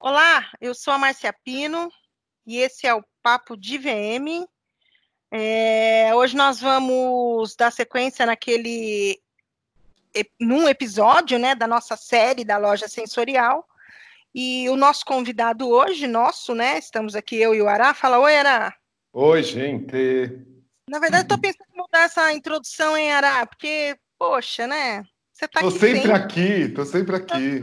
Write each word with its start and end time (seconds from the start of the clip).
Olá, 0.00 0.48
eu 0.60 0.76
sou 0.76 0.94
a 0.94 0.98
Marcia 0.98 1.32
Pino 1.32 1.90
e 2.46 2.58
esse 2.58 2.86
é 2.86 2.94
o 2.94 3.04
Papo 3.20 3.56
de 3.56 3.76
VM. 3.76 4.46
É, 5.28 6.14
hoje 6.14 6.36
nós 6.36 6.60
vamos 6.60 7.56
dar 7.56 7.72
sequência 7.72 8.24
naquele 8.24 9.20
num 10.40 10.68
episódio 10.68 11.36
né, 11.36 11.56
da 11.56 11.66
nossa 11.66 11.96
série 11.96 12.44
da 12.44 12.58
loja 12.58 12.86
sensorial. 12.86 13.66
E 14.32 14.68
o 14.70 14.76
nosso 14.76 15.04
convidado 15.04 15.68
hoje, 15.68 16.06
nosso, 16.06 16.54
né? 16.54 16.78
Estamos 16.78 17.16
aqui, 17.16 17.34
eu 17.34 17.52
e 17.52 17.60
o 17.60 17.68
Ará. 17.68 17.92
Fala, 17.92 18.20
oi, 18.20 18.36
Ará. 18.36 18.72
Oi, 19.12 19.42
gente. 19.42 20.38
Na 20.88 21.00
verdade, 21.00 21.24
estou 21.24 21.38
pensando 21.38 21.66
em 21.74 21.76
mudar 21.76 22.04
essa 22.04 22.32
introdução, 22.32 22.96
em 22.96 23.10
Ará? 23.10 23.44
Porque, 23.46 23.96
poxa, 24.16 24.64
né? 24.66 25.04
Você 25.32 25.48
tá 25.48 25.60
tô 25.60 25.68
aqui 25.68 25.78
sempre, 25.78 26.00
sempre 26.02 26.12
aqui, 26.12 26.68
tô 26.68 26.84
sempre 26.84 27.16
aqui. 27.16 27.62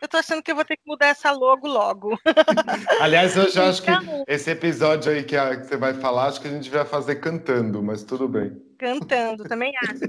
Eu 0.00 0.08
tô 0.08 0.16
achando 0.16 0.42
que 0.42 0.50
eu 0.50 0.54
vou 0.54 0.64
ter 0.64 0.76
que 0.76 0.82
mudar 0.86 1.08
essa 1.08 1.30
logo 1.30 1.68
logo. 1.68 2.18
Aliás, 3.00 3.36
eu 3.36 3.50
já 3.50 3.68
acho 3.68 3.82
que 3.82 3.90
então 3.90 4.24
esse 4.26 4.50
episódio 4.50 5.12
aí 5.12 5.22
que, 5.22 5.36
a, 5.36 5.56
que, 5.56 5.66
você 5.66 5.76
vai 5.76 5.92
falar, 5.92 6.26
acho 6.26 6.40
que 6.40 6.48
a 6.48 6.50
gente 6.50 6.70
vai 6.70 6.84
fazer 6.84 7.16
cantando, 7.16 7.82
mas 7.82 8.02
tudo 8.02 8.26
bem. 8.26 8.60
Cantando, 8.78 9.44
também 9.44 9.72
acho. 9.84 10.00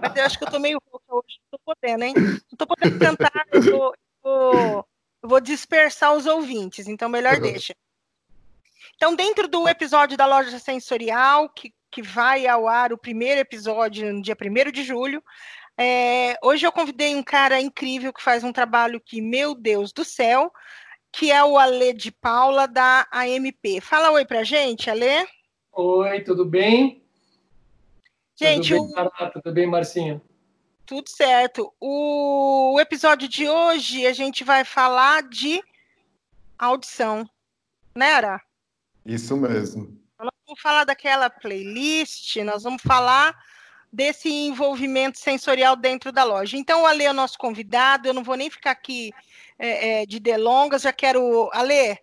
Mas 0.00 0.16
eu 0.16 0.24
acho 0.24 0.38
que 0.38 0.44
eu 0.44 0.50
tô 0.50 0.58
meio 0.58 0.80
rouca 0.90 1.14
hoje, 1.14 1.38
não 1.52 1.58
tô 1.58 1.74
podendo, 1.74 2.04
hein? 2.04 2.14
Não 2.16 2.58
tô 2.58 2.66
podendo 2.66 2.98
cantar, 2.98 3.46
eu 3.52 3.62
vou, 3.62 3.94
vou, 4.22 4.88
vou 5.22 5.40
dispersar 5.40 6.12
os 6.14 6.26
ouvintes, 6.26 6.88
então 6.88 7.08
melhor 7.08 7.38
deixa. 7.38 7.72
Então, 8.96 9.14
dentro 9.14 9.46
do 9.46 9.68
episódio 9.68 10.16
da 10.16 10.26
loja 10.26 10.58
sensorial, 10.58 11.48
que, 11.50 11.72
que 11.90 12.02
vai 12.02 12.46
ao 12.46 12.66
ar 12.66 12.92
o 12.92 12.98
primeiro 12.98 13.40
episódio 13.40 14.12
no 14.12 14.22
dia 14.22 14.36
1 14.40 14.72
de 14.72 14.82
julho, 14.82 15.22
é, 15.78 16.38
hoje 16.42 16.66
eu 16.66 16.72
convidei 16.72 17.14
um 17.14 17.22
cara 17.22 17.60
incrível 17.60 18.12
que 18.12 18.22
faz 18.22 18.42
um 18.42 18.52
trabalho 18.52 19.00
que, 19.00 19.20
meu 19.20 19.54
Deus 19.54 19.92
do 19.92 20.04
céu, 20.04 20.50
que 21.12 21.30
é 21.30 21.44
o 21.44 21.58
Ale 21.58 21.92
de 21.92 22.10
Paula, 22.10 22.66
da 22.66 23.06
AMP. 23.12 23.80
Fala 23.82 24.10
oi 24.10 24.24
pra 24.24 24.42
gente, 24.42 24.88
Ale. 24.88 25.26
Oi, 25.72 26.20
tudo 26.22 26.44
bem? 26.44 27.04
Gente, 28.34 28.74
tudo 28.74 28.94
bem, 28.94 29.04
o... 29.04 29.30
tudo 29.30 29.52
bem 29.52 29.66
Marcinha? 29.66 30.22
Tudo 30.86 31.10
certo. 31.10 31.72
O... 31.78 32.74
o 32.74 32.80
episódio 32.80 33.28
de 33.28 33.48
hoje 33.48 34.06
a 34.06 34.12
gente 34.12 34.44
vai 34.44 34.64
falar 34.64 35.22
de 35.24 35.62
audição, 36.58 37.28
né, 37.94 38.12
Ara? 38.12 38.42
Isso 39.04 39.36
mesmo. 39.36 39.98
Nós 40.18 40.30
vamos 40.46 40.60
falar 40.60 40.84
daquela 40.84 41.28
playlist, 41.28 42.36
nós 42.36 42.62
vamos 42.62 42.82
falar 42.82 43.36
desse 43.96 44.28
envolvimento 44.28 45.18
sensorial 45.18 45.74
dentro 45.74 46.12
da 46.12 46.22
loja. 46.22 46.54
Então, 46.54 46.82
o 46.82 46.86
Ale 46.86 47.04
é 47.04 47.10
o 47.10 47.14
nosso 47.14 47.38
convidado, 47.38 48.06
eu 48.06 48.12
não 48.12 48.22
vou 48.22 48.36
nem 48.36 48.50
ficar 48.50 48.72
aqui 48.72 49.10
é, 49.58 50.02
é, 50.02 50.06
de 50.06 50.20
delongas, 50.20 50.82
já 50.82 50.92
quero. 50.92 51.48
Ale, 51.50 51.98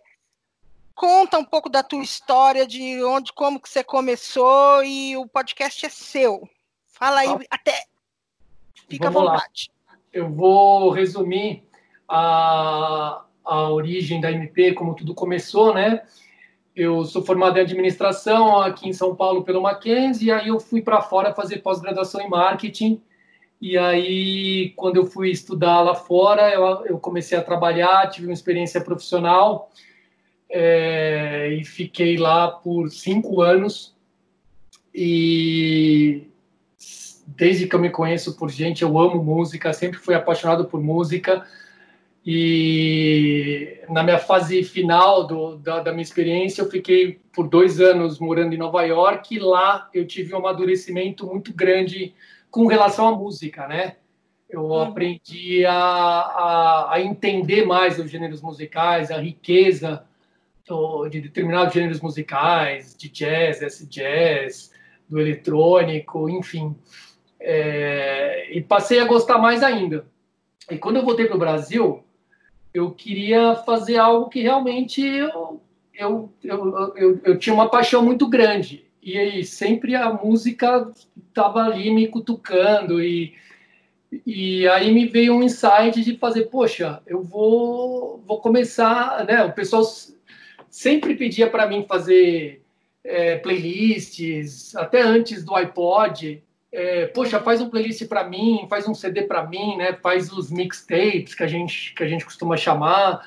conta 0.92 1.38
um 1.38 1.44
pouco 1.44 1.70
da 1.70 1.84
tua 1.84 2.02
história, 2.02 2.66
de 2.66 3.00
onde, 3.04 3.32
como 3.32 3.60
que 3.60 3.68
você 3.68 3.84
começou, 3.84 4.82
e 4.82 5.16
o 5.16 5.28
podcast 5.28 5.86
é 5.86 5.88
seu. 5.88 6.48
Fala 6.88 7.20
aí, 7.20 7.28
ah, 7.28 7.38
até. 7.48 7.84
Fica 8.88 9.06
à 9.06 9.10
vontade. 9.10 9.70
Lá. 9.86 9.96
Eu 10.12 10.28
vou 10.28 10.90
resumir 10.90 11.62
a, 12.08 13.22
a 13.44 13.68
origem 13.70 14.20
da 14.20 14.32
MP, 14.32 14.72
como 14.72 14.96
tudo 14.96 15.14
começou, 15.14 15.72
né? 15.72 16.02
Eu 16.74 17.04
sou 17.04 17.24
formado 17.24 17.56
em 17.56 17.62
administração 17.62 18.60
aqui 18.60 18.88
em 18.88 18.92
São 18.92 19.14
Paulo 19.14 19.44
pelo 19.44 19.62
Mackenzie, 19.62 20.28
e 20.28 20.32
aí 20.32 20.48
eu 20.48 20.58
fui 20.58 20.82
para 20.82 21.00
fora 21.00 21.34
fazer 21.34 21.58
pós-graduação 21.58 22.20
em 22.20 22.28
marketing. 22.28 23.00
E 23.60 23.78
aí, 23.78 24.72
quando 24.76 24.96
eu 24.96 25.06
fui 25.06 25.30
estudar 25.30 25.80
lá 25.80 25.94
fora, 25.94 26.50
eu, 26.50 26.86
eu 26.86 26.98
comecei 26.98 27.38
a 27.38 27.42
trabalhar, 27.42 28.10
tive 28.10 28.26
uma 28.26 28.34
experiência 28.34 28.80
profissional 28.80 29.70
é, 30.50 31.48
e 31.58 31.64
fiquei 31.64 32.16
lá 32.16 32.48
por 32.48 32.90
cinco 32.90 33.40
anos. 33.40 33.94
E 34.94 36.28
desde 37.26 37.66
que 37.66 37.74
eu 37.74 37.80
me 37.80 37.90
conheço 37.90 38.36
por 38.36 38.50
gente, 38.50 38.82
eu 38.82 38.98
amo 38.98 39.22
música, 39.22 39.72
sempre 39.72 39.98
fui 39.98 40.14
apaixonado 40.14 40.64
por 40.66 40.82
música. 40.82 41.46
E 42.26 43.82
na 43.90 44.02
minha 44.02 44.18
fase 44.18 44.62
final 44.64 45.26
do, 45.26 45.56
da, 45.56 45.80
da, 45.80 45.92
minha 45.92 46.02
experiência, 46.02 46.62
eu 46.62 46.70
fiquei 46.70 47.20
por 47.32 47.46
dois 47.46 47.80
anos 47.80 48.18
morando 48.18 48.54
em 48.54 48.58
Nova 48.58 48.82
York. 48.82 49.34
E 49.34 49.38
lá 49.38 49.90
eu 49.92 50.06
tive 50.06 50.34
um 50.34 50.38
amadurecimento 50.38 51.26
muito 51.26 51.52
grande 51.52 52.14
com 52.50 52.66
relação 52.66 53.08
à 53.08 53.12
música, 53.12 53.68
né? 53.68 53.96
Eu 54.48 54.66
uhum. 54.66 54.80
aprendi 54.82 55.66
a, 55.66 55.74
a, 55.74 56.94
a, 56.94 57.00
entender 57.00 57.66
mais 57.66 57.98
os 57.98 58.10
gêneros 58.10 58.40
musicais, 58.40 59.10
a 59.10 59.18
riqueza 59.18 60.04
do, 60.66 61.08
de 61.08 61.20
determinados 61.20 61.74
gêneros 61.74 62.00
musicais, 62.00 62.96
de 62.96 63.08
jazz, 63.08 63.60
esse 63.60 63.86
jazz, 63.86 64.72
do 65.08 65.20
eletrônico, 65.20 66.30
enfim. 66.30 66.74
É, 67.40 68.48
e 68.56 68.62
passei 68.62 69.00
a 69.00 69.06
gostar 69.06 69.38
mais 69.38 69.62
ainda. 69.62 70.06
E 70.70 70.78
quando 70.78 70.96
eu 70.96 71.04
voltei 71.04 71.26
para 71.26 71.36
o 71.36 71.40
Brasil, 71.40 72.03
eu 72.74 72.90
queria 72.90 73.54
fazer 73.54 73.96
algo 73.96 74.28
que 74.28 74.40
realmente 74.40 75.00
eu, 75.00 75.62
eu, 75.94 76.32
eu, 76.42 76.94
eu, 76.96 77.20
eu 77.24 77.38
tinha 77.38 77.54
uma 77.54 77.70
paixão 77.70 78.04
muito 78.04 78.28
grande. 78.28 78.84
E 79.00 79.16
aí 79.16 79.44
sempre 79.44 79.94
a 79.94 80.12
música 80.12 80.90
estava 81.28 81.62
ali 81.62 81.90
me 81.92 82.08
cutucando 82.08 83.00
e, 83.00 83.34
e 84.26 84.66
aí 84.68 84.92
me 84.92 85.06
veio 85.06 85.34
um 85.34 85.42
insight 85.42 86.02
de 86.02 86.16
fazer, 86.16 86.46
poxa, 86.46 87.00
eu 87.06 87.22
vou, 87.22 88.20
vou 88.26 88.40
começar, 88.40 89.24
né? 89.24 89.44
O 89.44 89.52
pessoal 89.52 89.84
sempre 90.68 91.14
pedia 91.14 91.48
para 91.48 91.68
mim 91.68 91.84
fazer 91.86 92.60
é, 93.04 93.36
playlists, 93.36 94.74
até 94.74 95.00
antes 95.00 95.44
do 95.44 95.54
iPod 95.54 96.42
é, 96.74 97.06
poxa, 97.06 97.38
faz 97.38 97.60
um 97.60 97.70
playlist 97.70 98.04
para 98.08 98.28
mim, 98.28 98.66
faz 98.68 98.88
um 98.88 98.94
CD 98.94 99.22
para 99.22 99.46
mim, 99.46 99.76
né? 99.76 99.92
Faz 100.02 100.32
os 100.32 100.50
mixtapes 100.50 101.32
que 101.32 101.44
a 101.44 101.46
gente 101.46 101.94
que 101.94 102.02
a 102.02 102.08
gente 102.08 102.24
costuma 102.24 102.56
chamar. 102.56 103.24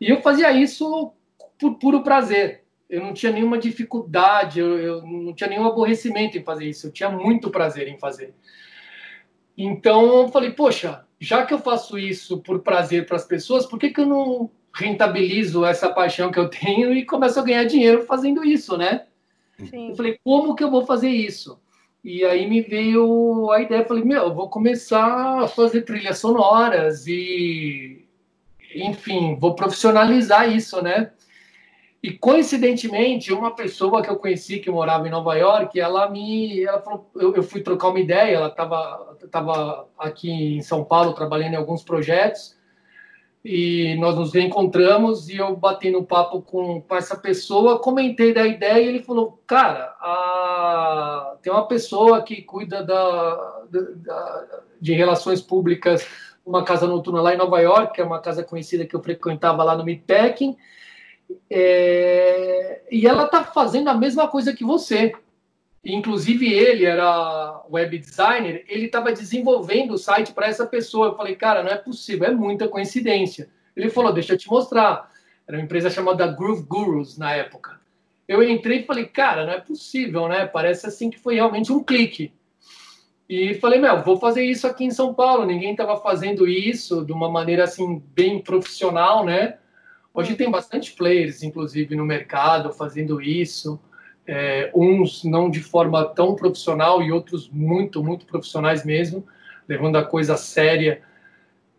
E 0.00 0.08
eu 0.08 0.22
fazia 0.22 0.50
isso 0.50 1.12
por 1.58 1.74
puro 1.74 2.02
prazer. 2.02 2.64
Eu 2.88 3.02
não 3.02 3.12
tinha 3.12 3.32
nenhuma 3.32 3.58
dificuldade, 3.58 4.60
eu, 4.60 4.78
eu 4.78 5.02
não 5.06 5.34
tinha 5.34 5.50
nenhum 5.50 5.66
aborrecimento 5.66 6.38
em 6.38 6.42
fazer 6.42 6.64
isso. 6.64 6.86
Eu 6.86 6.92
tinha 6.92 7.10
muito 7.10 7.50
prazer 7.50 7.86
em 7.86 7.98
fazer. 7.98 8.34
Então 9.58 10.22
eu 10.22 10.28
falei, 10.28 10.52
poxa, 10.52 11.04
já 11.20 11.44
que 11.44 11.52
eu 11.52 11.58
faço 11.58 11.98
isso 11.98 12.38
por 12.38 12.60
prazer 12.60 13.04
para 13.04 13.16
as 13.16 13.26
pessoas, 13.26 13.66
por 13.66 13.78
que, 13.78 13.90
que 13.90 14.00
eu 14.00 14.06
não 14.06 14.50
rentabilizo 14.74 15.66
essa 15.66 15.90
paixão 15.90 16.30
que 16.30 16.38
eu 16.38 16.48
tenho 16.48 16.94
e 16.94 17.04
começo 17.04 17.38
a 17.38 17.42
ganhar 17.42 17.64
dinheiro 17.64 18.04
fazendo 18.04 18.42
isso, 18.42 18.76
né? 18.78 19.06
Sim. 19.58 19.90
Eu 19.90 19.96
falei, 19.96 20.18
como 20.24 20.54
que 20.54 20.64
eu 20.64 20.70
vou 20.70 20.86
fazer 20.86 21.10
isso? 21.10 21.58
E 22.06 22.24
aí 22.24 22.48
me 22.48 22.60
veio 22.60 23.50
a 23.50 23.60
ideia, 23.60 23.84
falei, 23.84 24.04
meu, 24.04 24.26
eu 24.26 24.32
vou 24.32 24.48
começar 24.48 25.42
a 25.42 25.48
fazer 25.48 25.82
trilhas 25.82 26.18
sonoras 26.18 27.04
e, 27.08 28.06
enfim, 28.76 29.36
vou 29.40 29.56
profissionalizar 29.56 30.48
isso, 30.48 30.80
né? 30.80 31.10
E 32.00 32.12
coincidentemente, 32.12 33.32
uma 33.32 33.56
pessoa 33.56 34.02
que 34.02 34.08
eu 34.08 34.14
conheci 34.14 34.60
que 34.60 34.70
morava 34.70 35.08
em 35.08 35.10
Nova 35.10 35.34
York, 35.34 35.80
ela 35.80 36.08
me, 36.08 36.62
ela 36.62 36.80
falou, 36.80 37.10
eu, 37.16 37.34
eu 37.34 37.42
fui 37.42 37.60
trocar 37.60 37.88
uma 37.88 37.98
ideia, 37.98 38.36
ela 38.36 38.48
estava 38.50 39.16
tava 39.28 39.88
aqui 39.98 40.30
em 40.30 40.62
São 40.62 40.84
Paulo 40.84 41.12
trabalhando 41.12 41.54
em 41.54 41.56
alguns 41.56 41.82
projetos 41.82 42.55
e 43.48 43.94
nós 44.00 44.16
nos 44.16 44.34
reencontramos 44.34 45.28
e 45.28 45.36
eu 45.36 45.54
bati 45.54 45.88
no 45.88 46.04
papo 46.04 46.42
com, 46.42 46.80
com 46.80 46.96
essa 46.96 47.16
pessoa, 47.16 47.78
comentei 47.78 48.34
da 48.34 48.44
ideia 48.44 48.82
e 48.82 48.88
ele 48.88 49.02
falou, 49.04 49.40
cara, 49.46 49.94
a... 50.00 51.36
tem 51.40 51.52
uma 51.52 51.68
pessoa 51.68 52.22
que 52.22 52.42
cuida 52.42 52.82
da, 52.82 53.64
da, 53.70 54.60
de 54.80 54.92
relações 54.94 55.40
públicas 55.40 56.04
uma 56.44 56.64
casa 56.64 56.88
noturna 56.88 57.20
lá 57.20 57.34
em 57.34 57.38
Nova 57.38 57.60
York, 57.60 57.94
que 57.94 58.00
é 58.00 58.04
uma 58.04 58.20
casa 58.20 58.42
conhecida 58.42 58.84
que 58.84 58.94
eu 58.94 59.02
frequentava 59.02 59.62
lá 59.62 59.76
no 59.76 59.84
Meatpacking, 59.84 60.56
é... 61.48 62.82
e 62.90 63.06
ela 63.06 63.26
está 63.26 63.44
fazendo 63.44 63.88
a 63.88 63.94
mesma 63.94 64.26
coisa 64.26 64.52
que 64.52 64.64
você. 64.64 65.12
Inclusive 65.88 66.52
ele 66.52 66.84
era 66.84 67.62
web 67.70 67.96
designer, 67.96 68.64
ele 68.66 68.86
estava 68.86 69.12
desenvolvendo 69.12 69.92
o 69.92 69.98
site 69.98 70.32
para 70.32 70.48
essa 70.48 70.66
pessoa. 70.66 71.08
Eu 71.08 71.16
falei, 71.16 71.36
cara, 71.36 71.62
não 71.62 71.70
é 71.70 71.76
possível, 71.76 72.26
é 72.26 72.32
muita 72.32 72.66
coincidência. 72.66 73.48
Ele 73.76 73.88
falou, 73.88 74.12
deixa 74.12 74.32
eu 74.32 74.38
te 74.38 74.48
mostrar. 74.48 75.12
Era 75.46 75.56
uma 75.56 75.62
empresa 75.62 75.88
chamada 75.88 76.26
Groove 76.26 76.64
Gurus 76.64 77.16
na 77.16 77.32
época. 77.32 77.80
Eu 78.26 78.42
entrei 78.42 78.80
e 78.80 78.84
falei, 78.84 79.06
cara, 79.06 79.46
não 79.46 79.52
é 79.52 79.60
possível, 79.60 80.26
né? 80.26 80.44
Parece 80.44 80.88
assim 80.88 81.08
que 81.08 81.20
foi 81.20 81.36
realmente 81.36 81.72
um 81.72 81.84
clique. 81.84 82.32
E 83.28 83.54
falei, 83.54 83.78
meu, 83.78 84.02
vou 84.02 84.16
fazer 84.16 84.42
isso 84.42 84.66
aqui 84.66 84.84
em 84.84 84.90
São 84.90 85.14
Paulo. 85.14 85.46
Ninguém 85.46 85.70
estava 85.70 85.96
fazendo 85.98 86.48
isso 86.48 87.04
de 87.04 87.12
uma 87.12 87.30
maneira 87.30 87.62
assim 87.62 88.02
bem 88.12 88.40
profissional, 88.40 89.24
né? 89.24 89.58
Hoje 90.12 90.34
tem 90.34 90.50
bastante 90.50 90.94
players, 90.94 91.44
inclusive, 91.44 91.94
no 91.94 92.04
mercado 92.04 92.72
fazendo 92.72 93.22
isso 93.22 93.78
é, 94.26 94.70
uns 94.74 95.24
não 95.24 95.48
de 95.50 95.60
forma 95.60 96.04
tão 96.04 96.34
profissional 96.34 97.02
e 97.02 97.12
outros 97.12 97.48
muito, 97.48 98.02
muito 98.02 98.26
profissionais 98.26 98.84
mesmo, 98.84 99.26
levando 99.68 99.96
a 99.96 100.04
coisa 100.04 100.36
séria. 100.36 101.02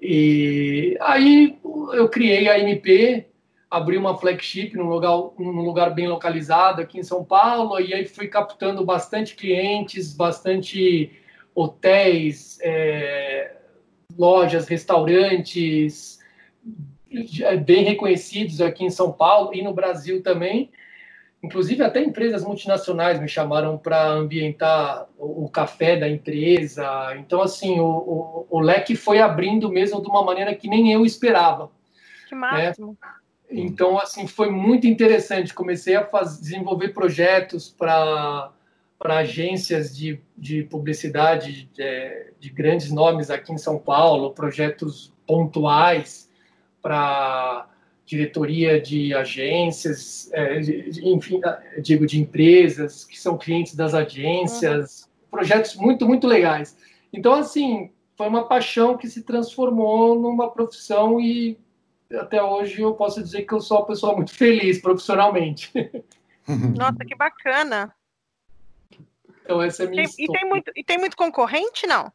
E 0.01 0.97
aí 1.01 1.57
eu 1.93 2.07
criei 2.07 2.49
a 2.49 2.59
MP 2.59 3.27
abri 3.69 3.97
uma 3.97 4.17
flagship 4.17 4.75
num 4.75 4.87
lugar, 4.87 5.11
num 5.37 5.61
lugar 5.61 5.93
bem 5.93 6.07
localizado 6.07 6.81
aqui 6.81 6.99
em 6.99 7.03
São 7.03 7.23
Paulo, 7.23 7.79
e 7.79 7.93
aí 7.93 8.05
fui 8.05 8.27
captando 8.27 8.83
bastante 8.83 9.35
clientes, 9.35 10.13
bastante 10.13 11.11
hotéis, 11.53 12.59
é, 12.61 13.55
lojas, 14.17 14.67
restaurantes, 14.67 16.19
é, 17.41 17.57
bem 17.57 17.83
reconhecidos 17.83 18.61
aqui 18.61 18.85
em 18.85 18.89
São 18.89 19.11
Paulo 19.11 19.53
e 19.53 19.61
no 19.61 19.73
Brasil 19.73 20.23
também. 20.23 20.71
Inclusive, 21.43 21.83
até 21.83 22.01
empresas 22.01 22.43
multinacionais 22.43 23.19
me 23.19 23.27
chamaram 23.27 23.77
para 23.77 24.07
ambientar 24.09 25.07
o, 25.17 25.45
o, 25.45 25.49
café 25.49 25.95
da 25.95 26.09
empresa. 26.09 27.15
Então, 27.17 27.41
assim, 27.41 27.79
o, 27.79 27.85
o, 27.85 28.47
o, 28.49 28.59
leque 28.59 28.95
foi 28.95 29.19
abrindo 29.19 29.69
mesmo 29.69 30.01
de 30.01 30.07
uma 30.09 30.23
maneira 30.23 30.55
que 30.55 30.67
nem 30.67 30.91
eu 30.91 31.05
esperava. 31.05 31.69
Que 32.27 32.33
máximo. 32.33 32.97
Né? 32.99 33.09
Então, 33.51 33.99
assim, 33.99 34.27
foi 34.27 34.49
muito 34.49 34.87
interessante. 34.87 35.53
Comecei 35.53 35.95
a 35.95 36.05
faz, 36.05 36.39
desenvolver 36.39 36.89
projetos 36.89 37.69
para 37.69 38.51
agências 38.99 39.95
de, 39.95 40.19
de 40.35 40.63
publicidade 40.63 41.69
de, 41.71 41.81
é, 41.81 42.31
de 42.39 42.49
grandes 42.49 42.91
nomes 42.91 43.29
aqui 43.29 43.53
em 43.53 43.57
São 43.59 43.77
Paulo, 43.77 44.33
projetos 44.33 45.13
pontuais 45.25 46.29
para 46.81 47.67
diretoria 48.07 48.79
de 48.79 49.13
agências, 49.13 50.31
é, 50.31 50.61
enfim, 51.03 51.41
digo, 51.81 52.07
de 52.07 52.21
empresas 52.21 53.03
que 53.03 53.19
são 53.19 53.37
clientes 53.37 53.75
das 53.75 53.93
agências, 53.93 55.01
uhum. 55.01 55.29
projetos 55.29 55.75
muito, 55.75 56.07
muito 56.07 56.25
legais. 56.25 56.77
Então, 57.11 57.33
assim, 57.33 57.91
foi 58.15 58.27
uma 58.29 58.47
paixão 58.47 58.97
que 58.97 59.09
se 59.09 59.23
transformou 59.23 60.17
numa 60.17 60.49
profissão 60.49 61.19
e 61.19 61.59
até 62.13 62.41
hoje 62.41 62.81
eu 62.81 62.93
posso 62.93 63.21
dizer 63.21 63.41
que 63.43 63.53
eu 63.53 63.59
sou 63.59 63.79
uma 63.79 63.85
pessoa 63.85 64.15
muito 64.15 64.33
feliz 64.33 64.81
profissionalmente. 64.81 65.69
Nossa, 66.77 67.03
que 67.05 67.13
bacana. 67.13 67.93
Então, 69.43 69.61
essa 69.61 69.83
é 69.83 69.87
a 69.87 69.89
minha 69.89 70.07
tem, 70.07 70.25
e, 70.25 70.31
tem 70.31 70.49
muito, 70.49 70.71
e 70.77 70.83
tem 70.83 70.97
muito 70.97 71.17
concorrente, 71.17 71.85
não? 71.85 72.09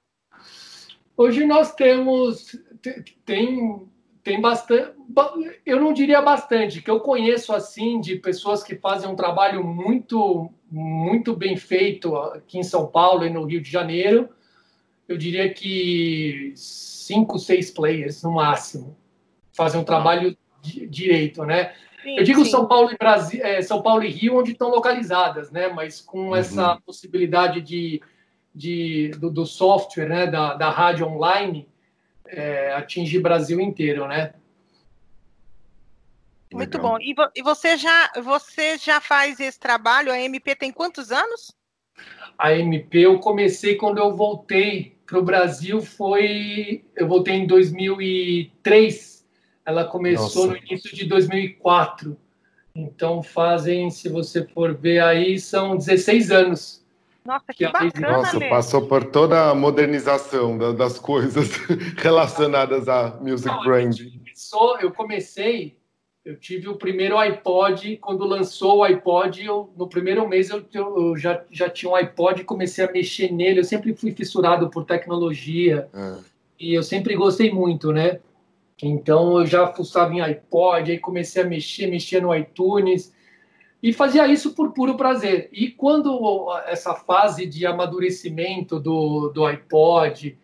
Hoje 1.19 1.45
nós 1.45 1.75
temos. 1.75 2.59
Tem, 2.81 3.05
tem 3.27 3.93
bastante. 4.41 4.93
Eu 5.67 5.81
não 5.81 5.93
diria 5.93 6.23
bastante, 6.23 6.81
que 6.81 6.91
eu 6.91 7.01
conheço 7.01 7.53
assim 7.53 8.01
de 8.01 8.17
pessoas 8.17 8.63
que 8.63 8.77
fazem 8.77 9.09
um 9.09 9.17
trabalho 9.17 9.65
muito, 9.65 10.51
muito 10.71 11.35
bem 11.35 11.57
feito 11.57 12.17
aqui 12.17 12.59
em 12.59 12.63
São 12.63 12.87
Paulo 12.87 13.25
e 13.25 13.31
no 13.31 13.45
Rio 13.45 13.61
de 13.61 13.71
Janeiro. 13.71 14.29
Eu 15.09 15.17
diria 15.17 15.53
que 15.53 16.53
cinco, 16.55 17.39
seis 17.39 17.71
players 17.71 18.23
no 18.23 18.33
máximo 18.33 18.97
fazer 19.53 19.79
um 19.79 19.85
trabalho 19.85 20.37
direito, 20.63 21.45
né? 21.45 21.73
Sim, 22.03 22.17
eu 22.17 22.25
digo 22.25 22.45
sim. 22.45 22.51
São 22.51 22.67
Paulo 22.67 22.91
e 22.93 22.97
Brasil, 22.97 23.41
é, 23.45 23.63
São 23.63 23.83
Paulo 23.83 24.03
e 24.03 24.09
Rio, 24.09 24.39
onde 24.39 24.53
estão 24.53 24.71
localizadas, 24.71 25.51
né? 25.51 25.69
Mas 25.69 26.01
com 26.01 26.29
uhum. 26.29 26.37
essa 26.37 26.81
possibilidade 26.85 27.61
de, 27.61 28.01
de 28.55 29.11
do, 29.19 29.31
do, 29.31 29.47
software, 29.47 30.09
né? 30.09 30.27
Da, 30.27 30.55
da 30.55 30.71
rádio 30.71 31.07
online, 31.07 31.69
é, 32.33 32.73
atingir 32.73 33.21
Brasil 33.21 33.61
inteiro, 33.61 34.09
né? 34.09 34.35
Muito 36.53 36.77
Legal. 36.77 36.93
bom. 36.93 36.99
E, 37.01 37.15
vo, 37.15 37.31
e, 37.35 37.43
você 37.43 37.77
já 37.77 38.11
você 38.23 38.77
já 38.77 39.01
faz 39.01 39.41
esse 39.41 39.59
trabalho? 39.59 40.13
A 40.13 40.19
MP 40.19 40.55
tem 40.55 40.71
quantos 40.71 41.11
anos? 41.11 41.55
A 42.37 42.53
MP 42.53 42.99
eu 43.01 43.19
comecei 43.19 43.77
quando 43.77 43.99
eu 43.99 44.15
voltei 44.15 44.97
para 45.07 45.19
o 45.19 45.23
Brasil 45.23 45.81
foi 45.81 46.85
eu 46.97 47.07
voltei 47.07 47.35
em 47.35 47.47
2003 47.47 49.13
ela 49.65 49.85
começou 49.85 50.47
Nossa. 50.47 50.59
no 50.61 50.67
início 50.67 50.95
de 50.95 51.05
2004. 51.07 52.17
Então 52.75 53.23
fazem, 53.23 53.91
se 53.91 54.09
você 54.09 54.47
for 54.47 54.75
ver 54.75 55.01
aí, 55.01 55.39
são 55.39 55.77
16 55.77 56.31
anos. 56.31 56.82
Nossa, 57.25 57.47
que, 57.53 57.65
que 57.65 57.73
bacana, 57.73 58.17
Nossa, 58.19 58.41
passou 58.49 58.87
por 58.87 59.05
toda 59.05 59.51
a 59.51 59.55
modernização 59.55 60.59
das 60.75 60.99
coisas 60.99 61.51
relacionadas 61.99 62.89
a 62.89 63.17
music 63.21 63.49
Não, 63.49 63.63
brand. 63.63 63.97
Eu, 64.01 64.79
eu 64.81 64.93
comecei, 64.93 65.77
eu 66.25 66.37
tive 66.37 66.69
o 66.69 66.75
primeiro 66.75 67.17
iPod, 67.17 67.97
quando 67.99 68.25
lançou 68.25 68.79
o 68.79 68.83
iPod, 68.83 69.45
eu, 69.45 69.73
no 69.77 69.89
primeiro 69.89 70.29
mês 70.29 70.51
eu, 70.51 70.65
eu, 70.73 71.17
já, 71.17 71.45
já 71.51 71.71
tinha 71.71 71.93
um 71.93 71.95
iPod 71.95 72.41
e 72.41 72.45
comecei 72.45 72.85
a 72.85 72.91
mexer 72.91 73.33
nele. 73.33 73.61
Eu 73.61 73.65
sempre 73.65 73.95
fui 73.95 74.11
fissurado 74.11 74.69
por 74.69 74.85
tecnologia 74.85 75.89
é. 75.95 76.19
e 76.59 76.75
eu 76.75 76.83
sempre 76.83 77.15
gostei 77.15 77.53
muito, 77.53 77.93
né? 77.93 78.19
Então 78.83 79.39
eu 79.39 79.47
já 79.47 79.69
fuçava 79.69 80.13
em 80.13 80.21
iPod, 80.21 80.91
aí 80.91 80.99
comecei 80.99 81.43
a 81.43 81.47
mexer, 81.47 81.87
mexia 81.87 82.21
no 82.21 82.35
iTunes 82.35 83.15
e 83.83 83.93
fazia 83.93 84.27
isso 84.29 84.55
por 84.55 84.73
puro 84.73 84.97
prazer. 84.97 85.49
E 85.53 85.69
quando 85.69 86.49
essa 86.67 86.95
fase 86.95 87.47
de 87.47 87.67
amadurecimento 87.67 88.79
do, 88.79 89.31
do 89.31 89.45
iPod, 89.45 90.39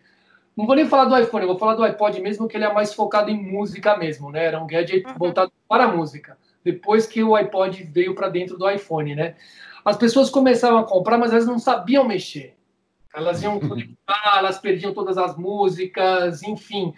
não 0.57 0.65
vou 0.65 0.75
nem 0.75 0.85
falar 0.85 1.05
do 1.05 1.17
iPhone, 1.17 1.45
vou 1.45 1.57
falar 1.57 1.75
do 1.75 1.83
iPod 1.83 2.19
mesmo, 2.21 2.47
que 2.47 2.57
ele 2.57 2.65
é 2.65 2.73
mais 2.73 2.93
focado 2.93 3.31
em 3.31 3.41
música 3.41 3.95
mesmo, 3.95 4.29
né? 4.29 4.45
Era 4.45 4.61
um 4.61 4.67
gadget 4.67 5.07
uhum. 5.07 5.13
voltado 5.17 5.51
para 5.67 5.85
a 5.85 5.95
música. 5.95 6.37
Depois 6.63 7.07
que 7.07 7.23
o 7.23 7.35
iPod 7.35 7.81
veio 7.83 8.13
para 8.13 8.27
dentro 8.27 8.57
do 8.57 8.69
iPhone, 8.69 9.15
né? 9.15 9.35
As 9.85 9.95
pessoas 9.95 10.29
começaram 10.29 10.77
a 10.77 10.83
comprar, 10.83 11.17
mas 11.17 11.31
elas 11.31 11.45
não 11.45 11.57
sabiam 11.57 12.05
mexer. 12.05 12.57
Elas 13.13 13.41
iam 13.41 13.57
conectar, 13.61 14.35
elas 14.37 14.59
perdiam 14.59 14.93
todas 14.93 15.17
as 15.17 15.37
músicas, 15.37 16.43
enfim 16.43 16.93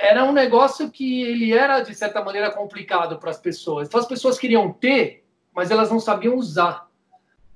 era 0.00 0.24
um 0.24 0.32
negócio 0.32 0.90
que 0.90 1.22
ele 1.22 1.52
era, 1.52 1.82
de 1.82 1.94
certa 1.94 2.24
maneira, 2.24 2.50
complicado 2.50 3.18
para 3.18 3.30
as 3.30 3.38
pessoas. 3.38 3.86
Então, 3.86 4.00
as 4.00 4.06
pessoas 4.06 4.38
queriam 4.38 4.72
ter, 4.72 5.26
mas 5.54 5.70
elas 5.70 5.90
não 5.90 6.00
sabiam 6.00 6.36
usar. 6.36 6.88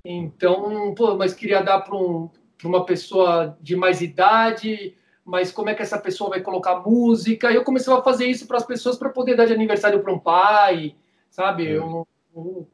Então, 0.05 0.94
pô, 0.94 1.17
mas 1.17 1.32
queria 1.32 1.62
dar 1.62 1.81
para 1.81 1.96
um, 1.96 2.29
uma 2.62 2.85
pessoa 2.85 3.56
de 3.61 3.75
mais 3.75 4.02
idade, 4.02 4.94
mas 5.25 5.50
como 5.50 5.70
é 5.70 5.75
que 5.75 5.82
essa 5.82 5.99
pessoa 5.99 6.31
vai 6.31 6.41
colocar 6.41 6.81
música? 6.81 7.50
E 7.50 7.55
eu 7.55 7.64
comecei 7.64 7.93
a 7.93 8.02
fazer 8.02 8.26
isso 8.26 8.46
para 8.46 8.58
as 8.58 8.67
pessoas 8.67 8.99
para 8.99 9.08
poder 9.08 9.35
dar 9.35 9.46
de 9.46 9.55
aniversário 9.55 10.00
para 10.00 10.12
um 10.12 10.19
pai, 10.19 10.94
sabe? 11.31 11.69
É. 11.69 11.81
Um, 11.81 12.05
um, 12.37 12.67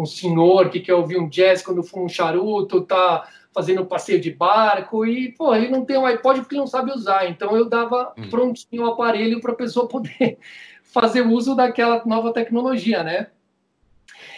um, 0.00 0.04
senhor 0.04 0.68
que 0.68 0.80
quer 0.80 0.94
ouvir 0.94 1.18
um 1.18 1.28
jazz 1.28 1.62
quando 1.62 1.82
for 1.82 2.00
um 2.00 2.08
charuto, 2.08 2.82
tá 2.82 3.26
fazendo 3.54 3.86
passeio 3.86 4.20
de 4.20 4.32
barco 4.32 5.06
e, 5.06 5.32
pô, 5.32 5.54
ele 5.54 5.68
não 5.68 5.84
tem 5.84 5.96
um 5.96 6.04
iPod 6.04 6.40
porque 6.40 6.56
não 6.56 6.66
sabe 6.66 6.90
usar. 6.90 7.30
Então 7.30 7.56
eu 7.56 7.66
dava 7.66 8.12
hum. 8.18 8.28
prontinho 8.28 8.82
o 8.82 8.90
aparelho 8.90 9.40
para 9.40 9.52
a 9.52 9.56
pessoa 9.56 9.86
poder 9.88 10.38
fazer 10.82 11.22
uso 11.22 11.54
daquela 11.54 12.04
nova 12.04 12.32
tecnologia, 12.32 13.02
né? 13.02 13.28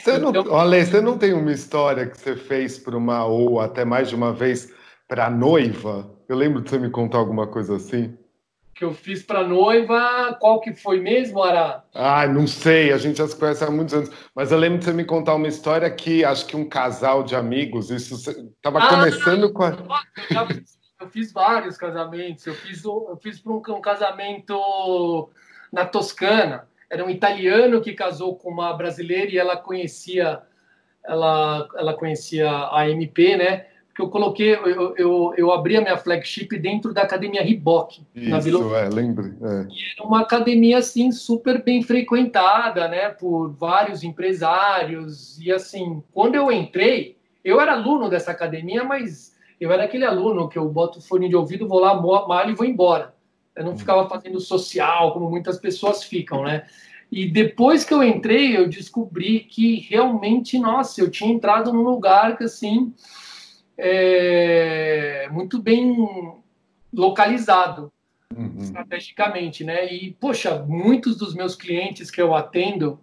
Você 0.06 0.18
não, 0.18 0.30
então, 0.30 0.56
Ale, 0.56 0.86
você 0.86 1.00
não 1.00 1.18
tem 1.18 1.32
uma 1.32 1.50
história 1.50 2.06
que 2.06 2.16
você 2.16 2.36
fez 2.36 2.78
para 2.78 2.96
uma, 2.96 3.24
ou 3.24 3.60
até 3.60 3.84
mais 3.84 4.08
de 4.08 4.14
uma 4.14 4.32
vez, 4.32 4.72
para 5.08 5.28
noiva? 5.28 6.08
Eu 6.28 6.36
lembro 6.36 6.62
de 6.62 6.70
você 6.70 6.78
me 6.78 6.90
contar 6.90 7.18
alguma 7.18 7.48
coisa 7.48 7.74
assim 7.74 8.16
que 8.72 8.84
eu 8.84 8.92
fiz 8.92 9.22
para 9.22 9.42
noiva, 9.42 10.36
qual 10.38 10.60
que 10.60 10.74
foi 10.74 11.00
mesmo, 11.00 11.42
Ara? 11.42 11.82
Ah, 11.94 12.26
não 12.26 12.46
sei, 12.46 12.92
a 12.92 12.98
gente 12.98 13.16
já 13.16 13.26
se 13.26 13.34
conhece 13.34 13.64
há 13.64 13.70
muitos 13.70 13.94
anos, 13.94 14.10
mas 14.34 14.52
eu 14.52 14.58
lembro 14.58 14.78
de 14.78 14.84
você 14.84 14.92
me 14.92 15.02
contar 15.02 15.34
uma 15.34 15.48
história 15.48 15.90
que 15.90 16.22
acho 16.22 16.46
que 16.46 16.54
um 16.54 16.68
casal 16.68 17.22
de 17.22 17.34
amigos, 17.34 17.90
isso 17.90 18.16
estava 18.16 18.78
ah, 18.78 18.86
começando 18.86 19.50
com 19.50 19.62
a... 19.62 19.70
Eu, 19.70 20.46
fiz, 20.46 20.78
eu 21.00 21.08
fiz 21.08 21.32
vários 21.32 21.78
casamentos, 21.78 22.46
eu 22.46 22.52
fiz, 22.52 22.84
eu 22.84 23.18
fiz 23.22 23.40
para 23.40 23.52
um, 23.52 23.62
um 23.66 23.80
casamento 23.80 25.30
na 25.72 25.86
Toscana, 25.86 26.68
era 26.90 27.04
um 27.04 27.10
italiano 27.10 27.80
que 27.80 27.92
casou 27.92 28.36
com 28.36 28.50
uma 28.50 28.72
brasileira 28.72 29.30
e 29.30 29.38
ela 29.38 29.56
conhecia 29.56 30.42
ela, 31.04 31.68
ela 31.76 31.94
conhecia 31.94 32.50
a 32.72 32.88
MP, 32.90 33.36
né? 33.36 33.66
que 33.96 34.02
eu 34.02 34.10
coloquei, 34.10 34.54
eu, 34.54 34.94
eu, 34.94 35.34
eu 35.38 35.50
abri 35.50 35.74
a 35.74 35.80
minha 35.80 35.96
flagship 35.96 36.48
dentro 36.58 36.92
da 36.92 37.00
academia 37.00 37.42
Riboc, 37.42 38.02
na 38.14 38.38
Vila. 38.38 38.78
É, 38.78 38.90
lembre. 38.90 39.34
É. 39.40 39.66
era 39.96 40.06
uma 40.06 40.20
academia 40.20 40.76
assim 40.76 41.10
super 41.10 41.64
bem 41.64 41.82
frequentada, 41.82 42.88
né, 42.88 43.08
por 43.08 43.48
vários 43.52 44.04
empresários 44.04 45.40
e 45.40 45.50
assim, 45.50 46.02
quando 46.12 46.34
eu 46.34 46.52
entrei, 46.52 47.16
eu 47.42 47.58
era 47.58 47.72
aluno 47.72 48.10
dessa 48.10 48.32
academia, 48.32 48.84
mas 48.84 49.34
eu 49.58 49.72
era 49.72 49.84
aquele 49.84 50.04
aluno 50.04 50.46
que 50.46 50.58
eu 50.58 50.68
boto 50.68 51.00
fone 51.00 51.26
de 51.26 51.34
ouvido, 51.34 51.66
vou 51.66 51.80
lá, 51.80 51.94
malho 52.28 52.50
e 52.50 52.54
vou 52.54 52.66
embora. 52.66 53.14
Eu 53.56 53.64
não 53.64 53.72
hum. 53.72 53.78
ficava 53.78 54.08
fazendo 54.08 54.38
social 54.38 55.12
como 55.12 55.30
muitas 55.30 55.58
pessoas 55.58 56.04
ficam, 56.04 56.44
né? 56.44 56.66
E 57.10 57.28
depois 57.28 57.84
que 57.84 57.94
eu 57.94 58.02
entrei, 58.02 58.56
eu 58.56 58.68
descobri 58.68 59.40
que 59.40 59.80
realmente, 59.88 60.58
nossa, 60.58 61.00
eu 61.00 61.10
tinha 61.10 61.32
entrado 61.32 61.72
num 61.72 61.82
lugar 61.82 62.36
que 62.36 62.44
assim, 62.44 62.92
é, 63.78 65.28
muito 65.30 65.60
bem 65.62 65.96
localizado 66.92 67.92
uhum. 68.36 68.56
estrategicamente, 68.58 69.64
né? 69.64 69.92
E 69.92 70.12
poxa, 70.12 70.64
muitos 70.66 71.16
dos 71.16 71.34
meus 71.34 71.54
clientes 71.54 72.10
que 72.10 72.20
eu 72.20 72.34
atendo 72.34 72.98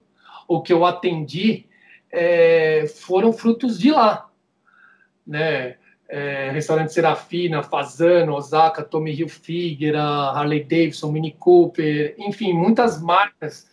ou 0.47 0.61
que 0.61 0.73
eu 0.73 0.85
atendi 0.85 1.65
é, 2.11 2.85
foram 2.87 3.31
frutos 3.31 3.79
de 3.79 3.91
lá, 3.91 4.29
né? 5.25 5.77
É, 6.15 6.51
restaurante 6.51 6.93
Serafina, 6.93 7.63
Fazano, 7.63 8.35
Osaka, 8.35 8.83
Tommy 8.83 9.11
Hilfiger, 9.11 9.95
Harley 9.95 10.63
Davidson, 10.63 11.11
Mini 11.11 11.31
Cooper, 11.31 12.13
enfim, 12.19 12.53
muitas 12.53 13.01
marcas 13.01 13.67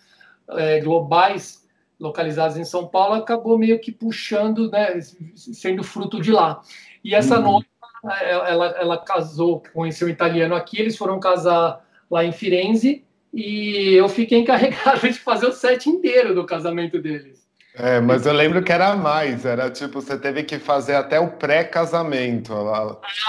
é, 0.52 0.80
globais 0.80 1.68
localizadas 1.99 2.56
em 2.56 2.64
São 2.64 2.87
Paulo, 2.88 3.12
acabou 3.12 3.59
meio 3.59 3.78
que 3.78 3.92
puxando, 3.92 4.70
né, 4.70 4.99
sendo 5.37 5.85
fruto 5.85 6.18
de 6.18 6.32
lá. 6.32 6.62
E 7.04 7.14
essa 7.14 7.37
uhum. 7.37 7.42
noiva, 7.42 8.23
ela, 8.23 8.66
ela 8.68 8.97
casou, 8.97 9.62
conheceu 9.75 10.09
um 10.09 10.11
italiano 10.11 10.54
aqui, 10.54 10.80
eles 10.80 10.97
foram 10.97 11.20
casar 11.20 11.87
lá 12.11 12.25
em 12.25 12.32
Firenze, 12.32 13.04
e 13.35 13.92
eu 13.92 14.09
fiquei 14.09 14.38
encarregado 14.38 15.00
de 15.06 15.18
fazer 15.18 15.47
o 15.47 15.52
set 15.52 15.90
inteiro 15.90 16.35
do 16.35 16.47
casamento 16.47 17.02
deles. 17.02 17.39
É, 17.74 18.00
mas 18.00 18.26
eu 18.26 18.32
lembro 18.32 18.62
que 18.64 18.72
era 18.72 18.96
mais, 18.96 19.44
era 19.44 19.70
tipo, 19.70 20.00
você 20.00 20.18
teve 20.18 20.42
que 20.42 20.58
fazer 20.58 20.96
até 20.96 21.20
o 21.20 21.30
pré-casamento. 21.30 22.52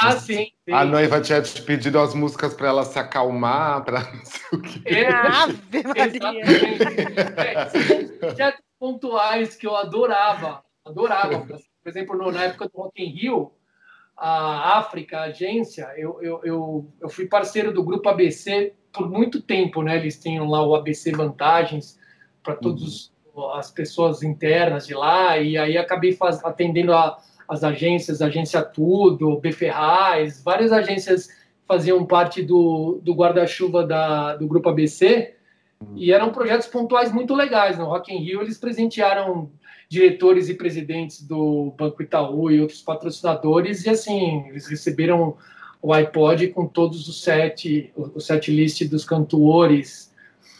Ah, 0.01 0.11
sim, 0.17 0.47
sim, 0.65 0.73
A 0.73 0.83
noiva 0.83 1.21
tinha 1.21 1.41
te 1.41 1.61
pedido 1.61 1.99
as 1.99 2.15
músicas 2.15 2.53
para 2.53 2.69
ela 2.69 2.83
se 2.83 2.97
acalmar, 2.97 3.83
para 3.83 3.99
não 4.11 4.25
sei 4.25 4.41
o 4.51 4.61
quê. 4.61 4.81
É, 4.85 5.07
Ave 5.09 5.83
Maria! 5.85 6.43
É, 7.37 8.33
tinha 8.33 8.53
pontuais 8.79 9.55
que 9.55 9.67
eu 9.67 9.75
adorava, 9.75 10.63
adorava. 10.83 11.45
Por 11.83 11.89
exemplo, 11.89 12.17
no, 12.17 12.31
na 12.31 12.43
época 12.43 12.67
do 12.67 12.77
Rock 12.77 13.03
in 13.03 13.09
Rio, 13.09 13.51
a 14.17 14.77
África, 14.77 15.19
a 15.19 15.23
agência, 15.23 15.91
eu, 15.97 16.19
eu, 16.21 16.41
eu, 16.43 16.93
eu 16.99 17.09
fui 17.09 17.25
parceiro 17.27 17.71
do 17.71 17.83
Grupo 17.83 18.07
ABC 18.09 18.73
por 18.91 19.09
muito 19.09 19.41
tempo, 19.41 19.81
né? 19.81 19.97
Eles 19.97 20.19
tinham 20.19 20.47
lá 20.47 20.63
o 20.65 20.75
ABC 20.75 21.11
Vantagens 21.11 21.99
para 22.43 22.55
todos 22.55 23.05
uhum 23.05 23.10
as 23.53 23.71
pessoas 23.71 24.23
internas 24.23 24.85
de 24.85 24.93
lá, 24.93 25.37
e 25.37 25.57
aí 25.57 25.77
acabei 25.77 26.13
faz, 26.13 26.43
atendendo 26.43 26.93
a, 26.93 27.17
as 27.47 27.63
agências, 27.63 28.21
Agência 28.21 28.61
Tudo, 28.61 29.39
Beferraz, 29.39 30.41
várias 30.43 30.71
agências 30.71 31.29
faziam 31.67 32.05
parte 32.05 32.41
do, 32.41 32.99
do 33.01 33.13
guarda-chuva 33.13 33.87
do 34.37 34.47
Grupo 34.47 34.69
ABC, 34.69 35.35
e 35.95 36.11
eram 36.11 36.31
projetos 36.31 36.67
pontuais 36.67 37.11
muito 37.11 37.33
legais. 37.33 37.77
No 37.77 37.85
Rock 37.85 38.13
in 38.13 38.19
Rio, 38.19 38.41
eles 38.41 38.57
presentearam 38.57 39.49
diretores 39.89 40.47
e 40.47 40.53
presidentes 40.53 41.21
do 41.21 41.73
Banco 41.77 42.01
Itaú 42.01 42.51
e 42.51 42.61
outros 42.61 42.81
patrocinadores, 42.81 43.85
e 43.85 43.89
assim, 43.89 44.45
eles 44.47 44.67
receberam 44.67 45.35
o 45.81 45.91
iPod 45.93 46.47
com 46.49 46.67
todos 46.67 47.07
os 47.07 47.23
sete, 47.23 47.91
o 47.95 48.19
set 48.19 48.51
list 48.51 48.87
dos 48.87 49.03
cantores, 49.03 50.13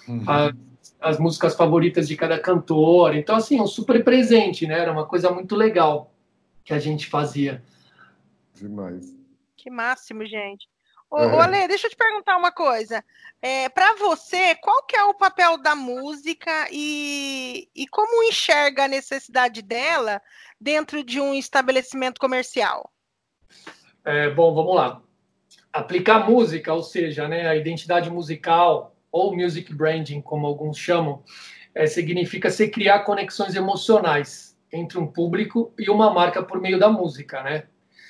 uhum. 0.07 0.23
a, 0.27 0.51
as 1.01 1.17
músicas 1.17 1.55
favoritas 1.55 2.07
de 2.07 2.15
cada 2.15 2.39
cantor. 2.39 3.15
Então, 3.15 3.35
assim, 3.35 3.59
um 3.59 3.65
super 3.65 4.03
presente, 4.03 4.67
né? 4.67 4.79
Era 4.79 4.91
uma 4.91 5.07
coisa 5.07 5.31
muito 5.31 5.55
legal 5.55 6.13
que 6.63 6.73
a 6.73 6.79
gente 6.79 7.07
fazia. 7.07 7.63
Demais. 8.53 9.11
Que 9.57 9.71
máximo, 9.71 10.23
gente. 10.25 10.69
Ô, 11.09 11.19
é. 11.19 11.35
ô 11.35 11.39
Ale, 11.41 11.67
deixa 11.67 11.87
eu 11.87 11.91
te 11.91 11.97
perguntar 11.97 12.37
uma 12.37 12.51
coisa. 12.51 13.03
É, 13.41 13.67
Para 13.69 13.95
você, 13.95 14.53
qual 14.55 14.83
que 14.85 14.95
é 14.95 15.03
o 15.03 15.13
papel 15.15 15.57
da 15.57 15.75
música 15.75 16.67
e, 16.71 17.67
e 17.75 17.87
como 17.87 18.23
enxerga 18.23 18.85
a 18.85 18.87
necessidade 18.87 19.63
dela 19.63 20.21
dentro 20.59 21.03
de 21.03 21.19
um 21.19 21.33
estabelecimento 21.33 22.19
comercial? 22.19 22.91
É, 24.05 24.29
bom, 24.29 24.53
vamos 24.53 24.75
lá. 24.75 25.01
Aplicar 25.73 26.29
música, 26.29 26.73
ou 26.73 26.83
seja, 26.83 27.27
né, 27.27 27.47
a 27.47 27.55
identidade 27.55 28.09
musical, 28.09 28.95
ou 29.11 29.35
music 29.35 29.73
branding, 29.73 30.21
como 30.21 30.47
alguns 30.47 30.77
chamam, 30.77 31.21
é, 31.75 31.85
significa 31.87 32.49
se 32.49 32.67
criar 32.69 32.99
conexões 32.99 33.55
emocionais 33.55 34.57
entre 34.71 34.97
um 34.97 35.07
público 35.07 35.73
e 35.77 35.89
uma 35.89 36.13
marca 36.13 36.41
por 36.41 36.61
meio 36.61 36.79
da 36.79 36.89
música, 36.89 37.43
né? 37.43 37.63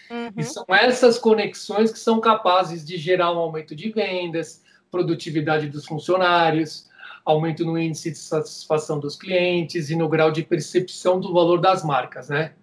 Uhum. 0.09 0.31
E 0.37 0.43
são 0.43 0.65
essas 0.69 1.17
conexões 1.17 1.91
que 1.91 1.99
são 1.99 2.19
capazes 2.19 2.85
de 2.85 2.97
gerar 2.97 3.31
um 3.31 3.39
aumento 3.39 3.75
de 3.75 3.89
vendas, 3.89 4.61
produtividade 4.91 5.69
dos 5.69 5.85
funcionários, 5.85 6.89
aumento 7.23 7.65
no 7.65 7.79
índice 7.79 8.11
de 8.11 8.17
satisfação 8.17 8.99
dos 8.99 9.15
clientes 9.15 9.89
e 9.89 9.95
no 9.95 10.09
grau 10.09 10.31
de 10.31 10.43
percepção 10.43 11.19
do 11.19 11.33
valor 11.33 11.59
das 11.59 11.83
marcas, 11.83 12.29
né? 12.29 12.53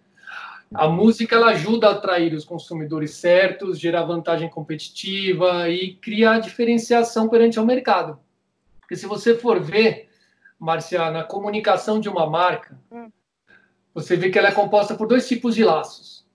A 0.74 0.86
música 0.86 1.34
ela 1.34 1.48
ajuda 1.48 1.88
a 1.88 1.92
atrair 1.92 2.34
os 2.34 2.44
consumidores 2.44 3.12
certos, 3.12 3.80
gerar 3.80 4.02
vantagem 4.02 4.50
competitiva 4.50 5.68
e 5.70 5.94
criar 5.94 6.40
diferenciação 6.40 7.26
perante 7.28 7.58
o 7.58 7.64
mercado. 7.64 8.18
Porque 8.88 8.96
se 8.96 9.06
você 9.06 9.34
for 9.34 9.60
ver, 9.60 10.08
Marcia, 10.58 11.10
na 11.10 11.22
comunicação 11.22 12.00
de 12.00 12.08
uma 12.08 12.26
marca, 12.26 12.74
hum. 12.90 13.10
você 13.92 14.16
vê 14.16 14.30
que 14.30 14.38
ela 14.38 14.48
é 14.48 14.52
composta 14.52 14.94
por 14.94 15.06
dois 15.06 15.28
tipos 15.28 15.54
de 15.54 15.62
laços. 15.62 16.26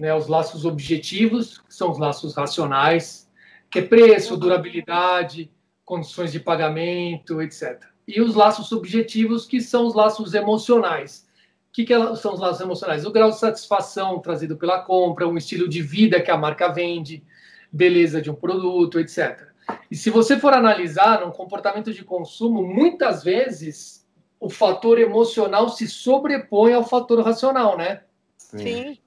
Né? 0.00 0.14
Os 0.14 0.26
laços 0.26 0.64
objetivos, 0.64 1.58
que 1.58 1.74
são 1.74 1.90
os 1.90 1.98
laços 1.98 2.34
racionais, 2.34 3.30
que 3.70 3.80
é 3.80 3.82
preço, 3.82 4.34
durabilidade, 4.38 5.50
condições 5.84 6.32
de 6.32 6.40
pagamento, 6.40 7.42
etc. 7.42 7.82
E 8.08 8.22
os 8.22 8.34
laços 8.34 8.66
subjetivos, 8.68 9.44
que 9.44 9.60
são 9.60 9.86
os 9.86 9.94
laços 9.94 10.32
emocionais. 10.32 11.28
O 11.68 11.72
que, 11.72 11.84
que 11.84 12.16
são 12.16 12.32
os 12.32 12.40
laços 12.40 12.62
emocionais? 12.62 13.04
O 13.04 13.12
grau 13.12 13.28
de 13.28 13.38
satisfação 13.38 14.20
trazido 14.20 14.56
pela 14.56 14.80
compra, 14.80 15.28
um 15.28 15.36
estilo 15.36 15.68
de 15.68 15.82
vida 15.82 16.18
que 16.18 16.30
a 16.30 16.36
marca 16.38 16.72
vende, 16.72 17.22
beleza 17.70 18.22
de 18.22 18.30
um 18.30 18.34
produto, 18.34 18.98
etc. 18.98 19.49
E 19.90 19.96
se 19.96 20.10
você 20.10 20.38
for 20.38 20.52
analisar 20.52 21.20
no 21.20 21.32
comportamento 21.32 21.92
de 21.92 22.04
consumo, 22.04 22.62
muitas 22.62 23.22
vezes 23.22 24.06
o 24.38 24.48
fator 24.48 24.98
emocional 24.98 25.68
se 25.68 25.86
sobrepõe 25.86 26.72
ao 26.72 26.84
fator 26.84 27.20
racional, 27.22 27.76
né? 27.76 28.02
Sim. 28.36 28.98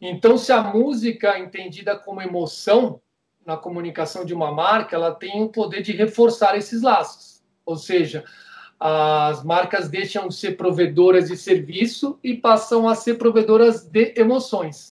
Então, 0.00 0.38
se 0.38 0.50
a 0.50 0.62
música 0.62 1.34
é 1.34 1.40
entendida 1.40 1.96
como 1.96 2.22
emoção 2.22 3.00
na 3.44 3.56
comunicação 3.56 4.24
de 4.24 4.32
uma 4.32 4.50
marca, 4.50 4.96
ela 4.96 5.14
tem 5.14 5.42
o 5.42 5.48
poder 5.48 5.82
de 5.82 5.92
reforçar 5.92 6.56
esses 6.56 6.82
laços. 6.82 7.42
Ou 7.66 7.76
seja, 7.76 8.24
as 8.78 9.44
marcas 9.44 9.90
deixam 9.90 10.28
de 10.28 10.34
ser 10.34 10.56
provedoras 10.56 11.28
de 11.28 11.36
serviço 11.36 12.18
e 12.24 12.34
passam 12.34 12.88
a 12.88 12.94
ser 12.94 13.18
provedoras 13.18 13.84
de 13.84 14.14
emoções. 14.16 14.90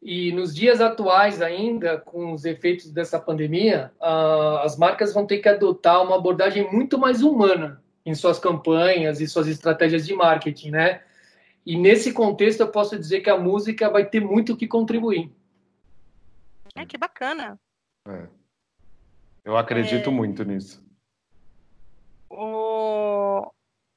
E 0.00 0.30
nos 0.32 0.54
dias 0.54 0.80
atuais, 0.80 1.42
ainda 1.42 1.98
com 1.98 2.32
os 2.32 2.44
efeitos 2.44 2.90
dessa 2.90 3.18
pandemia, 3.18 3.92
uh, 4.00 4.58
as 4.58 4.76
marcas 4.76 5.12
vão 5.12 5.26
ter 5.26 5.38
que 5.38 5.48
adotar 5.48 6.02
uma 6.02 6.16
abordagem 6.16 6.70
muito 6.72 6.96
mais 6.96 7.22
humana 7.22 7.82
em 8.06 8.14
suas 8.14 8.38
campanhas 8.38 9.20
e 9.20 9.28
suas 9.28 9.48
estratégias 9.48 10.06
de 10.06 10.14
marketing, 10.14 10.70
né? 10.70 11.02
E 11.66 11.76
nesse 11.76 12.12
contexto, 12.12 12.60
eu 12.60 12.70
posso 12.70 12.98
dizer 12.98 13.20
que 13.20 13.28
a 13.28 13.36
música 13.36 13.90
vai 13.90 14.04
ter 14.04 14.20
muito 14.20 14.52
o 14.52 14.56
que 14.56 14.66
contribuir. 14.66 15.30
É, 16.74 16.86
que 16.86 16.96
bacana. 16.96 17.60
É. 18.06 18.26
Eu 19.44 19.56
acredito 19.56 20.08
é... 20.08 20.12
muito 20.12 20.44
nisso. 20.44 20.82
O... 22.30 23.50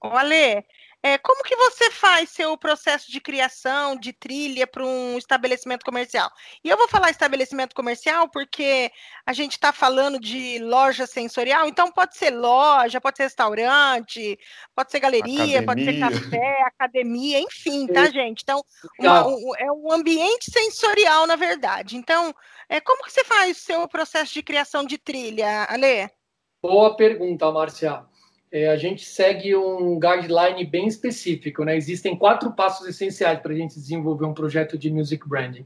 o 0.04 0.08
Ale, 0.08 0.66
é, 1.04 1.18
como 1.18 1.44
que 1.44 1.56
você 1.56 1.90
faz 1.90 2.30
seu 2.30 2.56
processo 2.56 3.12
de 3.12 3.20
criação 3.20 3.96
de 3.96 4.14
trilha 4.14 4.68
para 4.68 4.86
um 4.86 5.18
estabelecimento 5.18 5.84
comercial? 5.84 6.30
E 6.64 6.70
eu 6.70 6.78
vou 6.78 6.88
falar 6.88 7.10
estabelecimento 7.10 7.76
comercial 7.76 8.30
porque 8.30 8.92
a 9.26 9.34
gente 9.34 9.54
está 9.54 9.74
falando 9.74 10.20
de 10.20 10.60
loja 10.60 11.08
sensorial, 11.08 11.68
então 11.68 11.92
pode 11.92 12.16
ser 12.16 12.30
loja, 12.30 13.02
pode 13.02 13.18
ser 13.18 13.24
restaurante, 13.24 14.38
pode 14.76 14.92
ser 14.92 15.00
galeria, 15.00 15.62
academia. 15.62 15.66
pode 15.66 15.86
ser 15.86 16.00
café, 16.00 16.62
academia, 16.68 17.40
enfim, 17.40 17.88
tá, 17.92 18.06
gente? 18.12 18.44
Então, 18.44 18.64
uma, 19.00 19.28
um, 19.28 19.56
é 19.58 19.72
um 19.72 19.92
ambiente 19.92 20.52
sensorial, 20.52 21.26
na 21.26 21.36
verdade. 21.36 21.98
Então, 21.98 22.32
é, 22.70 22.80
como 22.80 23.04
que 23.04 23.12
você 23.12 23.24
faz 23.24 23.58
o 23.58 23.62
seu 23.62 23.88
processo 23.88 24.34
de 24.36 24.44
criação 24.44 24.86
de 24.86 25.00
trilha, 25.00 25.66
Ale? 25.68 26.12
Boa 26.62 26.96
pergunta, 26.96 27.52
Marcia 27.52 28.11
é, 28.52 28.68
a 28.68 28.76
gente 28.76 29.06
segue 29.06 29.56
um 29.56 29.98
guideline 29.98 30.66
bem 30.66 30.86
específico. 30.86 31.64
Né? 31.64 31.78
Existem 31.78 32.18
quatro 32.18 32.52
passos 32.52 32.86
essenciais 32.86 33.40
para 33.40 33.54
a 33.54 33.56
gente 33.56 33.76
desenvolver 33.76 34.26
um 34.26 34.34
projeto 34.34 34.78
de 34.78 34.92
music 34.92 35.28
branding. 35.28 35.66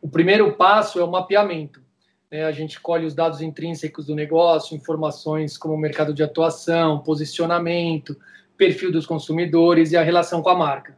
O 0.00 0.08
primeiro 0.08 0.52
passo 0.52 1.00
é 1.00 1.04
o 1.04 1.10
mapeamento. 1.10 1.82
Né? 2.30 2.44
A 2.44 2.52
gente 2.52 2.78
colhe 2.78 3.04
os 3.04 3.14
dados 3.14 3.40
intrínsecos 3.40 4.06
do 4.06 4.14
negócio, 4.14 4.76
informações 4.76 5.58
como 5.58 5.76
mercado 5.76 6.14
de 6.14 6.22
atuação, 6.22 7.00
posicionamento, 7.00 8.16
perfil 8.56 8.92
dos 8.92 9.06
consumidores 9.06 9.90
e 9.90 9.96
a 9.96 10.02
relação 10.02 10.40
com 10.40 10.50
a 10.50 10.56
marca. 10.56 10.96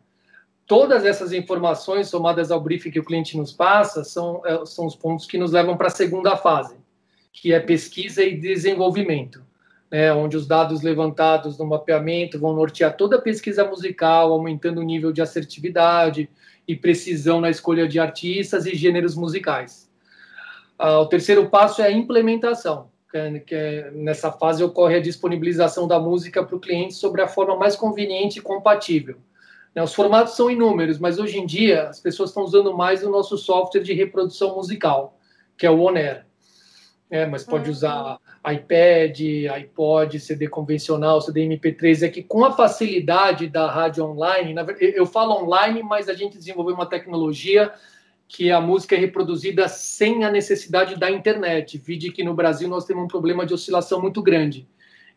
Todas 0.67 1.05
essas 1.05 1.33
informações, 1.33 2.09
somadas 2.09 2.51
ao 2.51 2.61
briefing 2.61 2.91
que 2.91 2.99
o 2.99 3.05
cliente 3.05 3.39
nos 3.39 3.53
passa, 3.53 4.05
são, 4.05 4.43
é, 4.45 4.67
são 4.67 4.85
os 4.85 4.97
pontos 4.97 5.25
que 5.25 5.39
nos 5.39 5.53
levam 5.53 5.77
para 5.77 5.87
a 5.87 5.91
segunda 5.91 6.37
fase, 6.37 6.77
que 7.33 7.55
é 7.55 7.61
pesquisa 7.61 8.23
e 8.23 8.37
desenvolvimento 8.37 9.47
né, 9.91 10.13
onde 10.13 10.37
os 10.37 10.47
dados 10.47 10.83
levantados 10.83 11.59
no 11.59 11.67
mapeamento 11.67 12.39
vão 12.39 12.55
nortear 12.55 12.97
toda 12.97 13.17
a 13.17 13.23
pesquisa 13.23 13.65
musical, 13.65 14.33
aumentando 14.33 14.81
o 14.81 14.85
nível 14.85 15.13
de 15.13 15.23
assertividade 15.23 16.29
e 16.67 16.75
precisão 16.75 17.41
na 17.41 17.51
escolha 17.51 17.87
de 17.87 17.99
artistas 17.99 18.67
e 18.67 18.75
gêneros 18.75 19.15
musicais. 19.15 19.91
Ah, 20.79 21.01
o 21.01 21.07
terceiro 21.07 21.49
passo 21.49 21.81
é 21.81 21.87
a 21.87 21.93
implementação, 21.93 22.91
que, 23.11 23.17
é, 23.17 23.39
que 23.39 23.55
é, 23.55 23.91
nessa 23.93 24.33
fase 24.33 24.63
ocorre 24.63 24.97
a 24.97 25.03
disponibilização 25.03 25.87
da 25.87 25.99
música 25.99 26.45
para 26.45 26.57
o 26.57 26.61
cliente 26.61 26.95
sobre 26.95 27.23
a 27.23 27.29
forma 27.29 27.57
mais 27.57 27.77
conveniente 27.77 28.39
e 28.39 28.43
compatível. 28.43 29.17
Né, 29.75 29.83
os 29.83 29.95
formatos 29.95 30.35
são 30.35 30.51
inúmeros, 30.51 30.99
mas 30.99 31.19
hoje 31.19 31.39
em 31.39 31.47
dia 31.47 31.89
as 31.89 32.01
pessoas 32.01 32.31
estão 32.31 32.43
usando 32.43 32.77
mais 32.77 33.05
o 33.05 33.11
nosso 33.11 33.39
software 33.39 33.83
de 33.83 33.93
reprodução 33.93 34.57
musical, 34.57 35.19
que 35.57 35.65
é 35.65 35.71
o 35.71 35.81
Oner. 35.81 36.27
É, 37.09 37.25
mas 37.25 37.45
pode 37.45 37.67
uhum. 37.67 37.71
usar 37.71 38.19
iPad, 38.53 39.21
iPod, 39.53 40.21
CD 40.21 40.49
convencional, 40.49 41.21
CD 41.21 41.47
MP3, 41.49 42.03
é 42.03 42.09
que 42.09 42.23
com 42.23 42.45
a 42.45 42.53
facilidade 42.53 43.49
da 43.49 43.71
rádio 43.71 44.05
online, 44.05 44.55
eu 44.79 45.05
falo 45.05 45.33
online, 45.33 45.83
mas 45.83 46.09
a 46.09 46.15
gente 46.15 46.39
desenvolveu 46.39 46.75
uma 46.75 46.87
tecnologia 46.87 47.73
que 48.29 48.51
a 48.51 48.61
música 48.61 48.95
é 48.95 48.99
reproduzida 48.99 49.69
sem 49.69 50.25
a 50.25 50.31
necessidade 50.31 50.97
da 50.97 51.11
internet. 51.11 51.79
Vide 51.79 52.11
que 52.11 52.25
no 52.25 52.35
Brasil 52.35 52.69
nós 52.69 52.85
temos 52.85 53.05
um 53.05 53.09
problema 53.09 53.47
de 53.47 53.55
oscilação 53.55 54.01
muito 54.01 54.23
grande. 54.23 54.67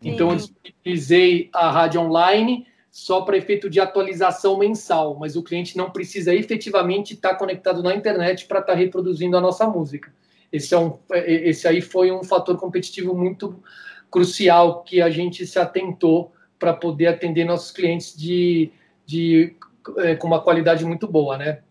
Então, 0.02 0.30
eu 0.30 0.36
disponibilizei 0.36 1.50
a 1.54 1.70
rádio 1.70 2.02
online 2.02 2.68
só 2.92 3.22
para 3.22 3.38
efeito 3.38 3.70
de 3.70 3.80
atualização 3.80 4.58
mensal, 4.58 5.16
mas 5.20 5.36
o 5.36 5.44
cliente 5.44 5.78
não 5.78 5.92
precisa 5.92 6.34
efetivamente 6.34 7.14
estar 7.14 7.36
conectado 7.36 7.84
na 7.84 7.94
internet 7.94 8.46
para 8.46 8.60
estar 8.60 8.74
reproduzindo 8.74 9.38
a 9.38 9.42
nossa 9.42 9.68
música. 9.68 10.12
Esse, 10.52 10.74
é 10.74 10.78
um, 10.78 10.98
esse 11.12 11.68
aí 11.68 11.82
foi 11.82 12.12
um 12.12 12.24
fator 12.24 12.58
competitivo 12.58 13.16
muito 13.16 13.62
crucial 14.10 14.84
que 14.84 15.02
a 15.02 15.10
gente 15.10 15.46
se 15.46 15.60
atentou 15.60 16.34
para 16.58 16.74
poder 16.74 17.08
atender 17.08 17.46
nossos 17.46 17.72
clientes 17.72 18.18
de, 18.18 18.72
de, 19.06 19.56
é, 19.98 20.16
com 20.16 20.28
uma 20.28 20.42
qualidade 20.42 20.84
muito 20.84 21.08
boa, 21.08 21.38
né? 21.38 21.62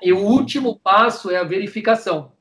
E 0.00 0.12
o 0.12 0.18
último 0.18 0.80
passo 0.80 1.30
é 1.30 1.36
a 1.36 1.44
verificação. 1.44 2.32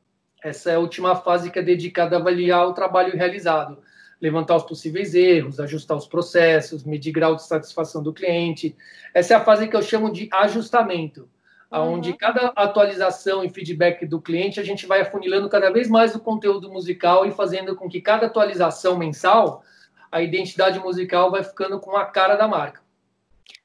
Essa 0.44 0.72
é 0.72 0.76
a 0.76 0.80
última 0.80 1.16
fase 1.16 1.52
que 1.52 1.60
é 1.60 1.62
dedicada 1.62 2.16
a 2.16 2.20
avaliar 2.20 2.68
o 2.68 2.74
trabalho 2.74 3.16
realizado 3.16 3.78
levantar 4.22 4.56
os 4.56 4.64
possíveis 4.64 5.16
erros, 5.16 5.60
ajustar 5.60 5.98
os 5.98 6.06
processos, 6.06 6.84
medir 6.84 7.12
grau 7.12 7.36
de 7.36 7.44
satisfação 7.44 8.04
do 8.04 8.14
cliente. 8.14 8.76
Essa 9.14 9.34
é 9.34 9.38
a 9.38 9.44
fase 9.44 9.68
que 9.68 9.76
eu 9.76 9.82
chamo 9.82 10.12
de 10.12 10.30
ajustamento. 10.32 11.28
Onde 11.72 12.14
cada 12.14 12.48
atualização 12.56 13.44
e 13.44 13.50
feedback 13.50 14.06
do 14.06 14.22
cliente 14.22 14.60
a 14.60 14.64
gente 14.64 14.86
vai 14.86 15.02
afunilando 15.02 15.48
cada 15.50 15.72
vez 15.72 15.88
mais 15.88 16.14
o 16.14 16.20
conteúdo 16.20 16.70
musical 16.70 17.26
e 17.26 17.32
fazendo 17.32 17.76
com 17.76 17.88
que 17.88 18.02
cada 18.02 18.26
atualização 18.26 18.98
mensal 18.98 19.64
a 20.12 20.22
identidade 20.22 20.80
musical 20.80 21.32
vai 21.32 21.44
ficando 21.44 21.80
com 21.80 21.96
a 21.96 22.06
cara 22.06 22.36
da 22.36 22.48
marca. 22.48 22.82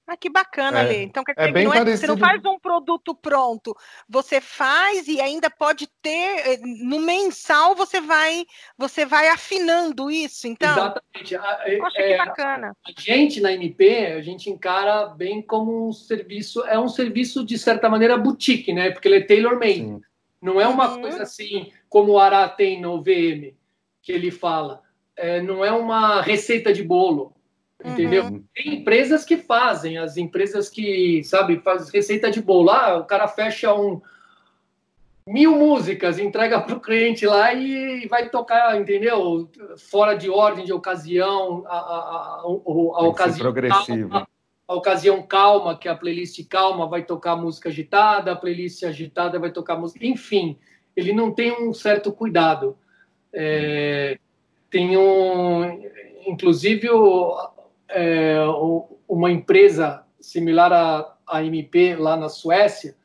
Ah, 0.06 0.16
que 0.16 0.30
bacana, 0.30 0.82
é, 0.82 0.82
Lê. 0.84 1.02
Então, 1.02 1.24
quer 1.24 1.34
é 1.36 1.46
dizer, 1.48 1.58
é 1.58 1.64
não 1.64 1.74
é, 1.74 1.84
você 1.84 2.06
não 2.06 2.16
faz 2.16 2.40
um 2.44 2.58
produto 2.60 3.12
pronto, 3.12 3.76
você 4.08 4.40
faz 4.40 5.08
e 5.08 5.20
ainda 5.20 5.50
pode 5.50 5.88
ter, 6.00 6.46
eh, 6.46 6.60
no 6.62 7.00
mensal 7.00 7.74
você 7.74 8.00
vai 8.00 8.46
você 8.78 9.04
vai 9.04 9.28
afinando 9.28 10.08
isso, 10.08 10.46
então? 10.46 10.70
Exatamente. 10.70 11.34
É, 11.34 11.76
Poxa, 11.78 12.00
é, 12.00 12.12
que 12.12 12.24
bacana. 12.24 12.76
A 12.86 13.00
gente, 13.00 13.40
na 13.40 13.52
MP, 13.52 14.12
a 14.12 14.22
gente 14.22 14.48
encara 14.48 15.06
bem 15.06 15.42
como 15.42 15.88
um 15.88 15.92
serviço, 15.92 16.64
é 16.66 16.78
um 16.78 16.88
serviço, 16.88 17.44
de 17.44 17.58
certa 17.58 17.88
maneira, 17.88 18.16
boutique, 18.16 18.72
né? 18.72 18.90
Porque 18.90 19.08
ele 19.08 19.16
é 19.16 19.20
tailor-made. 19.22 20.00
Não 20.40 20.60
é 20.60 20.68
uma 20.68 20.94
uhum. 20.94 21.00
coisa 21.00 21.24
assim, 21.24 21.72
como 21.88 22.12
o 22.12 22.18
Ará 22.20 22.48
tem 22.48 22.80
no 22.80 23.02
VM, 23.02 23.56
que 24.00 24.12
ele 24.12 24.30
fala. 24.30 24.82
É, 25.16 25.42
não 25.42 25.64
é 25.64 25.72
uma 25.72 26.20
receita 26.20 26.72
de 26.72 26.84
bolo 26.84 27.35
Entendeu? 27.84 28.24
Uhum. 28.24 28.44
Tem 28.54 28.74
empresas 28.76 29.24
que 29.24 29.36
fazem, 29.36 29.98
as 29.98 30.16
empresas 30.16 30.68
que, 30.68 31.22
sabe, 31.24 31.60
faz 31.60 31.90
receita 31.90 32.30
de 32.30 32.40
bolo. 32.40 32.70
Ah, 32.70 32.96
o 32.96 33.04
cara 33.04 33.28
fecha 33.28 33.74
um 33.74 34.00
mil 35.26 35.56
músicas, 35.56 36.18
entrega 36.18 36.60
para 36.62 36.76
o 36.76 36.80
cliente 36.80 37.26
lá 37.26 37.52
e 37.52 38.06
vai 38.06 38.28
tocar, 38.28 38.80
entendeu? 38.80 39.50
Fora 39.90 40.14
de 40.14 40.30
ordem, 40.30 40.64
de 40.64 40.72
ocasião, 40.72 41.64
a, 41.66 41.76
a, 41.76 41.78
a, 41.78 42.42
a 42.44 43.08
ocasião 43.08 43.40
progressivo. 43.40 44.08
Calma, 44.08 44.28
a 44.68 44.74
ocasião 44.74 45.22
calma, 45.22 45.78
que 45.78 45.86
é 45.86 45.90
a 45.90 45.96
playlist 45.96 46.44
calma 46.48 46.88
vai 46.88 47.04
tocar 47.04 47.36
música 47.36 47.68
agitada, 47.68 48.32
a 48.32 48.36
playlist 48.36 48.82
agitada 48.82 49.38
vai 49.38 49.50
tocar 49.50 49.76
música. 49.76 50.04
Enfim, 50.04 50.58
ele 50.96 51.12
não 51.12 51.30
tem 51.30 51.52
um 51.52 51.72
certo 51.72 52.10
cuidado. 52.10 52.76
É, 53.32 54.18
tem 54.70 54.96
um. 54.96 55.84
Inclusive, 56.26 56.90
o, 56.90 57.36
é, 57.88 58.38
uma 59.08 59.30
empresa 59.30 60.04
similar 60.20 60.72
à, 60.72 61.16
à 61.26 61.44
MP 61.44 61.96
lá 61.96 62.16
na 62.16 62.28
Suécia. 62.28 62.96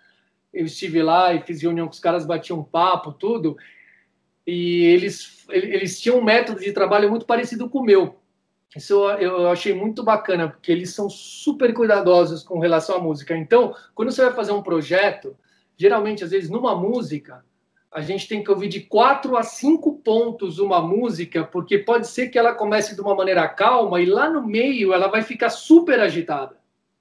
Eu 0.53 0.65
estive 0.65 1.01
lá 1.01 1.33
e 1.33 1.41
fiz 1.41 1.61
reunião 1.61 1.87
com 1.87 1.93
os 1.93 1.99
caras, 1.99 2.25
bati 2.25 2.51
um 2.51 2.63
papo, 2.63 3.13
tudo. 3.13 3.55
E 4.45 4.83
eles, 4.85 5.45
eles 5.49 5.99
tinham 5.99 6.19
um 6.19 6.23
método 6.23 6.59
de 6.59 6.73
trabalho 6.73 7.09
muito 7.09 7.25
parecido 7.25 7.69
com 7.69 7.79
o 7.79 7.83
meu. 7.83 8.17
Isso 8.75 9.09
eu 9.11 9.49
achei 9.49 9.73
muito 9.73 10.01
bacana, 10.01 10.49
porque 10.49 10.71
eles 10.71 10.93
são 10.93 11.09
super 11.09 11.73
cuidadosos 11.73 12.41
com 12.41 12.59
relação 12.59 12.95
à 12.95 12.99
música. 12.99 13.35
Então, 13.35 13.75
quando 13.93 14.11
você 14.11 14.23
vai 14.23 14.33
fazer 14.33 14.53
um 14.53 14.61
projeto, 14.61 15.35
geralmente, 15.77 16.23
às 16.23 16.31
vezes, 16.31 16.49
numa 16.49 16.73
música, 16.73 17.43
a 17.91 18.01
gente 18.01 18.27
tem 18.27 18.41
que 18.41 18.49
ouvir 18.49 18.69
de 18.69 18.79
quatro 18.79 19.35
a 19.35 19.43
cinco 19.43 19.97
pontos 19.97 20.59
uma 20.59 20.81
música, 20.81 21.43
porque 21.43 21.77
pode 21.77 22.07
ser 22.07 22.29
que 22.29 22.39
ela 22.39 22.53
comece 22.53 22.95
de 22.95 23.01
uma 23.01 23.13
maneira 23.13 23.47
calma 23.49 23.99
e 23.99 24.05
lá 24.05 24.29
no 24.29 24.47
meio 24.47 24.93
ela 24.93 25.07
vai 25.07 25.21
ficar 25.21 25.49
super 25.49 25.99
agitada. 25.99 26.55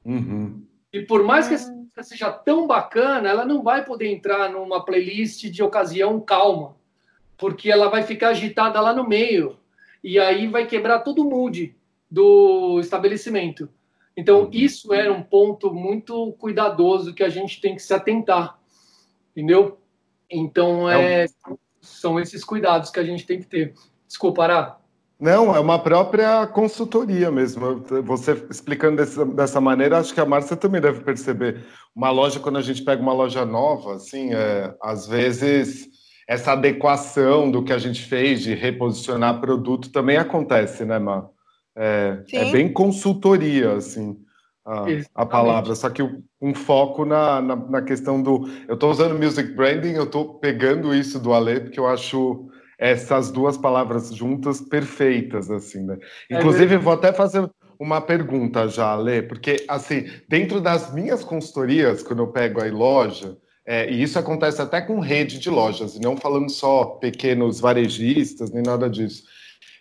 Uhum. 0.04 0.64
E 0.92 1.02
por 1.02 1.22
mais 1.22 1.46
que 1.46 1.54
essa 1.54 1.70
música 1.70 2.02
seja 2.02 2.32
tão 2.32 2.66
bacana, 2.66 3.28
ela 3.28 3.44
não 3.44 3.62
vai 3.62 3.84
poder 3.84 4.10
entrar 4.10 4.50
numa 4.50 4.84
playlist 4.84 5.44
de 5.44 5.62
ocasião 5.62 6.18
calma, 6.20 6.74
porque 7.38 7.70
ela 7.70 7.88
vai 7.88 8.02
ficar 8.02 8.30
agitada 8.30 8.80
lá 8.80 8.92
no 8.92 9.06
meio. 9.06 9.56
E 10.02 10.18
aí 10.18 10.48
vai 10.48 10.66
quebrar 10.66 11.00
todo 11.00 11.22
o 11.22 11.30
mood 11.30 11.76
do 12.10 12.80
estabelecimento. 12.80 13.68
Então, 14.16 14.42
uhum. 14.42 14.50
isso 14.52 14.92
era 14.92 15.12
um 15.12 15.22
ponto 15.22 15.72
muito 15.72 16.32
cuidadoso 16.32 17.14
que 17.14 17.22
a 17.22 17.28
gente 17.28 17.60
tem 17.60 17.76
que 17.76 17.82
se 17.82 17.94
atentar. 17.94 18.58
Entendeu? 19.30 19.79
Então, 20.30 20.88
é, 20.88 21.24
é 21.24 21.26
são 21.80 22.20
esses 22.20 22.44
cuidados 22.44 22.90
que 22.90 23.00
a 23.00 23.04
gente 23.04 23.26
tem 23.26 23.40
que 23.40 23.46
ter. 23.46 23.74
Desculpa, 24.06 24.44
Ará. 24.44 24.76
Não, 25.18 25.54
é 25.54 25.60
uma 25.60 25.78
própria 25.78 26.46
consultoria 26.46 27.30
mesmo. 27.30 27.84
Você 28.04 28.32
explicando 28.50 28.96
dessa, 28.96 29.24
dessa 29.26 29.60
maneira, 29.60 29.98
acho 29.98 30.14
que 30.14 30.20
a 30.20 30.24
Márcia 30.24 30.56
também 30.56 30.80
deve 30.80 31.00
perceber. 31.00 31.62
Uma 31.94 32.10
loja, 32.10 32.40
quando 32.40 32.56
a 32.56 32.62
gente 32.62 32.82
pega 32.82 33.02
uma 33.02 33.12
loja 33.12 33.44
nova, 33.44 33.96
assim, 33.96 34.32
é, 34.32 34.74
às 34.82 35.06
vezes 35.06 35.88
essa 36.26 36.52
adequação 36.52 37.50
do 37.50 37.62
que 37.62 37.72
a 37.72 37.78
gente 37.78 38.02
fez 38.02 38.40
de 38.40 38.54
reposicionar 38.54 39.40
produto 39.40 39.90
também 39.90 40.16
acontece, 40.16 40.84
né, 40.84 40.98
Má? 40.98 41.28
É, 41.76 42.22
é 42.32 42.50
bem 42.50 42.72
consultoria, 42.72 43.72
assim 43.74 44.16
a, 44.64 44.84
a 45.14 45.26
palavra, 45.26 45.74
só 45.74 45.88
que 45.88 46.02
um 46.40 46.54
foco 46.54 47.04
na, 47.04 47.40
na, 47.40 47.56
na 47.56 47.82
questão 47.82 48.22
do. 48.22 48.48
Eu 48.68 48.74
estou 48.74 48.90
usando 48.90 49.18
music 49.18 49.52
branding, 49.52 49.92
eu 49.92 50.04
estou 50.04 50.34
pegando 50.34 50.94
isso 50.94 51.18
do 51.18 51.32
Ale, 51.32 51.60
porque 51.60 51.80
eu 51.80 51.86
acho 51.86 52.48
essas 52.78 53.30
duas 53.30 53.58
palavras 53.58 54.14
juntas 54.14 54.60
perfeitas, 54.60 55.50
assim, 55.50 55.84
né? 55.84 55.98
É 56.30 56.38
Inclusive, 56.38 56.74
é 56.74 56.78
vou 56.78 56.92
até 56.92 57.12
fazer 57.12 57.48
uma 57.78 58.00
pergunta 58.00 58.68
já, 58.68 58.92
Ale, 58.92 59.22
porque, 59.22 59.64
assim, 59.68 60.08
dentro 60.28 60.60
das 60.60 60.92
minhas 60.92 61.24
consultorias, 61.24 62.02
quando 62.02 62.22
eu 62.22 62.28
pego 62.28 62.60
aí 62.60 62.70
loja, 62.70 63.36
é, 63.66 63.90
e 63.90 64.02
isso 64.02 64.18
acontece 64.18 64.60
até 64.60 64.80
com 64.80 64.98
rede 64.98 65.38
de 65.38 65.50
lojas, 65.50 65.94
e 65.94 66.00
não 66.00 66.16
falando 66.16 66.50
só 66.50 66.84
pequenos 66.84 67.60
varejistas, 67.60 68.50
nem 68.50 68.62
nada 68.62 68.88
disso. 68.88 69.24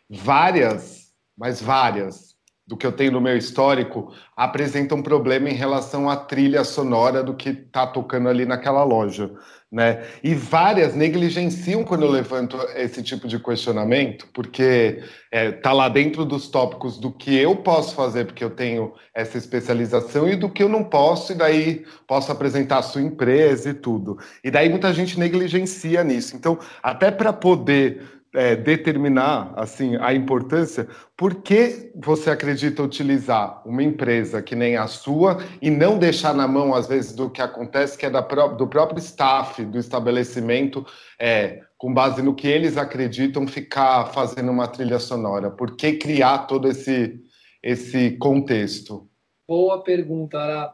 Várias, 0.10 1.10
mas 1.38 1.62
várias 1.62 2.29
do 2.70 2.78
que 2.78 2.86
eu 2.86 2.92
tenho 2.92 3.14
no 3.14 3.20
meu 3.20 3.36
histórico, 3.36 4.14
apresenta 4.38 4.94
um 4.94 5.02
problema 5.02 5.50
em 5.50 5.56
relação 5.56 6.08
à 6.08 6.16
trilha 6.16 6.64
sonora 6.64 7.24
do 7.24 7.34
que 7.34 7.50
está 7.50 7.88
tocando 7.88 8.30
ali 8.30 8.46
naquela 8.46 8.84
loja. 8.84 9.32
Né? 9.72 10.06
E 10.24 10.36
várias 10.36 10.94
negligenciam 10.94 11.84
quando 11.84 12.04
eu 12.04 12.12
levanto 12.12 12.58
esse 12.76 13.02
tipo 13.02 13.28
de 13.28 13.40
questionamento, 13.40 14.28
porque 14.32 15.02
está 15.02 15.08
é, 15.32 15.52
tá 15.52 15.74
lá 15.74 15.90
dentro 15.90 16.24
dos 16.24 16.48
tópicos 16.48 17.00
do 17.00 17.12
que 17.12 17.36
eu 17.36 17.56
posso 17.56 17.96
fazer, 17.96 18.26
porque 18.26 18.44
eu 18.44 18.52
tenho 18.52 18.94
essa 19.16 19.40
especialização, 19.40 20.30
e 20.30 20.36
do 20.36 20.48
que 20.48 20.62
eu 20.62 20.70
não 20.70 20.84
posso, 20.84 21.32
e 21.32 21.36
daí 21.36 21.86
posso 22.08 22.32
apresentar 22.32 22.78
a 22.78 22.84
sua 22.84 23.02
empresa 23.02 23.72
e 23.72 23.74
tudo. 23.74 24.20
E 24.44 24.52
daí 24.52 24.70
muita 24.70 24.94
gente 24.94 25.20
negligencia 25.20 26.04
nisso. 26.04 26.36
Então, 26.36 26.60
até 26.84 27.10
para 27.10 27.34
poder 27.34 28.19
é, 28.34 28.56
determinar 28.56 29.54
assim 29.56 29.96
a 29.98 30.14
importância, 30.14 30.88
por 31.18 31.36
que 31.42 31.92
você 31.96 32.30
acredita 32.30 32.84
utilizar 32.84 33.62
uma 33.66 33.84
empresa 33.84 34.42
que 34.42 34.56
nem 34.56 34.78
a 34.78 34.88
sua 34.88 35.40
e 35.62 35.70
não 35.70 35.98
deixar 35.98 36.34
na 36.34 36.48
mão, 36.48 36.74
às 36.74 36.88
vezes, 36.88 37.14
do 37.14 37.30
que 37.30 37.42
acontece, 37.42 37.98
que 37.98 38.06
é 38.06 38.10
da 38.10 38.22
pró 38.22 38.50
do 38.50 38.68
próprio 38.68 39.00
staff 39.00 39.64
do 39.66 39.80
estabelecimento, 39.80 40.86
é, 41.20 41.62
com 41.78 41.94
base 41.94 42.22
no 42.22 42.36
que 42.36 42.48
eles 42.48 42.78
acreditam, 42.78 43.48
ficar 43.48 44.06
fazendo 44.08 44.52
uma 44.52 44.68
trilha 44.68 45.00
sonora? 45.00 45.50
Por 45.50 45.76
que 45.76 45.94
criar 45.94 46.40
todo 46.40 46.68
esse, 46.68 47.20
esse 47.64 48.12
contexto? 48.18 49.10
Boa 49.48 49.84
pergunta, 49.84 50.38
Ara. 50.38 50.74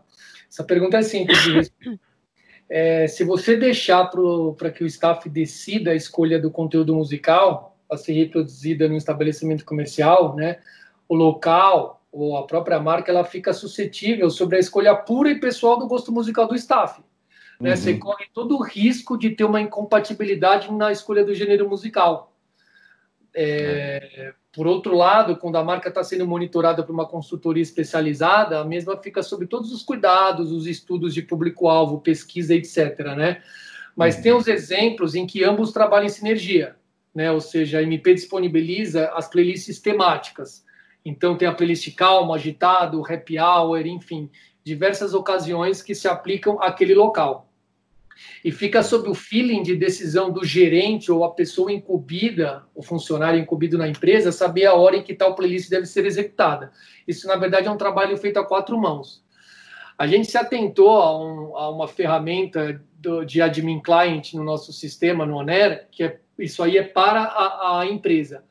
Essa 0.49 0.63
pergunta 0.63 0.97
é 0.97 1.01
simples 1.01 1.71
é, 2.69 3.07
se 3.07 3.23
você 3.23 3.55
deixar 3.55 4.09
para 4.57 4.71
que 4.71 4.83
o 4.83 4.87
staff 4.87 5.29
decida 5.29 5.91
a 5.91 5.95
escolha 5.95 6.39
do 6.39 6.49
conteúdo 6.49 6.95
musical 6.95 7.77
a 7.89 7.97
ser 7.97 8.13
reproduzida 8.13 8.87
no 8.87 8.97
estabelecimento 8.97 9.63
comercial, 9.63 10.35
né, 10.35 10.59
o 11.07 11.15
local 11.15 12.01
ou 12.11 12.37
a 12.37 12.47
própria 12.47 12.79
marca, 12.79 13.11
ela 13.11 13.23
fica 13.23 13.53
suscetível 13.53 14.29
sobre 14.29 14.55
a 14.55 14.59
escolha 14.59 14.95
pura 14.95 15.29
e 15.29 15.39
pessoal 15.39 15.77
do 15.77 15.87
gosto 15.87 16.11
musical 16.11 16.47
do 16.47 16.55
staff. 16.55 17.01
Né? 17.59 17.71
Uhum. 17.71 17.75
Você 17.75 17.97
corre 17.97 18.25
todo 18.33 18.57
o 18.57 18.63
risco 18.63 19.17
de 19.17 19.31
ter 19.31 19.43
uma 19.43 19.61
incompatibilidade 19.61 20.71
na 20.71 20.91
escolha 20.91 21.23
do 21.23 21.33
gênero 21.33 21.69
musical. 21.69 22.33
É, 23.33 24.33
por 24.55 24.67
outro 24.67 24.95
lado, 24.95 25.35
quando 25.35 25.57
a 25.57 25.63
marca 25.63 25.89
está 25.89 26.01
sendo 26.01 26.25
monitorada 26.25 26.81
por 26.81 26.93
uma 26.93 27.05
consultoria 27.05 27.61
especializada, 27.61 28.61
a 28.61 28.63
mesma 28.63 28.95
fica 28.95 29.21
sob 29.21 29.45
todos 29.47 29.73
os 29.73 29.83
cuidados, 29.83 30.49
os 30.49 30.65
estudos 30.65 31.13
de 31.13 31.21
público-alvo, 31.21 31.99
pesquisa, 31.99 32.55
etc. 32.55 32.99
Né? 33.17 33.41
Mas 33.93 34.15
uhum. 34.15 34.21
tem 34.21 34.31
os 34.31 34.47
exemplos 34.47 35.13
em 35.13 35.27
que 35.27 35.43
ambos 35.43 35.73
trabalham 35.73 36.05
em 36.05 36.09
sinergia, 36.09 36.77
né? 37.13 37.29
ou 37.33 37.41
seja, 37.41 37.79
a 37.79 37.83
MP 37.83 38.13
disponibiliza 38.13 39.09
as 39.09 39.27
playlists 39.27 39.81
temáticas. 39.81 40.63
Então, 41.03 41.35
tem 41.35 41.49
a 41.49 41.53
playlist 41.53 41.93
calma, 41.93 42.35
agitado, 42.35 43.03
happy 43.05 43.37
hour, 43.37 43.85
enfim, 43.85 44.31
diversas 44.63 45.13
ocasiões 45.13 45.81
que 45.81 45.93
se 45.93 46.07
aplicam 46.07 46.61
àquele 46.61 46.95
local 46.95 47.44
e 48.43 48.51
fica 48.51 48.83
sob 48.83 49.09
o 49.09 49.13
feeling 49.13 49.63
de 49.63 49.75
decisão 49.75 50.31
do 50.31 50.43
gerente 50.45 51.11
ou 51.11 51.23
a 51.23 51.33
pessoa 51.33 51.71
incumbida, 51.71 52.63
o 52.73 52.81
funcionário 52.81 53.39
incumbido 53.39 53.77
na 53.77 53.87
empresa, 53.87 54.31
saber 54.31 54.65
a 54.65 54.73
hora 54.73 54.97
em 54.97 55.03
que 55.03 55.13
tal 55.13 55.35
playlist 55.35 55.69
deve 55.69 55.85
ser 55.85 56.05
executada. 56.05 56.71
Isso, 57.07 57.27
na 57.27 57.35
verdade, 57.35 57.67
é 57.67 57.71
um 57.71 57.77
trabalho 57.77 58.17
feito 58.17 58.37
a 58.37 58.45
quatro 58.45 58.77
mãos. 58.77 59.23
A 59.97 60.07
gente 60.07 60.29
se 60.29 60.37
atentou 60.37 60.89
a, 61.01 61.17
um, 61.17 61.57
a 61.57 61.69
uma 61.69 61.87
ferramenta 61.87 62.81
do, 62.95 63.23
de 63.23 63.41
admin 63.41 63.81
client 63.81 64.33
no 64.33 64.43
nosso 64.43 64.73
sistema, 64.73 65.25
no 65.25 65.37
ONER, 65.37 65.87
que 65.89 66.03
é, 66.03 66.19
isso 66.37 66.61
aí 66.61 66.77
é 66.77 66.83
para 66.83 67.23
a, 67.23 67.79
a 67.79 67.85
empresa. 67.85 68.43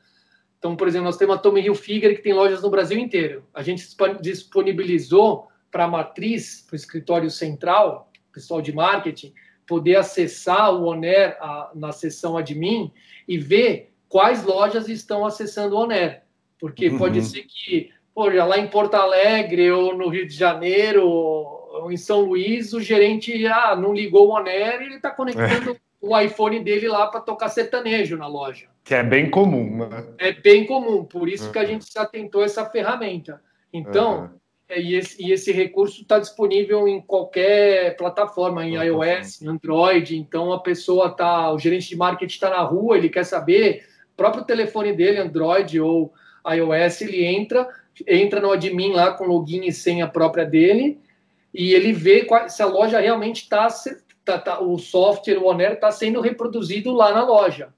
Então, 0.57 0.75
por 0.75 0.87
exemplo, 0.87 1.05
nós 1.05 1.17
temos 1.17 1.35
a 1.35 1.39
Tommy 1.39 1.61
Hilfiger, 1.61 2.15
que 2.15 2.23
tem 2.23 2.33
lojas 2.33 2.63
no 2.63 2.71
Brasil 2.71 2.97
inteiro. 2.97 3.45
A 3.53 3.61
gente 3.61 3.87
disponibilizou 4.19 5.47
para 5.69 5.83
a 5.83 5.87
matriz, 5.87 6.63
para 6.65 6.73
o 6.73 6.75
escritório 6.75 7.29
central, 7.29 8.11
pessoal 8.33 8.61
de 8.61 8.73
marketing, 8.73 9.33
poder 9.67 9.95
acessar 9.95 10.73
o 10.73 10.85
Oner 10.85 11.37
a, 11.39 11.71
na 11.73 11.91
seção 11.91 12.37
admin 12.37 12.91
e 13.27 13.37
ver 13.37 13.93
quais 14.07 14.43
lojas 14.43 14.87
estão 14.87 15.25
acessando 15.25 15.75
o 15.75 15.79
Oner. 15.79 16.21
Porque 16.59 16.89
uhum. 16.89 16.97
pode 16.97 17.21
ser 17.21 17.43
que, 17.43 17.91
pô, 18.13 18.25
lá 18.25 18.57
em 18.57 18.67
Porto 18.67 18.95
Alegre 18.95 19.71
ou 19.71 19.95
no 19.95 20.07
Rio 20.07 20.27
de 20.27 20.33
Janeiro 20.33 21.07
ou 21.07 21.91
em 21.91 21.97
São 21.97 22.21
Luís, 22.21 22.73
o 22.73 22.81
gerente 22.81 23.45
ah, 23.47 23.75
não 23.75 23.93
ligou 23.93 24.29
o 24.29 24.31
Oner 24.31 24.81
e 24.81 24.85
ele 24.85 24.95
está 24.95 25.11
conectando 25.11 25.71
é. 25.71 25.75
o 25.99 26.17
iPhone 26.17 26.63
dele 26.63 26.87
lá 26.87 27.07
para 27.07 27.19
tocar 27.19 27.49
sertanejo 27.49 28.17
na 28.17 28.27
loja. 28.27 28.67
Que 28.83 28.95
é 28.95 29.03
bem 29.03 29.29
comum, 29.29 29.87
né? 29.87 30.05
É 30.17 30.31
bem 30.31 30.65
comum, 30.65 31.03
por 31.03 31.27
isso 31.27 31.47
uhum. 31.47 31.51
que 31.51 31.59
a 31.59 31.65
gente 31.65 31.85
se 31.85 31.97
atentou 31.97 32.41
a 32.41 32.45
essa 32.45 32.65
ferramenta. 32.69 33.41
Então, 33.73 34.21
uhum. 34.21 34.29
É, 34.67 34.81
e 34.81 34.95
esse, 34.95 35.23
e 35.23 35.31
esse 35.31 35.51
recurso 35.51 36.01
está 36.01 36.17
disponível 36.17 36.87
em 36.87 36.99
qualquer 36.99 37.95
plataforma, 37.97 38.65
em 38.65 38.75
iOS, 38.75 39.41
em 39.41 39.47
Android. 39.47 40.17
Então 40.17 40.51
a 40.51 40.59
pessoa 40.59 41.09
tá, 41.09 41.51
o 41.51 41.59
gerente 41.59 41.89
de 41.89 41.95
marketing 41.95 42.33
está 42.33 42.49
na 42.49 42.61
rua, 42.61 42.97
ele 42.97 43.09
quer 43.09 43.23
saber, 43.23 43.85
o 44.13 44.17
próprio 44.17 44.43
telefone 44.43 44.93
dele, 44.93 45.19
Android 45.19 45.79
ou 45.79 46.13
iOS, 46.47 47.01
ele 47.01 47.23
entra, 47.25 47.67
entra 48.07 48.41
no 48.41 48.51
admin 48.51 48.93
lá 48.93 49.13
com 49.13 49.25
login 49.25 49.65
e 49.65 49.71
senha 49.71 50.07
própria 50.07 50.45
dele, 50.45 50.99
e 51.53 51.73
ele 51.73 51.93
vê 51.93 52.25
qual, 52.25 52.49
se 52.49 52.61
a 52.61 52.65
loja 52.65 52.99
realmente 52.99 53.43
está, 53.43 53.67
tá, 54.23 54.39
tá, 54.39 54.59
o 54.59 54.77
software, 54.77 55.37
o 55.37 55.45
Oner, 55.45 55.73
está 55.73 55.91
sendo 55.91 56.21
reproduzido 56.21 56.91
lá 56.91 57.13
na 57.13 57.23
loja. 57.23 57.73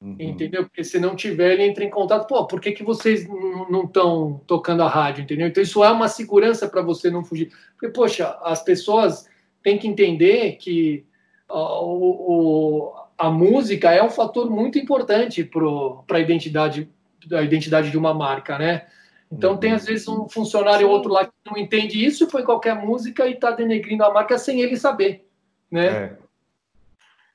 Uhum. 0.00 0.16
Entendeu? 0.18 0.64
Porque 0.64 0.82
se 0.82 0.98
não 0.98 1.14
tiver, 1.14 1.52
ele 1.52 1.64
entra 1.64 1.84
em 1.84 1.90
contato. 1.90 2.26
Pô, 2.26 2.46
por 2.46 2.60
que, 2.60 2.72
que 2.72 2.82
vocês 2.82 3.28
não 3.28 3.84
estão 3.84 4.40
tocando 4.46 4.82
a 4.82 4.88
rádio? 4.88 5.22
Entendeu? 5.22 5.46
Então, 5.46 5.62
isso 5.62 5.84
é 5.84 5.90
uma 5.90 6.08
segurança 6.08 6.66
para 6.68 6.80
você 6.80 7.10
não 7.10 7.22
fugir. 7.22 7.52
Porque, 7.72 7.88
poxa, 7.88 8.38
as 8.42 8.62
pessoas 8.62 9.28
têm 9.62 9.78
que 9.78 9.86
entender 9.86 10.52
que 10.52 11.04
o, 11.50 12.92
a 13.18 13.30
música 13.30 13.92
é 13.92 14.02
um 14.02 14.08
fator 14.08 14.48
muito 14.50 14.78
importante 14.78 15.44
para 15.44 16.16
a 16.16 16.20
identidade, 16.20 16.88
a 17.32 17.42
identidade 17.42 17.90
de 17.90 17.98
uma 17.98 18.14
marca, 18.14 18.58
né? 18.58 18.86
Então, 19.30 19.56
tem 19.56 19.72
às 19.72 19.84
vezes 19.84 20.08
um 20.08 20.28
funcionário 20.28 20.88
ou 20.88 20.92
outro 20.92 21.12
lá 21.12 21.24
que 21.24 21.32
não 21.46 21.56
entende 21.56 22.04
isso, 22.04 22.26
põe 22.26 22.42
qualquer 22.42 22.74
música 22.74 23.28
e 23.28 23.34
está 23.34 23.52
denegrindo 23.52 24.02
a 24.02 24.12
marca 24.12 24.36
sem 24.36 24.60
ele 24.60 24.76
saber, 24.76 25.24
né? 25.70 25.86
É. 25.86 26.16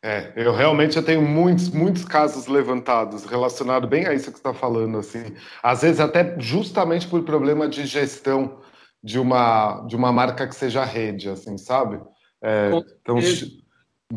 É, 0.07 0.31
eu 0.35 0.53
realmente 0.53 0.97
eu 0.97 1.03
tenho 1.03 1.23
muitos, 1.23 1.69
muitos 1.69 2.05
casos 2.05 2.45
levantados 2.45 3.25
relacionados 3.25 3.89
bem 3.89 4.05
a 4.05 4.13
isso 4.13 4.25
que 4.25 4.37
você 4.37 4.47
está 4.47 4.53
falando, 4.53 4.99
assim. 4.99 5.33
Às 5.63 5.81
vezes 5.81 5.99
até 5.99 6.35
justamente 6.37 7.07
por 7.07 7.23
problema 7.23 7.67
de 7.67 7.87
gestão 7.87 8.59
de 9.03 9.17
uma, 9.17 9.83
de 9.87 9.95
uma 9.95 10.11
marca 10.11 10.47
que 10.47 10.53
seja 10.53 10.85
rede, 10.85 11.27
assim, 11.27 11.57
sabe? 11.57 11.99
É, 12.39 12.69
então, 13.01 13.17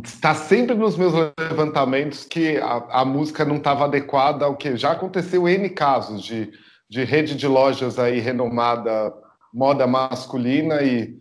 está 0.04 0.34
sempre 0.34 0.74
nos 0.74 0.94
meus 0.94 1.14
levantamentos 1.40 2.22
que 2.22 2.58
a, 2.58 3.00
a 3.00 3.04
música 3.06 3.42
não 3.46 3.56
estava 3.56 3.86
adequada 3.86 4.44
ao 4.44 4.56
que 4.58 4.76
já 4.76 4.92
aconteceu 4.92 5.48
N 5.48 5.70
casos 5.70 6.22
de, 6.22 6.52
de 6.86 7.02
rede 7.02 7.34
de 7.34 7.48
lojas 7.48 7.98
aí 7.98 8.20
renomada, 8.20 9.10
moda 9.54 9.86
masculina 9.86 10.82
e 10.82 11.16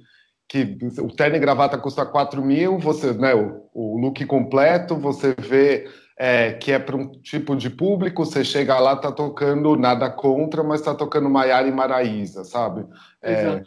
que 0.48 0.78
o 1.00 1.14
terno 1.14 1.36
e 1.36 1.40
gravata 1.40 1.78
custa 1.78 2.06
4 2.06 2.42
mil, 2.42 2.80
você, 2.80 3.12
né, 3.14 3.36
o, 3.36 3.70
o 3.74 3.98
look 3.98 4.26
completo, 4.26 4.96
você 4.96 5.36
vê 5.38 5.90
é, 6.18 6.54
que 6.54 6.72
é 6.72 6.80
para 6.80 6.96
um 6.96 7.12
tipo 7.22 7.56
de 7.56 7.70
público, 7.70 8.26
você 8.26 8.44
chega 8.44 8.80
lá, 8.80 8.96
tá 8.96 9.12
tocando 9.12 9.76
nada 9.76 10.10
contra, 10.10 10.64
mas 10.64 10.82
tá 10.82 10.96
tocando 10.96 11.30
Maiara 11.30 11.68
e 11.68 11.72
Maraísa, 11.72 12.44
sabe? 12.44 12.86
É, 13.22 13.62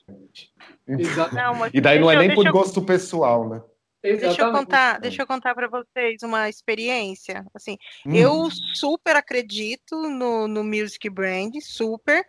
Exato. 0.89 1.35
Não, 1.35 1.67
e 1.73 1.81
daí 1.81 2.01
não 2.01 2.11
é 2.11 2.17
nem 2.17 2.35
por 2.35 2.47
eu... 2.47 2.53
gosto 2.53 2.83
pessoal, 2.83 3.49
né? 3.49 3.63
Deixa 4.03 4.43
eu 4.43 4.51
contar, 4.51 4.99
deixa 4.99 5.23
eu 5.23 5.27
contar 5.27 5.55
para 5.55 5.69
vocês 5.69 6.23
uma 6.23 6.49
experiência. 6.49 7.45
Assim, 7.55 7.77
hum. 8.07 8.15
eu 8.15 8.49
super 8.75 9.15
acredito 9.15 9.95
no, 10.09 10.49
no 10.49 10.65
music 10.65 11.09
brand, 11.11 11.53
super. 11.61 12.25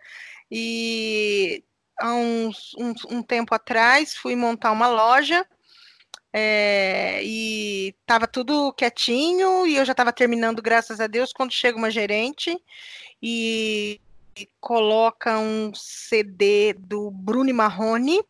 E 0.50 1.64
há 1.98 2.14
uns, 2.14 2.74
um, 2.78 3.16
um 3.16 3.22
tempo 3.22 3.54
atrás, 3.54 4.14
fui 4.14 4.34
montar 4.36 4.72
uma 4.72 4.88
loja 4.88 5.46
é, 6.32 7.20
e 7.22 7.94
estava 8.00 8.26
tudo 8.26 8.72
quietinho 8.72 9.66
e 9.66 9.76
eu 9.76 9.84
já 9.84 9.92
estava 9.92 10.12
terminando, 10.12 10.62
graças 10.62 10.98
a 10.98 11.06
Deus, 11.06 11.32
quando 11.32 11.52
chega 11.52 11.76
uma 11.76 11.90
gerente 11.90 12.58
e, 13.22 14.00
e 14.36 14.48
coloca 14.58 15.38
um 15.38 15.72
CD 15.74 16.72
do 16.72 17.10
Bruno 17.10 17.52
Marrone. 17.52 18.22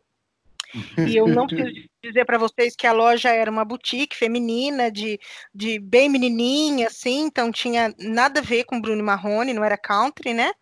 e 1.06 1.16
eu 1.16 1.28
não 1.28 1.46
preciso 1.46 1.88
dizer 2.02 2.24
para 2.24 2.38
vocês 2.38 2.74
que 2.74 2.88
a 2.88 2.92
loja 2.92 3.28
era 3.28 3.50
uma 3.50 3.64
boutique 3.64 4.16
feminina, 4.16 4.90
de, 4.90 5.20
de 5.54 5.78
bem 5.78 6.08
menininha, 6.08 6.88
assim, 6.88 7.26
então 7.26 7.52
tinha 7.52 7.94
nada 7.98 8.40
a 8.40 8.42
ver 8.42 8.64
com 8.64 8.80
Bruno 8.80 9.04
Marrone, 9.04 9.54
não 9.54 9.62
era 9.62 9.78
country, 9.78 10.34
né? 10.34 10.52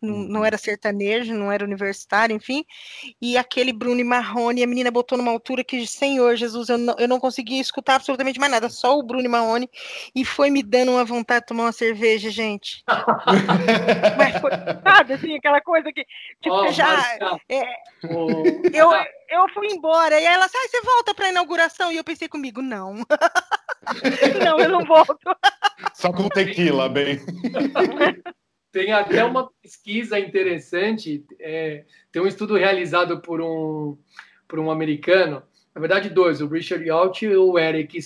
Não, 0.00 0.40
uhum. 0.40 0.44
era 0.44 0.56
sertanejo, 0.56 1.34
não 1.34 1.52
era 1.52 1.64
universitário, 1.64 2.34
enfim. 2.34 2.64
E 3.20 3.36
aquele 3.36 3.72
Bruno 3.72 4.04
Marrone, 4.04 4.62
a 4.62 4.66
menina 4.66 4.90
botou 4.90 5.18
numa 5.18 5.30
altura 5.30 5.62
que, 5.62 5.86
Senhor 5.86 6.36
Jesus, 6.36 6.68
eu 6.68 6.78
não, 6.78 6.94
eu 6.98 7.08
não 7.08 7.20
conseguia 7.20 7.60
escutar 7.60 7.96
absolutamente 7.96 8.40
mais 8.40 8.50
nada, 8.50 8.68
só 8.68 8.98
o 8.98 9.02
Bruno 9.02 9.28
Marrone, 9.28 9.68
e 10.14 10.24
foi 10.24 10.48
me 10.48 10.62
dando 10.62 10.92
uma 10.92 11.04
vontade 11.04 11.40
de 11.40 11.46
tomar 11.46 11.64
uma 11.64 11.72
cerveja, 11.72 12.30
gente. 12.30 12.82
Mas 14.16 14.40
foi, 14.40 14.50
sabe, 14.82 15.14
assim, 15.14 15.36
aquela 15.36 15.60
coisa 15.60 15.92
que, 15.92 16.04
tipo, 16.40 16.54
oh, 16.54 16.72
já. 16.72 17.16
É, 17.48 17.62
oh. 18.04 18.42
eu, 18.72 18.90
eu 19.28 19.48
fui 19.52 19.68
embora, 19.68 20.20
e 20.20 20.24
ela 20.24 20.36
ela 20.36 20.64
ah, 20.64 20.68
você 20.68 20.80
volta 20.82 21.14
para 21.14 21.26
a 21.26 21.30
inauguração? 21.30 21.90
E 21.90 21.96
eu 21.96 22.04
pensei 22.04 22.28
comigo, 22.28 22.62
não. 22.62 22.94
não, 24.44 24.58
eu 24.58 24.68
não 24.68 24.84
volto. 24.84 25.18
Só 25.94 26.12
com 26.12 26.28
tequila, 26.28 26.88
bem. 26.88 27.20
Tem 28.76 28.92
até 28.92 29.24
uma 29.24 29.50
pesquisa 29.62 30.20
interessante, 30.20 31.24
é, 31.40 31.84
tem 32.12 32.20
um 32.20 32.26
estudo 32.26 32.56
realizado 32.56 33.22
por 33.22 33.40
um, 33.40 33.96
por 34.46 34.58
um 34.58 34.70
americano, 34.70 35.42
na 35.74 35.80
verdade 35.80 36.10
dois, 36.10 36.42
o 36.42 36.46
Richard 36.46 36.86
Yacht 36.86 37.24
e 37.24 37.34
o 37.34 37.58
Eric 37.58 37.98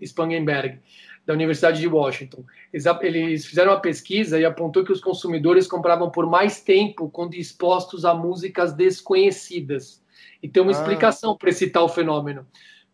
Spangenberg, 0.00 0.78
da 1.26 1.34
Universidade 1.34 1.80
de 1.80 1.88
Washington. 1.88 2.44
Eles, 2.72 3.46
fizeram 3.46 3.72
uma 3.72 3.80
pesquisa 3.80 4.38
e 4.38 4.44
apontou 4.44 4.84
que 4.84 4.92
os 4.92 5.00
consumidores 5.00 5.66
compravam 5.66 6.08
por 6.08 6.30
mais 6.30 6.60
tempo 6.60 7.10
quando 7.10 7.34
expostos 7.34 8.04
a 8.04 8.14
músicas 8.14 8.72
desconhecidas. 8.72 10.00
E 10.40 10.48
tem 10.48 10.62
uma 10.62 10.70
ah. 10.70 10.78
explicação 10.78 11.36
para 11.36 11.50
esse 11.50 11.68
tal 11.68 11.88
fenômeno, 11.88 12.46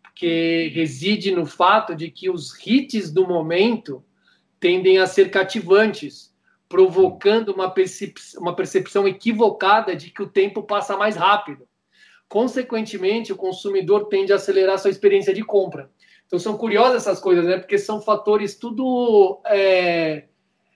porque 0.03 0.72
reside 0.75 1.31
no 1.31 1.44
fato 1.44 1.94
de 1.94 2.11
que 2.11 2.31
os 2.31 2.59
hits 2.66 3.12
do 3.12 3.29
momento 3.29 4.03
tendem 4.59 4.96
a 4.96 5.07
ser 5.07 5.31
cativantes 5.31 6.32
provocando 6.73 7.51
uma 7.51 7.71
percepção, 7.71 8.41
uma 8.41 8.57
percepção 8.57 9.07
equivocada 9.07 9.95
de 9.95 10.09
que 10.09 10.23
o 10.23 10.27
tempo 10.27 10.63
passa 10.63 10.97
mais 10.97 11.17
rápido. 11.17 11.69
Consequentemente, 12.27 13.31
o 13.31 13.37
consumidor 13.37 14.09
tende 14.09 14.33
a 14.33 14.37
acelerar 14.37 14.79
sua 14.79 14.91
experiência 14.91 15.35
de 15.35 15.45
compra. 15.45 15.91
Então, 16.27 16.39
são 16.39 16.57
curiosas 16.57 17.03
essas 17.03 17.21
coisas, 17.21 17.45
né? 17.45 17.59
Porque 17.59 17.77
são 17.77 18.01
fatores 18.01 18.57
tudo 18.57 19.39
é, 19.45 20.29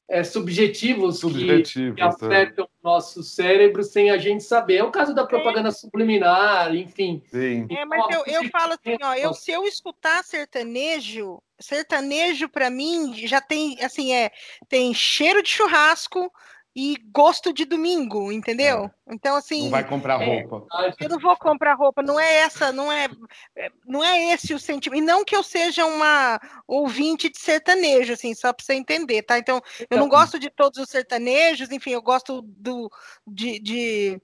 é, 0.08 0.22
subjetivos, 0.22 1.18
subjetivos, 1.18 1.90
que, 1.90 1.96
que 1.96 2.00
é. 2.00 2.04
afetam 2.04 2.64
o 2.64 2.88
nosso 2.88 3.22
cérebro 3.22 3.82
sem 3.82 4.10
a 4.10 4.16
gente 4.16 4.44
saber. 4.44 4.76
É 4.76 4.84
o 4.84 4.90
caso 4.90 5.14
da 5.14 5.26
propaganda 5.26 5.68
é. 5.68 5.72
subliminar, 5.72 6.74
enfim. 6.74 7.22
Sim. 7.30 7.66
É, 7.70 7.84
mas 7.84 8.04
eu, 8.14 8.24
eu 8.26 8.48
falo 8.50 8.74
assim, 8.74 8.96
ó, 9.02 9.14
eu, 9.14 9.34
se 9.34 9.50
eu 9.50 9.64
escutar 9.64 10.22
sertanejo, 10.22 11.42
sertanejo 11.58 12.48
para 12.48 12.70
mim 12.70 13.14
já 13.26 13.40
tem 13.40 13.82
assim 13.82 14.12
é 14.12 14.30
tem 14.68 14.92
cheiro 14.94 15.42
de 15.42 15.48
churrasco 15.48 16.30
e 16.76 16.98
gosto 17.10 17.54
de 17.54 17.64
domingo, 17.64 18.30
entendeu? 18.30 18.84
É. 19.08 19.14
Então 19.14 19.34
assim, 19.34 19.64
não 19.64 19.70
vai 19.70 19.88
comprar 19.88 20.20
é, 20.20 20.26
roupa. 20.26 20.66
eu 21.00 21.08
não 21.08 21.18
vou 21.18 21.34
comprar 21.38 21.72
roupa, 21.72 22.02
não 22.02 22.20
é 22.20 22.34
essa, 22.34 22.70
não 22.70 22.92
é, 22.92 23.08
é 23.56 23.70
não 23.86 24.04
é 24.04 24.34
esse 24.34 24.52
o 24.52 24.58
sentimento. 24.58 25.02
E 25.02 25.06
não 25.06 25.24
que 25.24 25.34
eu 25.34 25.42
seja 25.42 25.86
uma 25.86 26.38
ouvinte 26.68 27.30
de 27.30 27.38
sertanejo, 27.38 28.12
assim, 28.12 28.34
só 28.34 28.52
para 28.52 28.62
você 28.62 28.74
entender, 28.74 29.22
tá? 29.22 29.38
Então, 29.38 29.62
eu 29.88 29.96
não 29.96 30.06
então 30.06 30.18
gosto 30.20 30.38
de 30.38 30.50
todos 30.50 30.78
os 30.78 30.90
sertanejos, 30.90 31.72
enfim, 31.72 31.92
eu 31.92 32.02
gosto 32.02 32.42
do 32.42 32.90
de, 33.26 33.58
de 33.58 34.22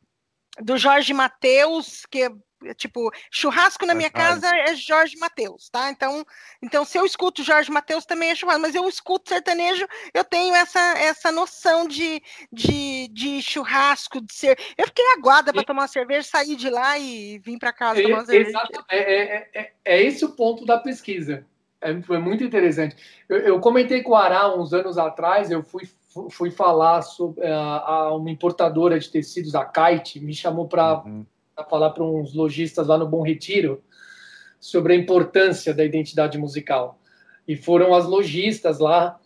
do 0.60 0.76
Jorge 0.76 1.14
Mateus, 1.14 2.04
que 2.10 2.30
tipo, 2.74 3.10
churrasco 3.30 3.86
na 3.86 3.94
minha 3.94 4.10
casa 4.10 4.48
é 4.56 4.74
Jorge 4.74 5.16
Mateus, 5.16 5.68
tá? 5.68 5.90
Então, 5.90 6.24
então 6.62 6.84
se 6.84 6.98
eu 6.98 7.04
escuto 7.04 7.42
Jorge 7.42 7.70
Mateus 7.70 8.04
também 8.04 8.30
é 8.30 8.34
churrasco, 8.34 8.62
mas 8.62 8.74
eu 8.74 8.88
escuto 8.88 9.28
sertanejo, 9.28 9.86
eu 10.12 10.24
tenho 10.24 10.54
essa, 10.54 10.80
essa 10.98 11.32
noção 11.32 11.86
de, 11.86 12.22
de, 12.52 13.08
de 13.08 13.42
churrasco, 13.42 14.20
de 14.20 14.32
ser. 14.32 14.58
Eu 14.76 14.86
fiquei 14.86 15.04
aguada 15.12 15.52
para 15.52 15.64
tomar 15.64 15.82
uma 15.82 15.88
cerveja, 15.88 16.28
sair 16.28 16.56
de 16.56 16.70
lá 16.70 16.98
e 16.98 17.38
vim 17.38 17.58
para 17.58 17.72
casa 17.72 18.00
é, 18.00 18.02
tomar 18.02 18.18
uma 18.18 18.26
cerveja. 18.26 18.50
Exato, 18.50 18.84
é, 18.90 18.98
é, 18.98 19.50
é, 19.54 19.72
é, 19.84 20.02
esse 20.02 20.24
o 20.24 20.30
ponto 20.30 20.64
da 20.64 20.78
pesquisa. 20.78 21.46
É, 21.80 22.00
foi 22.02 22.18
muito 22.18 22.44
interessante. 22.44 22.96
Eu, 23.28 23.38
eu 23.38 23.60
comentei 23.60 24.02
com 24.02 24.12
o 24.12 24.16
Ará 24.16 24.54
uns 24.54 24.72
anos 24.72 24.98
atrás, 24.98 25.50
eu 25.50 25.62
fui 25.62 25.88
fui 26.30 26.50
falar 26.50 27.00
sobre 27.00 27.46
a, 27.46 27.78
a, 27.78 28.14
uma 28.14 28.30
importadora 28.30 29.00
de 29.00 29.08
tecidos, 29.08 29.54
a 29.54 29.64
Kite, 29.64 30.20
me 30.20 30.34
chamou 30.34 30.68
para 30.68 31.02
uhum 31.06 31.24
a 31.56 31.64
falar 31.64 31.90
para 31.90 32.04
uns 32.04 32.34
lojistas 32.34 32.86
lá 32.86 32.96
no 32.96 33.08
Bom 33.08 33.22
Retiro 33.22 33.82
sobre 34.58 34.92
a 34.92 34.96
importância 34.96 35.74
da 35.74 35.84
identidade 35.84 36.38
musical. 36.38 36.98
E 37.46 37.56
foram 37.56 37.94
as 37.94 38.06
lojistas 38.06 38.78
lá 38.78 39.18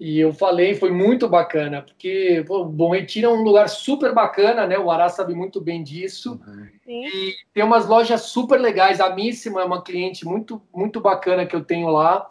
e 0.00 0.18
eu 0.18 0.32
falei, 0.32 0.74
foi 0.74 0.90
muito 0.90 1.28
bacana, 1.28 1.82
porque 1.82 2.42
pô, 2.46 2.64
Bom 2.64 2.94
Retiro 2.94 3.26
é 3.26 3.30
um 3.30 3.42
lugar 3.42 3.68
super 3.68 4.14
bacana, 4.14 4.66
né? 4.66 4.78
O 4.78 4.90
Ará 4.90 5.10
sabe 5.10 5.34
muito 5.34 5.60
bem 5.60 5.82
disso. 5.82 6.40
Uhum. 6.46 6.68
E 6.88 7.34
tem 7.52 7.62
umas 7.62 7.86
lojas 7.86 8.22
super 8.22 8.58
legais. 8.58 8.98
A 8.98 9.14
Míssima 9.14 9.60
é 9.60 9.64
uma 9.64 9.82
cliente 9.82 10.24
muito, 10.24 10.60
muito 10.74 11.02
bacana 11.02 11.44
que 11.44 11.54
eu 11.54 11.62
tenho 11.62 11.88
lá. 11.90 12.30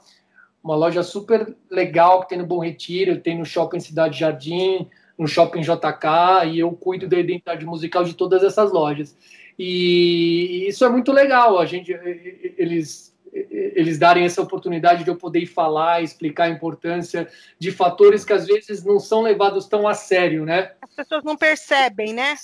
Uma 0.63 0.75
loja 0.75 1.03
super 1.03 1.55
legal 1.69 2.21
que 2.21 2.29
tem 2.29 2.39
no 2.39 2.45
Bom 2.47 2.57
Retiro, 2.57 3.21
tem 3.21 3.37
no 3.37 3.45
Shopping 3.45 3.79
Cidade 3.79 4.19
Jardim, 4.19 4.89
no 5.15 5.27
Shopping 5.27 5.61
JK, 5.61 6.47
e 6.51 6.59
eu 6.59 6.71
cuido 6.71 7.07
da 7.07 7.19
identidade 7.19 7.67
musical 7.67 8.03
de 8.03 8.15
todas 8.15 8.43
essas 8.43 8.71
lojas. 8.71 9.15
E 9.59 10.69
isso 10.69 10.85
é 10.85 10.89
muito 10.89 11.11
legal, 11.11 11.59
a 11.59 11.65
gente, 11.65 11.91
eles, 12.57 13.13
eles 13.33 13.99
darem 13.99 14.23
essa 14.23 14.41
oportunidade 14.41 15.03
de 15.03 15.09
eu 15.09 15.17
poder 15.17 15.45
falar, 15.47 16.01
explicar 16.01 16.45
a 16.45 16.49
importância 16.49 17.27
de 17.59 17.69
fatores 17.69 18.23
que 18.23 18.31
às 18.31 18.47
vezes 18.47 18.85
não 18.85 19.01
são 19.01 19.21
levados 19.21 19.67
tão 19.67 19.85
a 19.85 19.93
sério, 19.93 20.45
né? 20.45 20.71
As 20.81 20.95
pessoas 20.95 21.25
não 21.25 21.35
percebem, 21.35 22.13
né? 22.13 22.35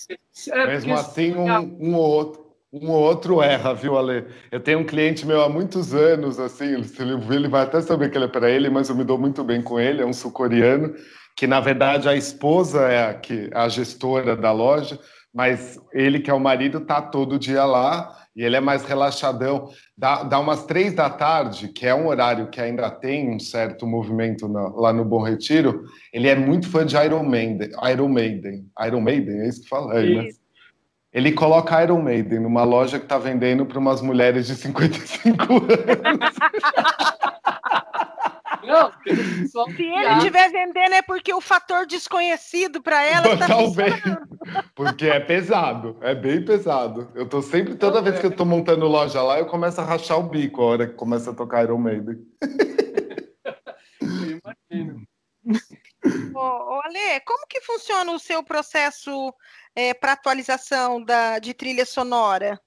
É, 0.51 0.67
Mesmo 0.67 0.93
assim, 0.93 1.33
um, 1.33 1.91
um 1.91 1.95
outro 1.95 2.45
um 2.73 2.89
ou 2.89 3.01
outro 3.01 3.41
erra, 3.41 3.73
viu, 3.73 3.97
Ale? 3.97 4.25
Eu 4.51 4.59
tenho 4.59 4.79
um 4.79 4.85
cliente 4.85 5.25
meu 5.25 5.41
há 5.41 5.47
muitos 5.47 5.93
anos, 5.93 6.37
assim, 6.37 6.83
se 6.83 7.01
ele 7.01 7.13
ele 7.33 7.47
vai 7.47 7.63
até 7.63 7.81
saber 7.81 8.11
que 8.11 8.17
ele 8.17 8.25
é 8.25 8.27
para 8.27 8.49
ele, 8.49 8.69
mas 8.69 8.89
eu 8.89 8.95
me 8.95 9.05
dou 9.05 9.17
muito 9.17 9.45
bem 9.45 9.61
com 9.61 9.79
ele, 9.79 10.01
é 10.01 10.05
um 10.05 10.11
sul-coreano, 10.11 10.93
que 11.37 11.47
na 11.47 11.61
verdade 11.61 12.09
a 12.09 12.15
esposa 12.15 12.81
é 12.89 13.09
a, 13.09 13.13
que, 13.13 13.49
a 13.53 13.69
gestora 13.69 14.35
da 14.35 14.51
loja, 14.51 14.99
mas 15.35 15.77
ele, 15.91 16.21
que 16.21 16.31
é 16.31 16.33
o 16.33 16.39
marido, 16.39 16.79
tá 16.79 17.01
todo 17.01 17.37
dia 17.37 17.65
lá 17.65 18.15
e 18.33 18.41
ele 18.41 18.55
é 18.55 18.61
mais 18.61 18.85
relaxadão. 18.85 19.69
Dá, 19.97 20.23
dá 20.23 20.39
umas 20.39 20.65
três 20.65 20.93
da 20.93 21.09
tarde, 21.09 21.67
que 21.67 21.85
é 21.85 21.93
um 21.93 22.07
horário 22.07 22.47
que 22.47 22.61
ainda 22.61 22.89
tem 22.89 23.29
um 23.29 23.37
certo 23.37 23.85
movimento 23.85 24.47
na, 24.47 24.69
lá 24.69 24.93
no 24.93 25.03
Bom 25.03 25.21
Retiro. 25.21 25.83
Ele 26.13 26.29
é 26.29 26.35
muito 26.35 26.69
fã 26.69 26.85
de 26.85 26.95
Iron 26.95 27.23
Maiden. 27.23 27.69
Iron 27.91 28.07
Maiden, 28.07 28.65
Iron 28.87 29.01
Maiden 29.01 29.41
é 29.41 29.49
isso 29.49 29.63
que 29.63 29.67
fala, 29.67 29.99
é, 29.99 30.05
né? 30.05 30.29
Ele 31.11 31.33
coloca 31.33 31.83
Iron 31.83 32.01
Maiden 32.01 32.39
numa 32.39 32.63
loja 32.63 32.97
que 32.97 33.05
tá 33.05 33.17
vendendo 33.17 33.65
para 33.65 33.77
umas 33.77 34.01
mulheres 34.01 34.47
de 34.47 34.55
55 34.55 35.53
anos. 35.53 36.35
Não, 38.65 38.91
se 39.47 39.83
ele 39.83 40.17
estiver 40.17 40.51
vendendo 40.51 40.93
é 40.93 41.01
porque 41.01 41.33
o 41.33 41.41
fator 41.41 41.85
desconhecido 41.85 42.81
para 42.81 43.03
ela 43.03 43.33
está 43.33 43.47
Talvez. 43.47 43.95
Porque 44.75 45.07
é 45.07 45.19
pesado, 45.19 45.97
é 46.01 46.13
bem 46.13 46.43
pesado. 46.43 47.11
Eu 47.15 47.27
tô 47.27 47.41
sempre, 47.41 47.75
toda 47.75 48.01
vez 48.01 48.19
que 48.19 48.25
eu 48.25 48.35
tô 48.35 48.45
montando 48.45 48.87
loja 48.87 49.21
lá, 49.21 49.39
eu 49.39 49.45
começo 49.45 49.79
a 49.81 49.83
rachar 49.83 50.19
o 50.19 50.23
bico 50.23 50.61
a 50.61 50.65
hora 50.65 50.87
que 50.87 50.93
começa 50.93 51.31
a 51.31 51.33
tocar 51.33 51.63
Iron 51.63 51.77
Maiden. 51.77 52.17
Imagino. 54.01 55.01
Ô, 56.33 56.39
ô 56.39 56.81
Ale, 56.83 57.19
como 57.25 57.47
que 57.47 57.61
funciona 57.61 58.11
o 58.11 58.19
seu 58.19 58.43
processo 58.43 59.33
é, 59.75 59.93
para 59.93 60.11
atualização 60.11 61.03
da, 61.03 61.39
de 61.39 61.53
trilha 61.53 61.85
sonora? 61.85 62.59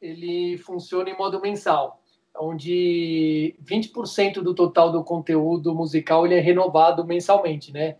Ele 0.00 0.58
funciona 0.58 1.10
em 1.10 1.16
modo 1.16 1.40
mensal 1.40 2.01
onde 2.38 3.54
20% 3.64 4.42
do 4.42 4.54
total 4.54 4.90
do 4.90 5.04
conteúdo 5.04 5.74
musical 5.74 6.24
ele 6.24 6.34
é 6.34 6.40
renovado 6.40 7.04
mensalmente, 7.04 7.72
né? 7.72 7.96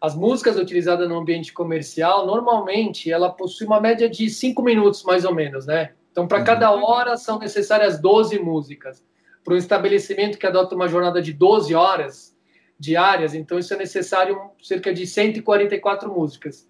As 0.00 0.14
músicas 0.14 0.56
utilizadas 0.56 1.08
no 1.08 1.16
ambiente 1.16 1.52
comercial, 1.52 2.26
normalmente, 2.26 3.10
ela 3.10 3.30
possui 3.30 3.66
uma 3.66 3.80
média 3.80 4.08
de 4.08 4.28
5 4.28 4.62
minutos, 4.62 5.02
mais 5.02 5.24
ou 5.24 5.34
menos, 5.34 5.66
né? 5.66 5.92
Então, 6.12 6.26
para 6.26 6.42
cada 6.42 6.72
uhum. 6.72 6.84
hora, 6.84 7.16
são 7.16 7.38
necessárias 7.38 8.00
12 8.00 8.38
músicas. 8.38 9.02
Para 9.44 9.54
um 9.54 9.58
estabelecimento 9.58 10.38
que 10.38 10.46
adota 10.46 10.74
uma 10.74 10.88
jornada 10.88 11.20
de 11.22 11.32
12 11.32 11.74
horas 11.74 12.36
diárias, 12.78 13.34
então 13.34 13.58
isso 13.58 13.72
é 13.72 13.76
necessário 13.76 14.38
cerca 14.62 14.92
de 14.92 15.06
144 15.06 16.12
músicas. 16.12 16.68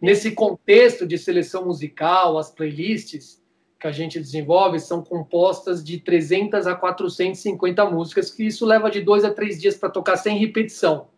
Nesse 0.00 0.32
contexto 0.32 1.06
de 1.06 1.16
seleção 1.16 1.64
musical, 1.64 2.38
as 2.38 2.50
playlists, 2.50 3.42
que 3.78 3.86
a 3.86 3.92
gente 3.92 4.18
desenvolve 4.18 4.80
são 4.80 5.02
compostas 5.02 5.84
de 5.84 5.98
300 5.98 6.66
a 6.66 6.74
450 6.74 7.84
músicas, 7.84 8.30
que 8.30 8.44
isso 8.44 8.66
leva 8.66 8.90
de 8.90 9.00
dois 9.00 9.24
a 9.24 9.30
três 9.30 9.60
dias 9.60 9.76
para 9.76 9.88
tocar 9.88 10.16
sem 10.16 10.36
repetição. 10.36 11.08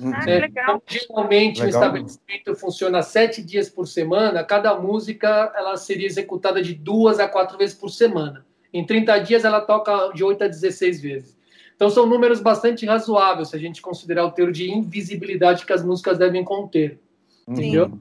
Ah, 0.00 0.24
é, 0.28 0.40
legal. 0.40 0.76
Então, 0.76 0.82
geralmente, 0.86 1.62
legal. 1.62 1.66
o 1.66 1.68
estabelecimento 1.70 2.54
funciona 2.56 3.02
sete 3.02 3.42
dias 3.42 3.68
por 3.68 3.86
semana. 3.86 4.44
Cada 4.44 4.78
música 4.78 5.52
ela 5.56 5.76
seria 5.76 6.06
executada 6.06 6.62
de 6.62 6.74
duas 6.74 7.18
a 7.18 7.28
quatro 7.28 7.58
vezes 7.58 7.76
por 7.76 7.90
semana. 7.90 8.44
Em 8.72 8.84
30 8.84 9.18
dias, 9.20 9.44
ela 9.44 9.60
toca 9.60 10.12
de 10.12 10.24
8 10.24 10.44
a 10.44 10.48
16 10.48 11.00
vezes. 11.00 11.36
Então, 11.76 11.90
são 11.90 12.06
números 12.06 12.40
bastante 12.40 12.86
razoáveis 12.86 13.48
se 13.48 13.56
a 13.56 13.58
gente 13.58 13.82
considerar 13.82 14.24
o 14.24 14.30
teor 14.30 14.52
de 14.52 14.70
invisibilidade 14.70 15.66
que 15.66 15.72
as 15.72 15.84
músicas 15.84 16.18
devem 16.18 16.44
conter. 16.44 16.98
Sim. 17.44 17.52
Entendeu? 17.52 17.98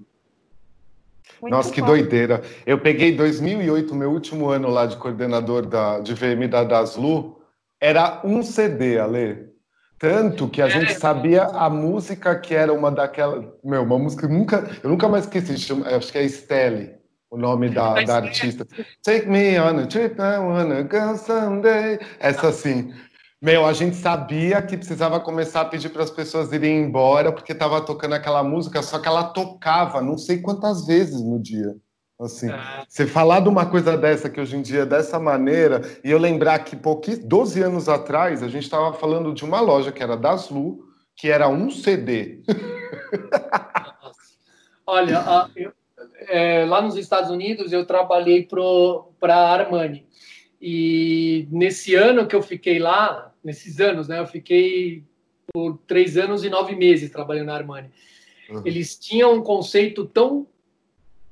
Muito 1.43 1.51
Nossa, 1.51 1.67
bom. 1.67 1.75
que 1.75 1.82
doideira. 1.82 2.41
Eu 2.65 2.79
peguei 2.79 3.13
2008, 3.13 3.93
meu 3.93 4.12
último 4.12 4.47
ano 4.47 4.69
lá 4.69 4.86
de 4.86 4.95
coordenador 4.95 5.65
da, 5.65 5.99
de 5.99 6.13
VM 6.13 6.47
da 6.49 6.63
Daslu, 6.63 7.38
era 7.82 8.21
um 8.23 8.41
CD, 8.41 8.97
Ale. 8.97 9.49
Tanto 9.99 10.47
que 10.47 10.62
a 10.62 10.69
gente 10.69 10.93
é. 10.93 10.95
sabia 10.95 11.43
a 11.43 11.69
música 11.69 12.34
que 12.39 12.56
era 12.56 12.71
uma 12.71 12.89
daquelas. 12.89 13.43
Meu, 13.62 13.84
uma 13.84 13.99
música 13.99 14.25
que 14.25 14.34
nunca. 14.34 14.71
Eu 14.82 14.89
nunca 14.89 15.10
mais 15.10 15.25
esqueci, 15.25 15.58
chama, 15.58 15.86
acho 15.86 16.13
que 16.13 16.17
é 16.17 16.29
Stelle, 16.29 16.91
o 17.29 17.38
nome 17.38 17.69
da, 17.69 18.01
da 18.03 18.15
artista. 18.15 18.65
Take 19.03 19.27
me 19.27 19.60
on 19.60 19.79
a 19.79 19.86
trip, 19.86 20.15
I 20.21 20.38
wanna 20.38 20.84
go 20.84 21.17
someday. 21.17 21.99
Essa 22.21 22.47
assim. 22.47 22.93
Meu, 23.43 23.65
a 23.65 23.73
gente 23.73 23.97
sabia 23.97 24.62
que 24.62 24.77
precisava 24.77 25.19
começar 25.19 25.60
a 25.60 25.65
pedir 25.65 25.89
para 25.89 26.01
as 26.01 26.10
pessoas 26.10 26.53
irem 26.53 26.79
embora 26.79 27.29
porque 27.29 27.51
estava 27.51 27.82
tocando 27.82 28.15
aquela 28.15 28.41
música, 28.41 28.82
só 28.82 28.97
que 28.97 29.06
ela 29.06 29.25
tocava 29.25 30.01
não 30.01 30.17
sei 30.17 30.38
quantas 30.38 30.88
vezes 30.88 31.21
no 31.21 31.41
dia. 31.41 31.75
Assim, 32.17 32.49
ah. 32.49 32.86
você 32.88 33.06
falar 33.06 33.41
de 33.41 33.49
uma 33.49 33.65
coisa 33.65 33.97
dessa 33.97 34.29
que 34.29 34.39
hoje 34.39 34.56
em 34.56 34.62
dia 34.62 34.84
é 34.84 34.86
dessa 34.86 35.19
maneira, 35.19 35.82
e 36.06 36.10
eu 36.10 36.17
lembrar 36.17 36.58
que 36.60 36.77
pouquinho, 36.77 37.27
12 37.27 37.62
anos 37.62 37.89
atrás 37.89 38.41
a 38.41 38.47
gente 38.47 38.63
estava 38.63 38.93
falando 38.93 39.34
de 39.34 39.43
uma 39.43 39.60
loja 39.60 39.91
que 39.91 40.01
era 40.01 40.15
das 40.15 40.49
Lu, 40.49 40.86
que 41.13 41.29
era 41.29 41.49
um 41.49 41.69
CD. 41.69 42.43
Olha, 44.88 45.49
eu, 45.53 45.73
é, 46.29 46.63
lá 46.63 46.82
nos 46.82 46.95
Estados 46.95 47.29
Unidos 47.29 47.73
eu 47.73 47.86
trabalhei 47.86 48.47
para 49.19 49.36
a 49.36 49.51
Armani. 49.51 50.08
E 50.62 51.45
nesse 51.51 51.93
ano 51.93 52.25
que 52.25 52.38
eu 52.38 52.41
fiquei 52.41 52.79
lá, 52.79 53.33
nesses 53.43 53.79
anos, 53.79 54.08
né? 54.08 54.19
Eu 54.19 54.27
fiquei 54.27 55.03
por 55.51 55.77
três 55.86 56.17
anos 56.17 56.43
e 56.43 56.49
nove 56.49 56.75
meses 56.75 57.12
trabalhando 57.12 57.47
na 57.47 57.56
Armani. 57.56 57.91
Uhum. 58.49 58.62
Eles 58.65 58.97
tinham 58.97 59.34
um 59.34 59.41
conceito 59.41 60.06
tão 60.06 60.47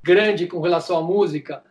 grande 0.04 0.48
com 0.48 0.60
relação 0.60 0.98
à 0.98 1.02
música. 1.02 1.64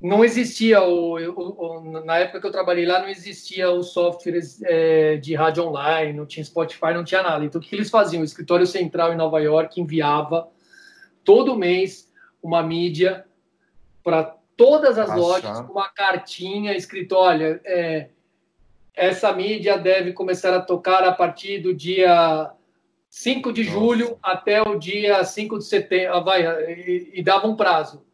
Não 0.00 0.24
existia 0.24 0.82
o, 0.82 1.16
o, 1.16 1.78
o 1.78 2.04
na 2.04 2.18
época 2.18 2.40
que 2.40 2.46
eu 2.46 2.52
trabalhei 2.52 2.84
lá 2.84 3.00
não 3.00 3.08
existia 3.08 3.70
os 3.70 3.88
softwares 3.92 4.62
é, 4.62 5.16
de 5.16 5.34
rádio 5.34 5.64
online, 5.64 6.12
não 6.12 6.26
tinha 6.26 6.44
Spotify, 6.44 6.92
não 6.92 7.04
tinha 7.04 7.22
nada. 7.22 7.44
Então 7.44 7.60
o 7.60 7.64
que 7.64 7.74
eles 7.74 7.88
faziam? 7.88 8.20
O 8.20 8.24
escritório 8.24 8.66
central 8.66 9.12
em 9.12 9.16
Nova 9.16 9.40
York 9.40 9.80
enviava 9.80 10.48
todo 11.24 11.56
mês 11.56 12.12
uma 12.42 12.62
mídia 12.62 13.24
para 14.04 14.36
todas 14.56 14.98
as 14.98 15.10
Achar. 15.10 15.16
lojas, 15.16 15.58
uma 15.70 15.88
cartinha 15.88 16.76
escrito, 16.76 17.14
olha, 17.16 17.60
é, 17.64 18.10
essa 18.96 19.30
mídia 19.32 19.76
deve 19.76 20.14
começar 20.14 20.54
a 20.54 20.60
tocar 20.60 21.04
a 21.04 21.12
partir 21.12 21.58
do 21.58 21.74
dia 21.74 22.50
5 23.10 23.52
de 23.52 23.64
Nossa. 23.64 23.78
julho 23.78 24.18
até 24.22 24.62
o 24.62 24.78
dia 24.78 25.22
5 25.22 25.58
de 25.58 25.64
setembro. 25.64 26.14
Ah, 26.14 26.20
vai, 26.20 26.42
e, 26.72 27.10
e 27.14 27.22
dava 27.22 27.46
um 27.46 27.54
prazo. 27.54 28.04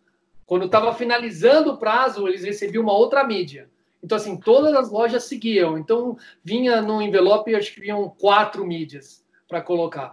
Quando 0.45 0.67
estava 0.67 0.93
finalizando 0.93 1.71
o 1.73 1.77
prazo, 1.79 2.27
eles 2.27 2.43
recebiam 2.43 2.83
uma 2.83 2.93
outra 2.93 3.25
mídia. 3.25 3.71
Então, 4.03 4.17
assim, 4.17 4.37
todas 4.37 4.75
as 4.75 4.91
lojas 4.91 5.25
seguiam. 5.25 5.79
Então, 5.79 6.17
vinha 6.45 6.83
no 6.83 7.01
envelope, 7.01 7.55
acho 7.55 7.73
que 7.73 7.81
vinham 7.81 8.09
quatro 8.11 8.67
mídias 8.67 9.25
para 9.47 9.63
colocar. 9.63 10.13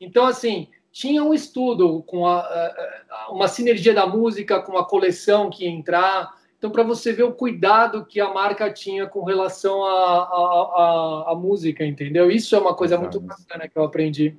Então, 0.00 0.24
assim, 0.24 0.68
tinha 0.90 1.22
um 1.22 1.34
estudo 1.34 2.02
com 2.04 2.26
a, 2.26 2.40
a, 2.40 3.28
uma 3.30 3.48
sinergia 3.48 3.92
da 3.92 4.06
música 4.06 4.62
com 4.62 4.78
a 4.78 4.88
coleção 4.88 5.50
que 5.50 5.64
ia 5.64 5.70
entrar. 5.70 6.34
Então, 6.58 6.70
para 6.70 6.82
você 6.82 7.12
ver 7.12 7.24
o 7.24 7.32
cuidado 7.32 8.06
que 8.06 8.18
a 8.20 8.32
marca 8.32 8.72
tinha 8.72 9.06
com 9.06 9.24
relação 9.24 9.84
à 9.84 11.34
música, 11.36 11.84
entendeu? 11.84 12.30
Isso 12.30 12.56
é 12.56 12.58
uma 12.58 12.74
coisa 12.74 12.96
muito 12.98 13.20
bacana 13.20 13.68
que 13.68 13.78
eu 13.78 13.84
aprendi. 13.84 14.36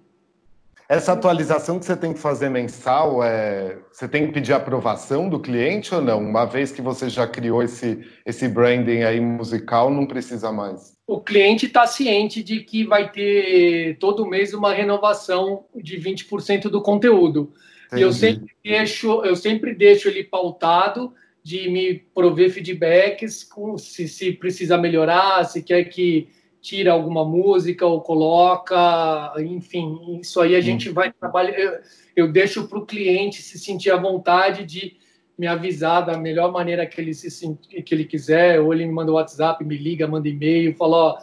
Essa 0.90 1.12
atualização 1.12 1.78
que 1.80 1.86
você 1.86 1.98
tem 1.98 2.14
que 2.14 2.20
fazer 2.20 2.50
mensal, 2.50 3.22
é... 3.22 3.78
você 3.92 4.08
tem 4.08 4.26
que 4.26 4.32
pedir 4.32 4.54
aprovação 4.54 5.28
do 5.28 5.38
cliente 5.38 5.94
ou 5.94 6.02
não? 6.02 6.20
Uma 6.20 6.46
vez 6.46 6.72
que 6.72 6.82
você 6.82 7.10
já 7.10 7.28
criou 7.28 7.62
esse, 7.62 8.08
esse 8.26 8.48
branding 8.48 9.04
aí 9.04 9.20
musical, 9.20 9.90
não 9.90 10.06
precisa 10.06 10.50
mais. 10.50 10.96
O 11.06 11.20
cliente 11.20 11.66
está 11.66 11.86
ciente 11.86 12.42
de 12.42 12.62
que 12.62 12.86
vai 12.86 13.12
ter 13.12 13.98
todo 14.00 14.26
mês 14.26 14.54
uma 14.54 14.74
renovação 14.74 15.66
de 15.76 15.98
20% 16.00 16.64
do 16.70 16.82
conteúdo. 16.82 17.52
Entendi. 17.88 18.02
E 18.02 18.06
eu 18.06 18.14
sempre 18.14 18.56
deixo, 18.64 19.26
eu 19.26 19.36
sempre 19.36 19.76
deixo 19.76 20.08
ele 20.08 20.24
pautado 20.24 21.14
de 21.48 21.70
me 21.70 21.94
prover 22.14 22.52
feedbacks 22.52 23.48
se, 23.78 24.06
se 24.06 24.34
precisa 24.34 24.78
melhorar, 24.78 25.46
se 25.46 25.64
quer 25.64 25.86
que 25.86 26.28
tira 26.60 26.92
alguma 26.92 27.24
música 27.24 27.86
ou 27.86 28.02
coloca, 28.02 29.34
enfim, 29.40 30.20
isso 30.20 30.42
aí 30.42 30.58
a 30.58 30.60
gente 30.60 30.90
vai 30.90 31.10
trabalhar. 31.14 31.58
Eu, 31.58 31.80
eu 32.18 32.32
deixo 32.34 32.68
para 32.68 32.78
o 32.78 32.86
cliente 32.86 33.42
se 33.42 33.58
sentir 33.58 33.92
à 33.92 33.96
vontade 33.96 34.66
de 34.66 34.98
me 35.38 35.48
avisar 35.48 36.06
da 36.06 36.18
melhor 36.18 36.52
maneira 36.52 36.86
que 36.86 37.00
ele 37.00 37.14
se 37.14 37.58
que 37.86 37.96
ele 37.96 38.04
quiser, 38.04 38.60
ou 38.60 38.74
ele 38.74 38.86
me 38.86 38.92
manda 38.92 39.14
o 39.14 39.16
WhatsApp, 39.16 39.64
me 39.64 39.78
liga, 39.78 40.06
manda 40.06 40.28
e-mail, 40.28 40.76
fala, 40.76 40.98
ó, 40.98 41.18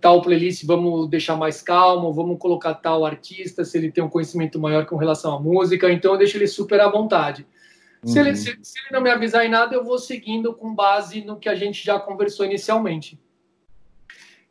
tal 0.00 0.22
playlist 0.22 0.64
vamos 0.64 1.08
deixar 1.08 1.36
mais 1.36 1.62
calmo, 1.62 2.12
vamos 2.12 2.36
colocar 2.40 2.74
tal 2.74 3.04
artista, 3.04 3.64
se 3.64 3.78
ele 3.78 3.92
tem 3.92 4.02
um 4.02 4.08
conhecimento 4.08 4.58
maior 4.58 4.86
com 4.86 4.96
relação 4.96 5.36
à 5.36 5.40
música, 5.40 5.88
então 5.92 6.14
eu 6.14 6.18
deixo 6.18 6.36
ele 6.36 6.48
super 6.48 6.80
à 6.80 6.90
vontade. 6.90 7.46
Uhum. 8.06 8.12
Se, 8.12 8.18
ele, 8.20 8.36
se, 8.36 8.56
se 8.62 8.78
ele 8.78 8.88
não 8.92 9.00
me 9.00 9.10
avisar 9.10 9.44
em 9.44 9.48
nada, 9.48 9.74
eu 9.74 9.84
vou 9.84 9.98
seguindo 9.98 10.54
com 10.54 10.72
base 10.72 11.24
no 11.24 11.40
que 11.40 11.48
a 11.48 11.56
gente 11.56 11.84
já 11.84 11.98
conversou 11.98 12.46
inicialmente. 12.46 13.20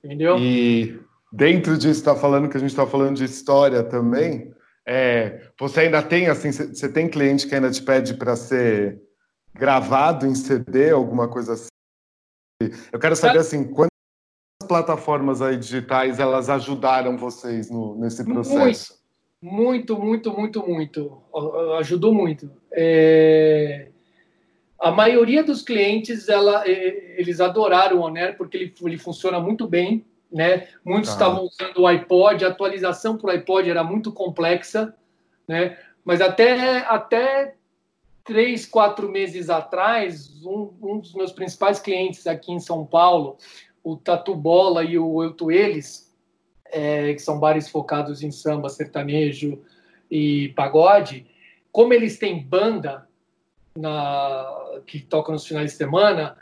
Entendeu? 0.04 0.38
E 0.38 1.00
dentro 1.32 1.78
disso, 1.78 2.02
está 2.02 2.16
falando 2.16 2.50
que 2.50 2.58
a 2.58 2.60
gente 2.60 2.72
está 2.72 2.86
falando 2.86 3.16
de 3.16 3.24
história 3.24 3.82
também. 3.82 4.54
É, 4.86 5.50
você 5.58 5.82
ainda 5.82 6.04
tem 6.04 6.28
assim, 6.28 6.52
você 6.52 6.92
tem 6.92 7.10
cliente 7.10 7.48
que 7.48 7.56
ainda 7.56 7.72
te 7.72 7.82
pede 7.82 8.14
para 8.16 8.36
ser 8.36 9.02
gravado 9.54 10.28
em 10.28 10.36
CD, 10.36 10.92
alguma 10.92 11.30
coisa 11.30 11.54
assim? 11.54 11.70
Eu 12.92 13.00
quero 13.00 13.16
saber 13.16 13.40
assim, 13.40 13.64
quantas 13.64 13.90
plataformas 14.68 15.42
aí 15.42 15.56
digitais 15.58 16.20
elas 16.20 16.50
ajudaram 16.50 17.18
vocês 17.18 17.70
no, 17.70 17.98
nesse 17.98 18.24
processo? 18.24 18.60
Muito, 18.60 19.05
muito, 19.42 19.98
muito, 19.98 20.66
muito. 20.68 21.22
Ajudou 21.80 22.14
muito. 22.14 22.52
É... 22.72 23.90
A 24.80 24.92
maioria 24.92 25.44
dos 25.44 25.62
clientes, 25.62 26.28
ela, 26.28 26.68
eles 26.68 27.40
adoraram 27.40 27.98
o 27.98 28.02
Honor 28.02 28.36
porque 28.38 28.58
ele, 28.58 28.74
ele 28.84 28.98
funciona 28.98 29.40
muito 29.40 29.68
bem, 29.68 30.06
né? 30.32 30.68
Muitos 30.84 31.12
ah. 31.12 31.14
estavam 31.14 31.46
usando 31.46 31.80
o 31.80 31.88
iPod, 31.88 32.44
a 32.44 32.50
atualização 32.50 33.18
para 33.18 33.28
o 33.28 33.32
iPod 33.32 33.70
era 33.70 33.84
muito 33.84 34.12
complexa, 34.12 34.94
né? 35.48 35.78
Mas 36.04 36.22
até, 36.22 36.80
até 36.80 37.56
três, 38.24 38.66
quatro 38.66 39.10
meses 39.10 39.50
atrás, 39.50 40.44
um, 40.44 40.74
um 40.82 41.00
dos 41.00 41.14
meus 41.14 41.32
principais 41.32 41.80
clientes 41.80 42.28
aqui 42.28 42.52
em 42.52 42.60
São 42.60 42.86
Paulo, 42.86 43.38
o 43.84 43.96
Tatu 43.96 44.36
Bola 44.36 44.84
e 44.84 44.98
o 44.98 45.24
Eu 45.24 45.52
Eles, 45.52 46.05
é, 46.72 47.14
que 47.14 47.22
são 47.22 47.40
bares 47.40 47.70
focados 47.70 48.24
em 48.24 48.32
samba, 48.32 48.70
sertanejo 48.70 49.62
e 50.10 50.50
pagode, 50.50 51.26
como 51.72 51.94
eles 51.94 52.18
têm 52.18 52.42
banda, 52.42 53.08
na, 53.78 54.82
que 54.86 55.00
toca 55.00 55.32
nos 55.32 55.46
finais 55.46 55.72
de 55.72 55.78
semana, 55.78 56.38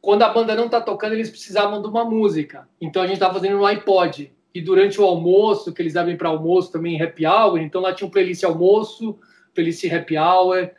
quando 0.00 0.22
a 0.22 0.28
banda 0.28 0.54
não 0.54 0.66
está 0.66 0.80
tocando, 0.80 1.14
eles 1.14 1.30
precisavam 1.30 1.80
de 1.80 1.88
uma 1.88 2.04
música. 2.04 2.68
Então 2.80 3.02
a 3.02 3.06
gente 3.06 3.14
estava 3.14 3.34
fazendo 3.34 3.56
no 3.56 3.64
iPod. 3.64 4.32
E 4.54 4.60
durante 4.60 5.00
o 5.00 5.04
almoço, 5.04 5.72
que 5.72 5.82
eles 5.82 5.96
abrem 5.96 6.16
para 6.16 6.28
almoço 6.28 6.70
também 6.70 7.00
happy 7.00 7.26
hour, 7.26 7.58
então 7.58 7.80
lá 7.80 7.92
tinha 7.92 8.06
um 8.06 8.10
playlist 8.10 8.44
almoço, 8.44 9.18
playlist 9.52 9.84
happy 9.90 10.16
hour, 10.16 10.70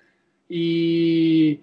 e 0.50 1.60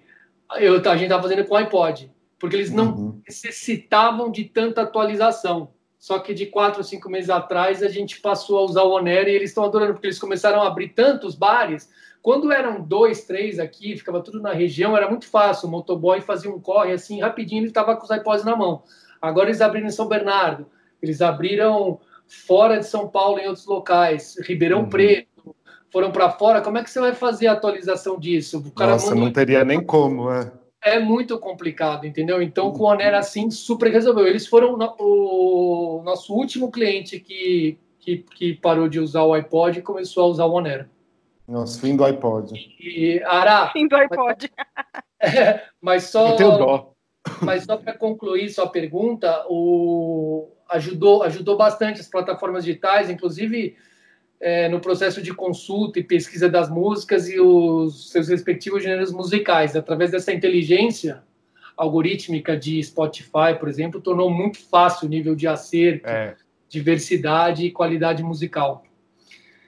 eu, 0.57 0.75
a 0.75 0.95
gente 0.95 1.03
estava 1.03 1.23
fazendo 1.23 1.45
com 1.45 1.55
iPod, 1.55 2.11
porque 2.37 2.55
eles 2.55 2.71
não 2.71 2.95
uhum. 2.95 3.21
necessitavam 3.27 4.29
de 4.29 4.43
tanta 4.43 4.81
atualização. 4.81 5.72
Só 6.03 6.19
que 6.19 6.33
de 6.33 6.47
quatro 6.47 6.79
ou 6.79 6.83
cinco 6.83 7.09
meses 7.09 7.29
atrás 7.29 7.81
a 7.81 7.87
gente 7.87 8.19
passou 8.19 8.59
a 8.59 8.63
usar 8.63 8.83
o 8.83 8.91
Onera 8.91 9.29
e 9.29 9.35
eles 9.35 9.51
estão 9.51 9.63
adorando, 9.63 9.93
porque 9.93 10.07
eles 10.07 10.19
começaram 10.19 10.61
a 10.61 10.67
abrir 10.67 10.89
tantos 10.89 11.33
bares 11.33 11.89
quando 12.21 12.51
eram 12.51 12.81
dois, 12.81 13.23
três 13.23 13.57
aqui, 13.57 13.95
ficava 13.95 14.19
tudo 14.19 14.41
na 14.41 14.51
região, 14.51 14.97
era 14.97 15.09
muito 15.09 15.25
fácil. 15.25 15.69
O 15.69 15.71
motoboy 15.71 16.19
fazia 16.19 16.51
um 16.51 16.59
corre 16.59 16.91
assim, 16.91 17.21
rapidinho, 17.21 17.61
ele 17.61 17.67
estava 17.69 17.95
com 17.95 18.03
os 18.03 18.11
iPods 18.11 18.43
na 18.43 18.53
mão. 18.53 18.83
Agora 19.21 19.47
eles 19.47 19.61
abriram 19.61 19.87
em 19.87 19.91
São 19.91 20.05
Bernardo, 20.05 20.65
eles 21.01 21.21
abriram 21.21 22.01
fora 22.27 22.79
de 22.79 22.85
São 22.85 23.07
Paulo 23.07 23.39
em 23.39 23.47
outros 23.47 23.65
locais, 23.65 24.35
Ribeirão 24.45 24.81
uhum. 24.81 24.89
Preto, 24.89 25.55
foram 25.89 26.11
para 26.11 26.29
fora. 26.31 26.59
Como 26.59 26.77
é 26.77 26.83
que 26.83 26.89
você 26.89 26.99
vai 26.99 27.13
fazer 27.13 27.47
a 27.47 27.53
atualização 27.53 28.19
disso? 28.19 28.57
O 28.57 28.77
Nossa, 28.77 29.15
não 29.15 29.31
teria 29.31 29.63
nem 29.63 29.81
como, 29.81 30.29
é. 30.29 30.51
É 30.83 30.99
muito 30.99 31.39
complicado, 31.39 32.05
entendeu? 32.05 32.41
Então, 32.41 32.71
com 32.71 32.83
o 32.83 32.87
Onera, 32.87 33.19
assim, 33.19 33.49
super 33.49 33.91
resolveu. 33.91 34.27
Eles 34.27 34.45
foram 34.45 34.77
o 34.99 36.01
nosso 36.03 36.33
último 36.33 36.69
cliente 36.69 37.19
que, 37.19 37.77
que, 37.99 38.17
que 38.17 38.53
parou 38.55 38.89
de 38.89 38.99
usar 38.99 39.23
o 39.23 39.33
iPod 39.33 39.79
e 39.79 39.81
começou 39.81 40.23
a 40.23 40.27
usar 40.27 40.45
o 40.45 40.53
Onera. 40.53 40.89
Nossa, 41.47 41.79
fim 41.79 41.95
do 41.95 42.03
iPod. 42.03 42.53
E, 42.79 43.21
Ara, 43.25 43.69
fim 43.69 43.87
do 43.87 43.95
iPod. 43.95 44.51
Mas, 45.21 45.33
é, 45.35 45.63
mas 45.81 46.03
só. 46.03 46.31
Eu 46.31 46.35
tenho 46.35 46.57
dó. 46.57 46.93
Mas 47.41 47.63
só 47.63 47.77
para 47.77 47.93
concluir 47.93 48.49
sua 48.49 48.67
pergunta, 48.67 49.45
o, 49.47 50.49
ajudou, 50.69 51.23
ajudou 51.23 51.55
bastante 51.55 52.01
as 52.01 52.07
plataformas 52.09 52.65
digitais, 52.65 53.09
inclusive 53.09 53.77
é, 54.43 54.67
no 54.67 54.81
processo 54.81 55.21
de 55.21 55.33
consulta 55.33 55.99
e 55.99 56.03
pesquisa 56.03 56.49
das 56.49 56.69
músicas 56.69 57.29
e 57.29 57.39
os 57.39 58.11
seus 58.11 58.27
respectivos 58.27 58.83
gêneros 58.83 59.13
musicais. 59.13 59.73
Através 59.73 60.11
dessa 60.11 60.33
inteligência 60.33 61.23
algorítmica 61.77 62.57
de 62.57 62.83
Spotify, 62.83 63.57
por 63.57 63.69
exemplo, 63.69 64.01
tornou 64.01 64.29
muito 64.29 64.59
fácil 64.59 65.07
o 65.07 65.09
nível 65.09 65.33
de 65.33 65.47
acerto, 65.47 66.05
é. 66.05 66.35
diversidade 66.67 67.65
e 67.65 67.71
qualidade 67.71 68.21
musical. 68.21 68.83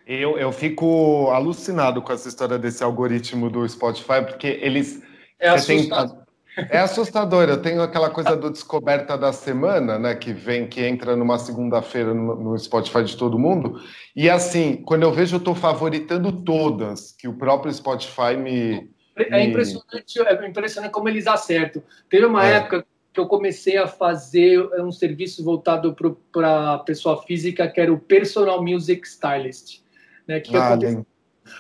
Eu, 0.06 0.38
eu 0.38 0.52
fico 0.52 1.30
alucinado 1.32 2.02
com 2.02 2.12
essa 2.12 2.28
história 2.28 2.60
desse 2.60 2.84
algoritmo 2.84 3.50
do 3.50 3.68
Spotify, 3.68 4.22
porque 4.28 4.60
eles. 4.62 5.02
É 5.40 5.48
assustador. 5.48 6.25
É 6.70 6.80
assustador. 6.80 7.50
Eu 7.50 7.62
tenho 7.62 7.82
aquela 7.82 8.10
coisa 8.10 8.36
do 8.36 8.50
descoberta 8.50 9.18
da 9.18 9.34
semana, 9.34 10.00
né? 10.00 10.16
Que 10.16 10.34
vem, 10.34 10.68
que 10.68 10.82
entra 10.82 11.16
numa 11.16 11.38
segunda-feira 11.38 12.14
no, 12.14 12.58
Spotify 12.58 13.04
de 13.04 13.18
todo 13.18 13.38
mundo. 13.38 13.80
E 14.16 14.30
assim, 14.30 14.78
quando 14.78 15.04
eu 15.04 15.12
vejo, 15.12 15.36
eu 15.36 15.40
estou 15.40 15.56
favoritando 15.56 16.32
todas, 16.32 17.12
que 17.12 17.28
o 17.28 17.34
próprio 17.34 17.74
Spotify 17.74 18.38
me. 18.38 18.90
É 19.18 19.44
impressionante, 19.44 20.20
é 20.20 20.48
impressionante 20.48 20.92
como 20.92 21.08
eles 21.08 21.28
acertam. 21.28 21.82
Teve 22.10 22.26
uma 22.26 22.46
é. 22.46 22.56
época 22.56 22.86
que 23.14 23.20
eu 23.20 23.28
comecei 23.28 23.78
a 23.78 23.88
fazer 23.88 24.60
um 24.82 24.92
serviço 24.92 25.44
voltado 25.44 25.96
para 26.32 26.74
a 26.74 26.80
pessoa 26.80 27.24
física, 27.24 27.68
que 27.68 27.80
era 27.80 27.92
o 27.92 28.00
Personal 28.00 28.62
Music 28.62 29.08
Stylist. 29.08 29.82
Né, 30.28 30.40
que 30.40 30.56
ah, 30.58 30.78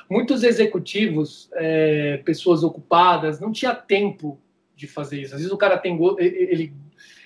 Muitos 0.10 0.44
executivos, 0.44 1.50
é, 1.54 2.18
pessoas 2.26 2.64
ocupadas, 2.64 3.40
não 3.40 3.52
tinha 3.52 3.74
tempo 3.74 4.40
de 4.76 4.88
fazer 4.88 5.22
isso. 5.22 5.34
Às 5.34 5.42
vezes 5.42 5.54
o 5.54 5.58
cara 5.58 5.78
tem 5.78 5.98
ele, 6.18 6.74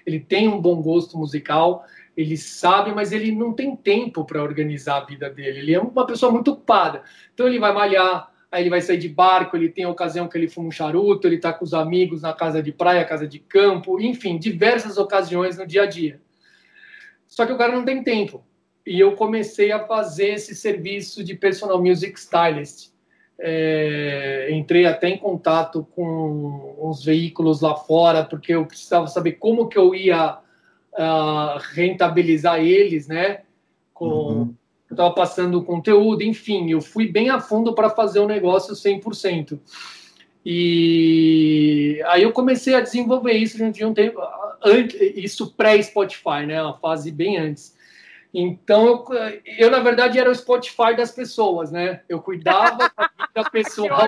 ele 0.06 0.20
tem 0.20 0.48
um 0.48 0.62
bom 0.62 0.82
gosto 0.82 1.18
musical, 1.18 1.86
ele 2.16 2.38
sabe, 2.38 2.92
mas 2.94 3.12
ele 3.12 3.32
não 3.32 3.54
tem 3.54 3.76
tempo 3.76 4.26
para 4.26 4.42
organizar 4.42 4.98
a 4.98 5.06
vida 5.06 5.30
dele. 5.30 5.60
Ele 5.60 5.74
é 5.74 5.80
uma 5.80 6.06
pessoa 6.06 6.32
muito 6.32 6.52
ocupada. 6.52 7.04
Então 7.34 7.48
ele 7.48 7.60
vai 7.60 7.74
malhar, 7.74 8.32
aí 8.52 8.64
ele 8.64 8.70
vai 8.70 8.82
sair 8.82 8.98
de 8.98 9.10
barco, 9.10 9.56
ele 9.56 9.70
tem 9.70 9.86
a 9.86 9.90
ocasião 9.90 10.28
que 10.28 10.38
ele 10.38 10.50
fuma 10.50 10.68
um 10.68 10.72
charuto, 10.72 11.28
ele 11.28 11.36
está 11.38 11.54
com 11.54 11.64
os 11.64 11.74
amigos 11.74 12.22
na 12.22 12.34
casa 12.34 12.62
de 12.62 12.72
praia, 12.72 13.06
casa 13.06 13.28
de 13.28 13.40
campo, 13.40 14.00
enfim, 14.00 14.38
diversas 14.38 14.98
ocasiões 14.98 15.58
no 15.58 15.66
dia 15.66 15.84
a 15.84 15.86
dia. 15.86 16.22
Só 17.28 17.46
que 17.46 17.54
o 17.54 17.58
cara 17.58 17.74
não 17.74 17.86
tem 17.86 18.04
tempo 18.04 18.44
e 18.86 19.00
eu 19.00 19.16
comecei 19.16 19.72
a 19.72 19.86
fazer 19.86 20.30
esse 20.30 20.56
serviço 20.56 21.24
de 21.24 21.36
personal 21.36 21.80
music 21.80 22.20
stylist. 22.20 22.90
É, 23.42 24.50
entrei 24.52 24.86
até 24.86 25.08
em 25.08 25.18
contato 25.18 25.88
com 25.96 26.76
uns 26.78 27.04
veículos 27.04 27.62
lá 27.62 27.74
fora 27.74 28.22
porque 28.26 28.54
eu 28.54 28.66
precisava 28.66 29.08
saber 29.08 29.34
como 29.34 29.70
que 29.70 29.78
eu 29.78 29.96
ia 29.96 30.40
uh, 30.94 31.58
rentabilizar 31.74 32.60
eles, 32.60 33.08
né? 33.08 33.42
Com, 33.94 34.06
uhum. 34.06 34.56
Eu 34.90 34.94
estava 34.94 35.14
passando 35.14 35.64
conteúdo, 35.64 36.24
enfim, 36.24 36.72
eu 36.72 36.82
fui 36.82 37.08
bem 37.08 37.30
a 37.30 37.40
fundo 37.40 37.74
para 37.74 37.92
fazer 37.92 38.20
o 38.20 38.28
negócio 38.28 38.74
100%. 38.74 39.60
E 40.44 42.02
aí 42.08 42.24
eu 42.24 42.32
comecei 42.32 42.74
a 42.74 42.82
desenvolver 42.82 43.34
isso 43.34 43.72
de 43.72 43.86
um 43.86 43.94
tempo, 43.94 44.20
isso 45.16 45.54
pré-Spotify, 45.54 46.46
né? 46.48 46.62
Uma 46.62 46.78
fase 46.78 47.12
bem 47.12 47.38
antes. 47.38 47.78
Então, 48.34 49.06
eu, 49.10 49.42
eu, 49.58 49.72
na 49.72 49.80
verdade, 49.80 50.20
era 50.20 50.30
o 50.30 50.36
Spotify 50.36 50.96
das 50.96 51.12
pessoas, 51.12 51.72
né? 51.72 52.02
Eu 52.08 52.22
cuidava 52.22 52.92
da 53.34 53.44
pessoa. 53.50 54.08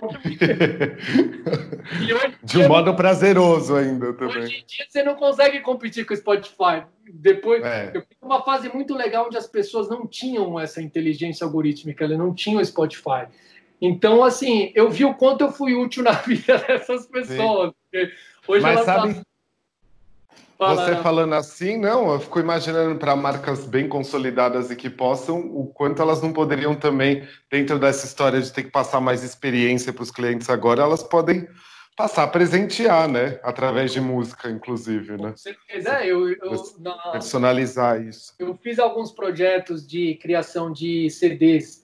De 2.44 2.60
um 2.60 2.68
modo 2.68 2.96
prazeroso 2.96 3.76
ainda 3.76 4.14
também. 4.14 4.44
Hoje 4.44 4.58
em 4.58 4.66
dia, 4.66 4.86
você 4.88 5.02
não 5.02 5.16
consegue 5.16 5.60
competir 5.62 6.06
com 6.06 6.14
o 6.14 6.18
Spotify. 6.18 6.84
Depois, 7.12 7.64
é. 7.64 7.92
eu 7.96 8.04
uma 8.22 8.44
fase 8.44 8.70
muito 8.72 8.96
legal 8.96 9.26
onde 9.26 9.38
as 9.38 9.48
pessoas 9.48 9.90
não 9.90 10.06
tinham 10.06 10.60
essa 10.60 10.82
inteligência 10.82 11.44
algorítmica, 11.44 12.06
elas 12.06 12.18
não 12.18 12.34
tinham 12.34 12.62
o 12.62 12.66
Spotify. 12.66 13.28
Então, 13.82 14.24
assim, 14.24 14.72
eu 14.76 14.90
vi 14.92 15.04
o 15.04 15.16
quanto 15.16 15.42
eu 15.42 15.52
fui 15.52 15.74
útil 15.74 16.04
na 16.04 16.12
vida 16.22 16.60
dessas 16.60 17.08
pessoas. 17.08 17.74
Hoje 18.48 18.62
Mas 18.62 18.86
sabe, 18.86 19.22
você 20.70 20.96
falando 20.98 21.34
assim, 21.34 21.78
não, 21.78 22.14
eu 22.14 22.20
fico 22.20 22.40
imaginando 22.40 22.98
para 23.00 23.16
marcas 23.16 23.66
bem 23.66 23.88
consolidadas 23.88 24.70
e 24.70 24.76
que 24.76 24.90
possam, 24.90 25.40
o 25.40 25.66
quanto 25.68 26.02
elas 26.02 26.22
não 26.22 26.32
poderiam 26.32 26.76
também, 26.76 27.28
dentro 27.50 27.80
dessa 27.80 28.06
história 28.06 28.40
de 28.40 28.52
ter 28.52 28.64
que 28.64 28.72
passar 28.72 29.02
mais 29.02 29.24
experiência 29.24 29.92
para 29.92 30.04
os 30.04 30.12
clientes 30.12 30.50
agora, 30.50 30.84
elas 30.84 31.02
podem 31.02 31.48
passar 31.98 32.24
a 32.24 32.28
presentear, 32.28 33.08
né? 33.08 33.40
Através 33.44 33.92
de 33.92 34.00
música, 34.00 34.50
inclusive, 34.50 35.18
né? 35.18 35.32
Com 35.32 35.38
certeza, 35.38 36.06
eu, 36.06 36.30
eu 36.30 36.64
personalizar 37.12 38.02
isso. 38.02 38.34
Eu 38.40 38.56
fiz 38.56 38.80
alguns 38.80 39.12
projetos 39.12 39.86
de 39.86 40.16
criação 40.16 40.72
de 40.72 41.10
CDs 41.10 41.81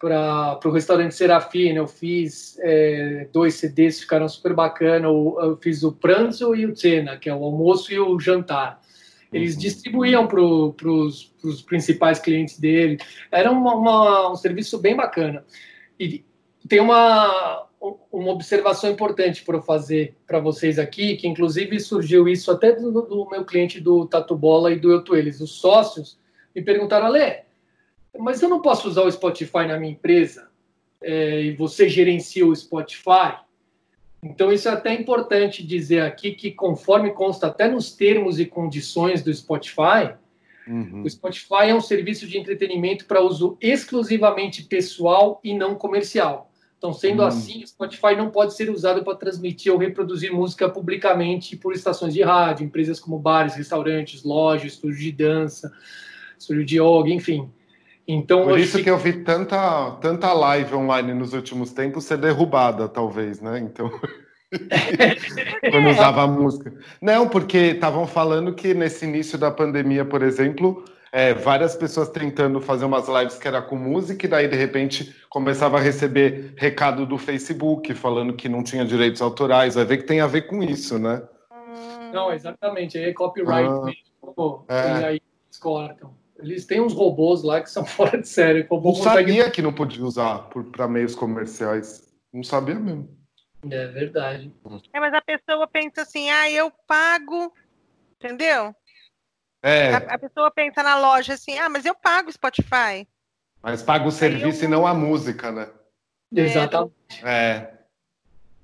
para 0.00 0.58
o 0.64 0.70
restaurante 0.70 1.14
Serafina. 1.14 1.78
Eu 1.78 1.86
fiz 1.86 2.58
é, 2.60 3.28
dois 3.30 3.54
CDs, 3.54 4.00
ficaram 4.00 4.26
super 4.26 4.54
bacana. 4.54 5.06
Eu, 5.06 5.38
eu, 5.40 5.56
fiz 5.58 5.82
o 5.84 5.92
Pranzo 5.92 6.56
e 6.56 6.64
o 6.64 6.74
Cena, 6.74 7.18
que 7.18 7.28
é 7.28 7.34
o 7.34 7.44
almoço 7.44 7.92
e 7.92 8.00
o 8.00 8.18
jantar. 8.18 8.80
Eles 9.32 9.54
uhum. 9.54 9.60
distribuíam 9.60 10.26
para 10.26 10.40
os 10.40 11.62
principais 11.66 12.18
clientes 12.18 12.58
dele. 12.58 12.98
Era 13.30 13.52
uma, 13.52 13.74
uma, 13.74 14.32
um 14.32 14.34
serviço 14.34 14.78
bem 14.78 14.96
bacana. 14.96 15.44
E 15.98 16.24
tem 16.66 16.80
uma, 16.80 17.68
uma 18.10 18.32
observação 18.32 18.90
importante 18.90 19.44
para 19.44 19.58
eu 19.58 19.62
fazer 19.62 20.16
para 20.26 20.40
vocês 20.40 20.78
aqui, 20.78 21.16
que 21.16 21.28
inclusive 21.28 21.78
surgiu 21.78 22.26
isso 22.26 22.50
até 22.50 22.72
do, 22.72 22.90
do 22.90 23.28
meu 23.30 23.44
cliente 23.44 23.78
do 23.80 24.06
Tatu 24.06 24.34
Bola 24.34 24.72
e 24.72 24.80
do 24.80 24.90
Eu 24.90 25.04
Eles. 25.14 25.40
Os 25.40 25.52
sócios 25.52 26.18
me 26.56 26.62
perguntaram, 26.62 27.06
Alê, 27.06 27.42
mas 28.18 28.42
eu 28.42 28.48
não 28.48 28.60
posso 28.60 28.88
usar 28.88 29.02
o 29.02 29.10
Spotify 29.10 29.66
na 29.66 29.78
minha 29.78 29.92
empresa 29.92 30.48
é, 31.02 31.42
e 31.42 31.52
você 31.52 31.88
gerencia 31.88 32.46
o 32.46 32.54
Spotify. 32.54 33.38
Então, 34.22 34.52
isso 34.52 34.68
é 34.68 34.72
até 34.72 34.92
importante 34.92 35.66
dizer 35.66 36.02
aqui 36.02 36.32
que, 36.32 36.50
conforme 36.50 37.10
consta 37.12 37.46
até 37.46 37.68
nos 37.68 37.92
termos 37.92 38.38
e 38.38 38.44
condições 38.44 39.22
do 39.22 39.32
Spotify, 39.32 40.14
uhum. 40.66 41.02
o 41.02 41.08
Spotify 41.08 41.68
é 41.68 41.74
um 41.74 41.80
serviço 41.80 42.26
de 42.26 42.36
entretenimento 42.36 43.06
para 43.06 43.22
uso 43.22 43.56
exclusivamente 43.60 44.64
pessoal 44.64 45.40
e 45.42 45.54
não 45.54 45.74
comercial. 45.74 46.50
Então, 46.76 46.92
sendo 46.92 47.20
uhum. 47.20 47.28
assim, 47.28 47.62
o 47.62 47.66
Spotify 47.66 48.16
não 48.16 48.30
pode 48.30 48.54
ser 48.54 48.70
usado 48.70 49.02
para 49.04 49.14
transmitir 49.14 49.72
ou 49.72 49.78
reproduzir 49.78 50.32
música 50.32 50.68
publicamente 50.68 51.56
por 51.56 51.74
estações 51.74 52.12
de 52.12 52.22
rádio, 52.22 52.64
empresas 52.64 52.98
como 52.98 53.18
bares, 53.18 53.54
restaurantes, 53.54 54.22
lojas, 54.22 54.72
estúdio 54.72 54.98
de 54.98 55.12
dança, 55.12 55.72
estúdio 56.38 56.64
de 56.64 56.76
yoga, 56.76 57.10
enfim. 57.10 57.50
Então, 58.12 58.42
Por 58.42 58.58
isso 58.58 58.82
que 58.82 58.90
eu 58.90 58.98
vi 58.98 59.12
tanta, 59.22 59.92
tanta 60.00 60.32
live 60.32 60.74
online 60.74 61.14
nos 61.14 61.32
últimos 61.32 61.72
tempos 61.72 62.04
ser 62.04 62.18
derrubada, 62.18 62.88
talvez, 62.88 63.40
né? 63.40 63.60
Então. 63.60 63.88
Quando 65.70 65.90
usava 65.90 66.22
a 66.22 66.26
música. 66.26 66.74
Não, 67.00 67.28
porque 67.28 67.56
estavam 67.56 68.08
falando 68.08 68.52
que 68.52 68.74
nesse 68.74 69.04
início 69.04 69.38
da 69.38 69.48
pandemia, 69.48 70.04
por 70.04 70.24
exemplo, 70.24 70.84
é, 71.12 71.34
várias 71.34 71.76
pessoas 71.76 72.08
tentando 72.08 72.60
fazer 72.60 72.84
umas 72.84 73.06
lives 73.06 73.38
que 73.38 73.46
era 73.46 73.62
com 73.62 73.76
música, 73.76 74.26
e 74.26 74.28
daí 74.28 74.48
de 74.48 74.56
repente 74.56 75.14
começava 75.28 75.78
a 75.78 75.80
receber 75.80 76.52
recado 76.56 77.06
do 77.06 77.16
Facebook 77.16 77.94
falando 77.94 78.32
que 78.32 78.48
não 78.48 78.64
tinha 78.64 78.84
direitos 78.84 79.22
autorais. 79.22 79.76
Vai 79.76 79.84
ver 79.84 79.98
que 79.98 80.04
tem 80.04 80.20
a 80.20 80.26
ver 80.26 80.48
com 80.48 80.64
isso, 80.64 80.98
né? 80.98 81.22
Não, 82.12 82.32
exatamente. 82.32 82.98
Aí 82.98 83.04
é 83.04 83.12
copyright 83.12 83.70
ah, 83.70 83.84
mesmo. 83.84 84.64
É. 84.68 85.00
E 85.00 85.04
aí 85.04 85.22
eles 85.46 85.58
cortam. 85.60 86.19
Eles 86.42 86.66
têm 86.66 86.80
uns 86.80 86.92
robôs 86.92 87.42
lá 87.42 87.60
que 87.60 87.70
são 87.70 87.84
fora 87.86 88.20
de 88.20 88.28
série. 88.28 88.66
O 88.70 88.76
não 88.76 88.82
consegue... 88.82 89.04
sabia 89.04 89.50
que 89.50 89.62
não 89.62 89.72
podia 89.72 90.04
usar 90.04 90.48
para 90.72 90.88
meios 90.88 91.14
comerciais. 91.14 92.12
Não 92.32 92.42
sabia 92.42 92.76
mesmo. 92.76 93.08
É 93.70 93.86
verdade. 93.88 94.52
É, 94.92 95.00
mas 95.00 95.12
a 95.12 95.20
pessoa 95.20 95.66
pensa 95.66 96.02
assim, 96.02 96.30
ah, 96.30 96.50
eu 96.50 96.72
pago, 96.86 97.52
entendeu? 98.16 98.74
É. 99.62 99.94
A, 99.94 99.96
a 99.98 100.18
pessoa 100.18 100.50
pensa 100.50 100.82
na 100.82 100.98
loja 100.98 101.34
assim, 101.34 101.58
ah, 101.58 101.68
mas 101.68 101.84
eu 101.84 101.94
pago 101.94 102.32
Spotify. 102.32 103.06
Mas 103.62 103.82
paga 103.82 104.08
o 104.08 104.12
serviço 104.12 104.64
eu... 104.64 104.68
e 104.68 104.70
não 104.70 104.86
a 104.86 104.94
música, 104.94 105.52
né? 105.52 105.70
É, 106.34 106.40
Exatamente. 106.40 106.94
É. 107.22 107.78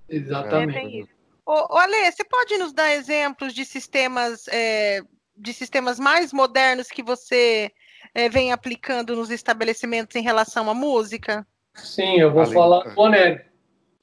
Exatamente. 0.08 1.02
É, 1.02 1.16
Ô, 1.46 1.74
ô 1.74 1.78
Ale, 1.78 2.10
você 2.10 2.24
pode 2.24 2.58
nos 2.58 2.72
dar 2.72 2.92
exemplos 2.92 3.54
de 3.54 3.64
sistemas 3.64 4.48
é, 4.48 5.00
de 5.36 5.52
sistemas 5.52 5.98
mais 5.98 6.32
modernos 6.32 6.88
que 6.88 7.02
você 7.02 7.70
é, 8.14 8.28
vem 8.28 8.52
aplicando 8.52 9.14
nos 9.14 9.30
estabelecimentos 9.30 10.16
em 10.16 10.22
relação 10.22 10.70
à 10.70 10.74
música? 10.74 11.46
Sim, 11.74 12.18
eu 12.18 12.32
vou 12.32 12.42
Além, 12.42 12.54
falar 12.54 12.84
do 12.84 12.94
Bonner. 12.94 13.46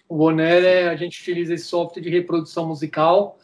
O 0.07 0.15
Bonner, 0.15 0.63
é, 0.63 0.89
a 0.89 0.95
gente 0.95 1.19
utiliza 1.19 1.53
esse 1.53 1.65
software 1.65 2.01
de 2.01 2.09
reprodução 2.09 2.67
musical. 2.67 3.39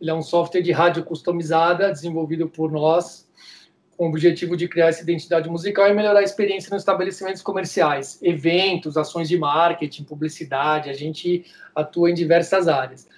Ele 0.00 0.10
é 0.10 0.14
um 0.14 0.22
software 0.22 0.62
de 0.62 0.72
rádio 0.72 1.04
customizada, 1.04 1.90
desenvolvido 1.90 2.48
por 2.48 2.70
nós, 2.70 3.28
com 3.96 4.06
o 4.06 4.08
objetivo 4.08 4.56
de 4.56 4.68
criar 4.68 4.88
essa 4.88 5.02
identidade 5.02 5.48
musical 5.48 5.88
e 5.88 5.94
melhorar 5.94 6.20
a 6.20 6.24
experiência 6.24 6.70
nos 6.70 6.82
estabelecimentos 6.82 7.42
comerciais, 7.42 8.20
eventos, 8.22 8.96
ações 8.96 9.28
de 9.28 9.38
marketing, 9.38 10.04
publicidade. 10.04 10.90
A 10.90 10.92
gente 10.92 11.44
atua 11.74 12.10
em 12.10 12.14
diversas 12.14 12.68
áreas. 12.68 13.08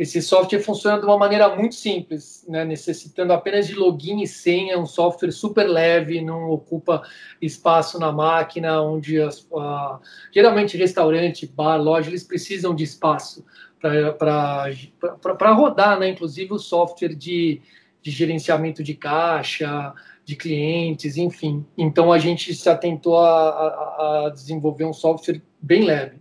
Esse 0.00 0.22
software 0.22 0.62
funciona 0.62 0.98
de 0.98 1.04
uma 1.04 1.18
maneira 1.18 1.54
muito 1.54 1.74
simples, 1.74 2.42
né? 2.48 2.64
necessitando 2.64 3.34
apenas 3.34 3.66
de 3.66 3.74
login 3.74 4.22
e 4.22 4.26
senha, 4.26 4.78
um 4.78 4.86
software 4.86 5.30
super 5.30 5.68
leve, 5.68 6.22
não 6.22 6.48
ocupa 6.48 7.02
espaço 7.38 7.98
na 7.98 8.10
máquina, 8.10 8.80
onde 8.80 9.20
as, 9.20 9.40
uh, 9.50 10.00
geralmente 10.32 10.74
restaurante, 10.78 11.46
bar, 11.46 11.76
loja, 11.76 12.08
eles 12.08 12.24
precisam 12.24 12.74
de 12.74 12.82
espaço 12.82 13.44
para 13.78 15.52
rodar, 15.52 16.00
né? 16.00 16.08
inclusive 16.08 16.50
o 16.54 16.58
software 16.58 17.14
de, 17.14 17.60
de 18.00 18.10
gerenciamento 18.10 18.82
de 18.82 18.94
caixa, 18.94 19.92
de 20.24 20.34
clientes, 20.34 21.18
enfim. 21.18 21.62
Então 21.76 22.10
a 22.10 22.18
gente 22.18 22.54
se 22.54 22.70
atentou 22.70 23.18
a, 23.18 23.50
a, 23.50 24.24
a 24.28 24.30
desenvolver 24.30 24.86
um 24.86 24.94
software 24.94 25.42
bem 25.60 25.84
leve. 25.84 26.18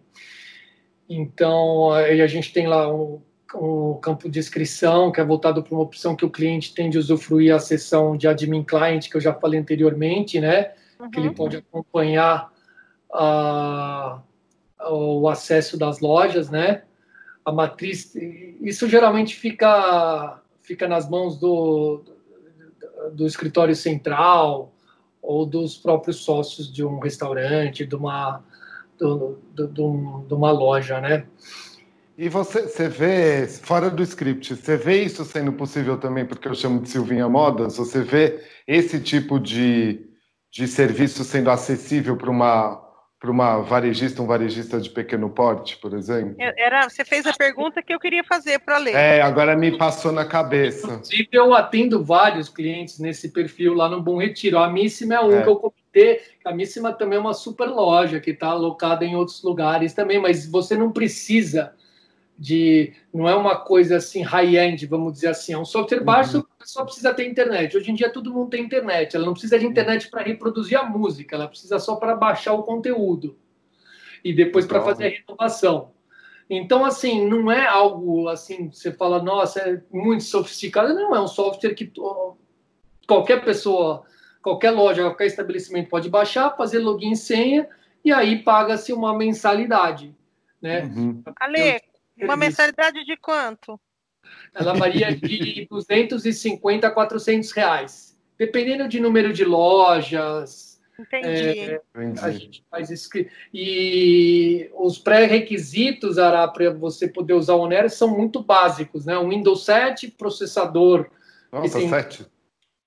Então 1.08 1.94
a 1.94 2.28
gente 2.28 2.52
tem 2.52 2.68
lá 2.68 2.94
um 2.94 3.22
o 3.54 3.96
campo 3.96 4.30
de 4.30 4.40
inscrição, 4.40 5.12
que 5.12 5.20
é 5.20 5.26
voltado 5.26 5.64
para 5.64 5.74
uma 5.74 5.84
opção 5.84 6.16
que 6.16 6.26
o 6.26 6.30
cliente 6.30 6.74
tem 6.74 6.90
de 6.90 6.98
usufruir 6.98 7.54
a 7.54 7.60
sessão 7.60 8.16
de 8.16 8.28
admin 8.28 8.64
client, 8.64 9.10
que 9.10 9.18
eu 9.18 9.22
já 9.22 9.34
falei 9.34 9.60
anteriormente, 9.60 10.40
né? 10.40 10.74
Uhum. 11.00 11.10
Que 11.10 11.20
ele 11.20 11.32
pode 11.32 11.58
acompanhar 11.58 12.52
a, 13.12 14.22
o 14.92 15.28
acesso 15.28 15.78
das 15.78 16.00
lojas, 16.00 16.50
né? 16.50 16.84
A 17.44 17.52
matriz, 17.52 18.14
isso 18.62 18.88
geralmente 18.88 19.36
fica, 19.36 20.42
fica 20.62 20.88
nas 20.88 21.10
mãos 21.10 21.38
do, 21.38 22.04
do, 22.06 23.12
do 23.12 23.26
escritório 23.26 23.76
central 23.76 24.72
ou 25.22 25.46
dos 25.46 25.78
próprios 25.78 26.18
sócios 26.18 26.72
de 26.72 26.84
um 26.84 27.00
restaurante, 27.00 27.86
de 27.86 27.96
uma, 27.96 28.44
do, 28.98 29.40
do, 29.54 30.24
de 30.28 30.34
uma 30.34 30.52
loja, 30.52 31.02
né? 31.02 31.26
E 32.22 32.28
você, 32.28 32.64
você 32.64 32.90
vê, 32.90 33.48
fora 33.48 33.90
do 33.90 34.04
script, 34.04 34.54
você 34.54 34.76
vê 34.76 35.04
isso 35.04 35.24
sendo 35.24 35.54
possível 35.54 35.98
também, 35.98 36.26
porque 36.26 36.50
eu 36.50 36.54
chamo 36.54 36.82
de 36.82 36.90
Silvinha 36.90 37.30
Modas, 37.30 37.78
você 37.78 38.02
vê 38.02 38.44
esse 38.68 39.00
tipo 39.00 39.40
de, 39.40 40.06
de 40.52 40.68
serviço 40.68 41.24
sendo 41.24 41.50
acessível 41.50 42.18
para 42.18 42.30
uma, 42.30 42.76
para 43.18 43.32
uma 43.32 43.62
varejista, 43.62 44.22
um 44.22 44.28
varejista 44.28 44.82
de 44.82 44.90
pequeno 44.90 45.30
porte, 45.30 45.78
por 45.78 45.94
exemplo? 45.94 46.36
Era, 46.38 46.90
você 46.90 47.06
fez 47.06 47.26
a 47.26 47.32
pergunta 47.32 47.82
que 47.82 47.94
eu 47.94 48.00
queria 48.02 48.26
fazer 48.26 48.60
para 48.60 48.78
ler. 48.80 48.96
É, 48.96 49.22
agora 49.22 49.56
me 49.56 49.78
passou 49.78 50.12
na 50.12 50.26
cabeça. 50.26 50.88
Inclusive, 50.88 51.30
eu 51.32 51.54
atendo 51.54 52.04
vários 52.04 52.50
clientes 52.50 53.00
nesse 53.00 53.30
perfil 53.30 53.74
lá 53.76 53.88
no 53.88 54.02
Bom 54.02 54.18
Retiro. 54.18 54.60
A 54.60 54.70
Missima 54.70 55.16
é 55.16 55.22
um 55.22 55.38
é. 55.38 55.42
que 55.42 55.48
eu 55.48 55.56
comentei, 55.56 56.20
a 56.44 56.52
Missima 56.52 56.92
também 56.92 57.18
é 57.18 57.22
uma 57.22 57.34
super 57.34 57.70
loja 57.70 58.20
que 58.20 58.32
está 58.32 58.48
alocada 58.48 59.06
em 59.06 59.16
outros 59.16 59.42
lugares 59.42 59.94
também, 59.94 60.20
mas 60.20 60.46
você 60.46 60.76
não 60.76 60.92
precisa 60.92 61.79
de 62.40 62.94
não 63.14 63.28
é 63.28 63.36
uma 63.36 63.58
coisa 63.58 63.98
assim 63.98 64.22
high-end, 64.22 64.86
vamos 64.86 65.12
dizer 65.12 65.28
assim, 65.28 65.52
é 65.52 65.58
um 65.58 65.66
software 65.66 66.00
baixo, 66.00 66.38
uhum. 66.38 66.44
só 66.64 66.86
precisa 66.86 67.14
ter 67.14 67.28
internet. 67.28 67.76
Hoje 67.76 67.92
em 67.92 67.96
dia 67.96 68.10
todo 68.10 68.34
mundo 68.34 68.50
tem 68.50 68.64
internet, 68.64 69.14
ela 69.14 69.26
não 69.26 69.34
precisa 69.34 69.60
de 69.60 69.66
internet 69.66 70.10
para 70.10 70.24
reproduzir 70.24 70.80
a 70.80 70.86
música, 70.86 71.36
ela 71.36 71.50
precisa 71.50 71.78
só 71.80 71.98
para 71.98 72.16
baixar 72.16 72.54
o 72.54 72.64
conteúdo 72.64 73.38
e 74.24 74.32
depois 74.34 74.66
para 74.66 74.82
fazer 74.82 75.08
a 75.08 75.10
renovação. 75.10 75.92
Então, 76.50 76.84
assim, 76.84 77.28
não 77.28 77.52
é 77.52 77.68
algo 77.68 78.28
assim, 78.30 78.72
você 78.72 78.92
fala, 78.92 79.22
nossa, 79.22 79.60
é 79.60 79.84
muito 79.92 80.24
sofisticado. 80.24 80.96
Não, 80.96 81.16
é 81.16 81.22
um 81.22 81.28
software 81.28 81.76
que 81.76 81.92
qualquer 83.06 83.44
pessoa, 83.44 84.04
qualquer 84.42 84.72
loja, 84.72 85.04
qualquer 85.04 85.28
estabelecimento 85.28 85.90
pode 85.90 86.10
baixar, 86.10 86.56
fazer 86.58 86.80
login 86.80 87.12
e 87.12 87.18
senha, 87.18 87.70
e 88.04 88.12
aí 88.12 88.42
paga-se 88.42 88.92
uma 88.92 89.16
mensalidade. 89.16 90.16
Né? 90.60 90.86
Uhum. 90.86 91.22
Ale, 91.40 91.82
uma 92.22 92.36
mensalidade 92.36 93.06
de 93.06 93.18
quanto? 93.18 93.80
Ela 94.54 94.74
varia 94.74 95.16
de 95.16 95.68
250 95.70 96.88
a 96.88 96.92
400 96.92 97.52
reais, 97.52 98.18
dependendo 98.38 98.88
de 98.88 99.00
número 99.00 99.34
de 99.34 99.46
lojas. 99.46 100.80
Entendi. 101.00 101.28
É, 101.28 101.82
a 102.22 102.32
gente 102.32 102.66
faz 102.70 102.90
isso. 102.90 103.10
E 103.54 104.70
os 104.74 104.98
pré-requisitos, 104.98 106.18
Ara, 106.18 106.48
para 106.48 106.72
você 106.72 107.08
poder 107.08 107.34
usar 107.34 107.54
o 107.54 107.62
Onera 107.62 107.88
são 107.88 108.10
muito 108.10 108.44
básicos, 108.44 109.06
né? 109.06 109.18
Um 109.18 109.30
Windows 109.30 109.64
7, 109.64 110.12
processador. 110.12 111.10
Nossa, 111.52 111.80
tem, 111.80 111.90
7. 111.90 112.26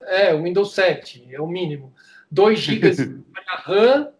É, 0.03 0.33
o 0.33 0.43
Windows 0.43 0.73
7, 0.73 1.27
é 1.31 1.41
o 1.41 1.47
mínimo. 1.47 1.93
2 2.29 2.59
GB 2.59 2.91
de 2.95 3.23
RAM, 3.63 4.12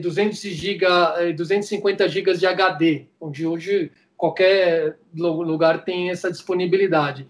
200 0.00 0.40
GB, 0.40 1.32
250 1.34 2.08
GB 2.08 2.34
de 2.34 2.46
HD, 2.46 3.06
onde 3.20 3.46
hoje 3.46 3.92
qualquer 4.16 4.98
lugar 5.14 5.84
tem 5.84 6.10
essa 6.10 6.30
disponibilidade. 6.30 7.26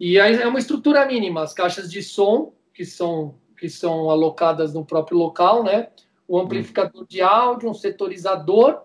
E 0.00 0.18
aí 0.18 0.34
é 0.34 0.46
uma 0.46 0.58
estrutura 0.58 1.06
mínima, 1.06 1.42
as 1.42 1.52
caixas 1.52 1.90
de 1.90 2.02
som, 2.02 2.52
que 2.74 2.84
são, 2.84 3.34
que 3.58 3.68
são 3.68 4.10
alocadas 4.10 4.74
no 4.74 4.84
próprio 4.84 5.16
local, 5.18 5.62
né? 5.62 5.88
O 6.26 6.38
amplificador 6.38 7.06
de 7.06 7.20
áudio, 7.20 7.68
um 7.70 7.74
setorizador, 7.74 8.80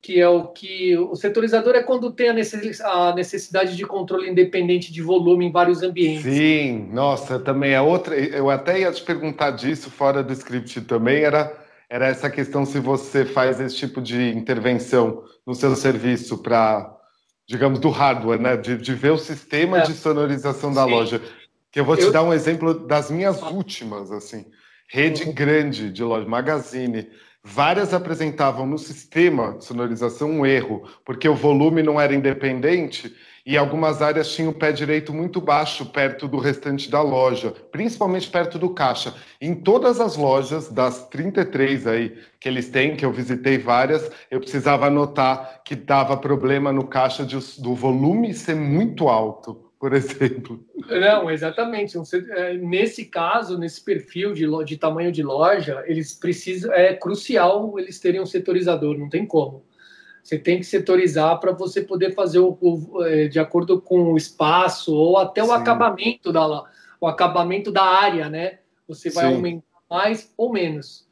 que 0.00 0.18
é 0.20 0.28
o 0.28 0.48
que. 0.48 0.96
O 0.96 1.14
setorizador 1.14 1.76
é 1.76 1.82
quando 1.82 2.10
tem 2.10 2.30
a 2.30 3.14
necessidade 3.14 3.76
de 3.76 3.86
controle 3.86 4.28
independente 4.28 4.92
de 4.92 5.00
volume 5.00 5.46
em 5.46 5.52
vários 5.52 5.82
ambientes. 5.82 6.24
Sim, 6.24 6.88
nossa, 6.92 7.38
também 7.38 7.72
é 7.72 7.80
outra. 7.80 8.16
Eu 8.16 8.50
até 8.50 8.80
ia 8.80 8.90
te 8.90 9.02
perguntar 9.02 9.52
disso 9.52 9.90
fora 9.90 10.22
do 10.22 10.32
script 10.32 10.80
também, 10.80 11.22
era 11.22 11.61
era 11.92 12.06
essa 12.06 12.30
questão 12.30 12.64
se 12.64 12.80
você 12.80 13.22
faz 13.22 13.60
esse 13.60 13.76
tipo 13.76 14.00
de 14.00 14.30
intervenção 14.30 15.24
no 15.46 15.54
seu 15.54 15.76
serviço 15.76 16.38
para, 16.38 16.90
digamos, 17.46 17.78
do 17.78 17.90
hardware, 17.90 18.40
né? 18.40 18.56
De, 18.56 18.78
de 18.78 18.94
ver 18.94 19.10
o 19.10 19.18
sistema 19.18 19.80
é. 19.80 19.82
de 19.82 19.92
sonorização 19.92 20.72
da 20.72 20.86
Sim. 20.86 20.90
loja. 20.90 21.22
Que 21.70 21.78
eu 21.78 21.84
vou 21.84 21.94
te 21.94 22.04
eu... 22.04 22.10
dar 22.10 22.22
um 22.22 22.32
exemplo 22.32 22.72
das 22.72 23.10
minhas 23.10 23.42
últimas, 23.42 24.10
assim. 24.10 24.46
Rede 24.88 25.24
uhum. 25.24 25.34
grande 25.34 25.92
de 25.92 26.02
loja, 26.02 26.26
Magazine. 26.26 27.10
Várias 27.44 27.92
apresentavam 27.92 28.66
no 28.66 28.78
sistema 28.78 29.58
de 29.58 29.66
sonorização 29.66 30.30
um 30.30 30.46
erro, 30.46 30.88
porque 31.04 31.28
o 31.28 31.34
volume 31.34 31.82
não 31.82 32.00
era 32.00 32.14
independente 32.14 33.14
e 33.44 33.56
algumas 33.56 34.00
áreas 34.00 34.32
tinham 34.32 34.50
o 34.50 34.54
pé 34.54 34.70
direito 34.70 35.12
muito 35.12 35.40
baixo 35.40 35.86
perto 35.86 36.28
do 36.28 36.38
restante 36.38 36.90
da 36.90 37.02
loja, 37.02 37.52
principalmente 37.72 38.30
perto 38.30 38.58
do 38.58 38.70
caixa. 38.70 39.14
Em 39.40 39.54
todas 39.54 40.00
as 40.00 40.16
lojas, 40.16 40.68
das 40.68 41.08
33 41.08 41.86
aí 41.86 42.18
que 42.38 42.48
eles 42.48 42.68
têm, 42.68 42.94
que 42.94 43.04
eu 43.04 43.12
visitei 43.12 43.58
várias, 43.58 44.08
eu 44.30 44.40
precisava 44.40 44.86
anotar 44.86 45.62
que 45.64 45.74
dava 45.74 46.16
problema 46.16 46.72
no 46.72 46.86
caixa 46.86 47.24
de, 47.24 47.36
do 47.60 47.74
volume 47.74 48.32
ser 48.32 48.54
muito 48.54 49.08
alto, 49.08 49.72
por 49.78 49.92
exemplo. 49.94 50.64
Não, 50.88 51.28
exatamente. 51.28 51.98
É, 52.36 52.54
nesse 52.54 53.06
caso, 53.06 53.58
nesse 53.58 53.84
perfil 53.84 54.32
de, 54.34 54.46
de 54.64 54.76
tamanho 54.76 55.10
de 55.10 55.22
loja, 55.22 55.82
eles 55.86 56.14
precisam, 56.14 56.72
é 56.72 56.94
crucial 56.94 57.76
eles 57.76 57.98
terem 57.98 58.20
um 58.20 58.26
setorizador, 58.26 58.96
não 58.96 59.08
tem 59.08 59.26
como. 59.26 59.64
Você 60.22 60.38
tem 60.38 60.58
que 60.58 60.64
setorizar 60.64 61.38
para 61.40 61.52
você 61.52 61.82
poder 61.82 62.14
fazer 62.14 62.38
o, 62.38 62.56
o, 62.60 63.04
é, 63.04 63.26
de 63.26 63.40
acordo 63.40 63.80
com 63.80 64.12
o 64.12 64.16
espaço 64.16 64.94
ou 64.94 65.18
até 65.18 65.42
o 65.42 65.46
Sim. 65.46 65.52
acabamento 65.52 66.32
da 66.32 66.64
o 67.00 67.06
acabamento 67.08 67.72
da 67.72 67.82
área, 67.82 68.28
né? 68.28 68.60
Você 68.86 69.10
vai 69.10 69.26
Sim. 69.26 69.34
aumentar 69.34 69.66
mais 69.90 70.32
ou 70.36 70.52
menos. 70.52 71.06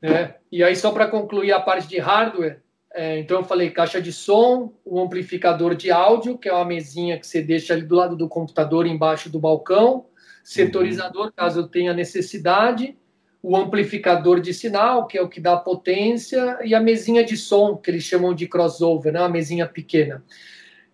Né? 0.00 0.34
E 0.52 0.62
aí, 0.62 0.76
só 0.76 0.92
para 0.92 1.08
concluir 1.08 1.50
a 1.50 1.60
parte 1.60 1.88
de 1.88 1.98
hardware, 1.98 2.62
é, 2.94 3.18
então 3.18 3.38
eu 3.38 3.44
falei 3.44 3.70
caixa 3.70 4.00
de 4.00 4.12
som, 4.12 4.72
o 4.84 5.00
amplificador 5.00 5.74
de 5.74 5.90
áudio, 5.90 6.38
que 6.38 6.48
é 6.48 6.52
uma 6.52 6.64
mesinha 6.64 7.18
que 7.18 7.26
você 7.26 7.42
deixa 7.42 7.74
ali 7.74 7.82
do 7.82 7.96
lado 7.96 8.14
do 8.14 8.28
computador, 8.28 8.86
embaixo 8.86 9.28
do 9.28 9.40
balcão, 9.40 10.06
setorizador, 10.44 11.32
caso 11.34 11.66
tenha 11.66 11.92
necessidade, 11.92 12.96
o 13.44 13.54
amplificador 13.58 14.40
de 14.40 14.54
sinal, 14.54 15.06
que 15.06 15.18
é 15.18 15.22
o 15.22 15.28
que 15.28 15.38
dá 15.38 15.54
potência, 15.54 16.58
e 16.64 16.74
a 16.74 16.80
mesinha 16.80 17.22
de 17.22 17.36
som, 17.36 17.76
que 17.76 17.90
eles 17.90 18.02
chamam 18.02 18.32
de 18.34 18.48
crossover, 18.48 19.12
né? 19.12 19.20
uma 19.20 19.28
mesinha 19.28 19.68
pequena. 19.68 20.24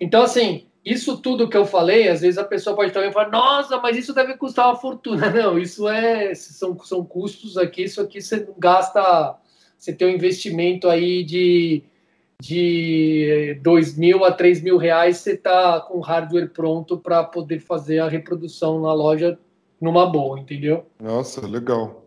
Então, 0.01 0.21
assim, 0.21 0.67
isso 0.85 1.17
tudo 1.19 1.49
que 1.49 1.57
eu 1.57 1.65
falei, 1.65 2.09
às 2.09 2.23
vezes 2.23 2.39
a 2.39 2.45
pessoa 2.45 2.75
pode 2.75 2.93
também 2.93 3.13
falar, 3.13 3.31
nossa, 3.31 3.79
mas 3.79 3.97
isso 3.97 4.13
deve 4.13 4.37
custar 4.37 4.67
uma 4.67 4.75
fortuna. 4.75 5.31
Não, 5.31 5.61
isso 5.61 5.89
é, 5.89 6.35
são, 6.35 6.77
são 6.81 7.05
custos 7.05 7.57
aqui, 7.57 7.85
isso 7.85 8.01
aqui 8.01 8.21
você 8.21 8.49
gasta, 8.59 9.37
você 9.79 9.93
tem 9.93 10.09
um 10.09 10.15
investimento 10.17 10.89
aí 10.89 11.23
de, 11.23 11.85
de 12.43 13.61
2 13.63 13.97
mil 13.97 14.25
a 14.25 14.33
3 14.33 14.61
mil 14.61 14.77
reais, 14.77 15.19
você 15.19 15.35
está 15.35 15.79
com 15.79 16.01
hardware 16.01 16.51
pronto 16.51 16.99
para 16.99 17.23
poder 17.23 17.61
fazer 17.61 18.01
a 18.01 18.09
reprodução 18.09 18.81
na 18.81 18.93
loja 18.93 19.39
numa 19.81 20.05
boa, 20.05 20.41
entendeu? 20.41 20.85
Nossa, 21.01 21.47
legal 21.47 22.00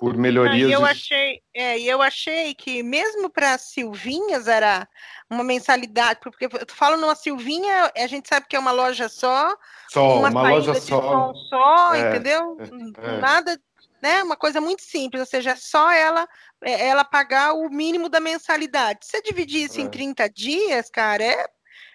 por 0.00 0.16
melhorias. 0.16 0.70
E 0.70 0.72
eu 0.72 0.82
achei, 0.82 1.42
é, 1.54 1.78
eu 1.78 2.00
achei 2.00 2.54
que 2.54 2.82
mesmo 2.82 3.28
para 3.28 3.58
Silvinhas 3.58 4.48
era 4.48 4.88
uma 5.28 5.44
mensalidade, 5.44 6.20
porque 6.22 6.46
eu 6.46 6.50
falo 6.70 6.96
numa 6.96 7.14
Silvinha, 7.14 7.92
a 7.94 8.06
gente 8.06 8.26
sabe 8.26 8.46
que 8.48 8.56
é 8.56 8.58
uma 8.58 8.72
loja 8.72 9.10
só, 9.10 9.54
só 9.90 10.18
uma, 10.18 10.30
uma 10.30 10.50
loja 10.50 10.74
só, 10.74 11.34
só 11.34 11.94
é, 11.94 12.08
entendeu? 12.08 12.56
É, 12.58 13.08
é, 13.08 13.20
Nada, 13.20 13.60
né? 14.00 14.22
Uma 14.22 14.36
coisa 14.36 14.58
muito 14.58 14.80
simples, 14.80 15.20
ou 15.20 15.26
seja, 15.26 15.54
só 15.54 15.92
ela 15.92 16.26
é, 16.64 16.88
ela 16.88 17.04
pagar 17.04 17.52
o 17.52 17.68
mínimo 17.68 18.08
da 18.08 18.20
mensalidade. 18.20 19.04
Se 19.04 19.10
você 19.10 19.22
dividir 19.22 19.66
isso 19.66 19.82
em 19.82 19.88
30 19.90 20.24
é. 20.24 20.28
dias, 20.30 20.88
cara, 20.88 21.22
é 21.22 21.46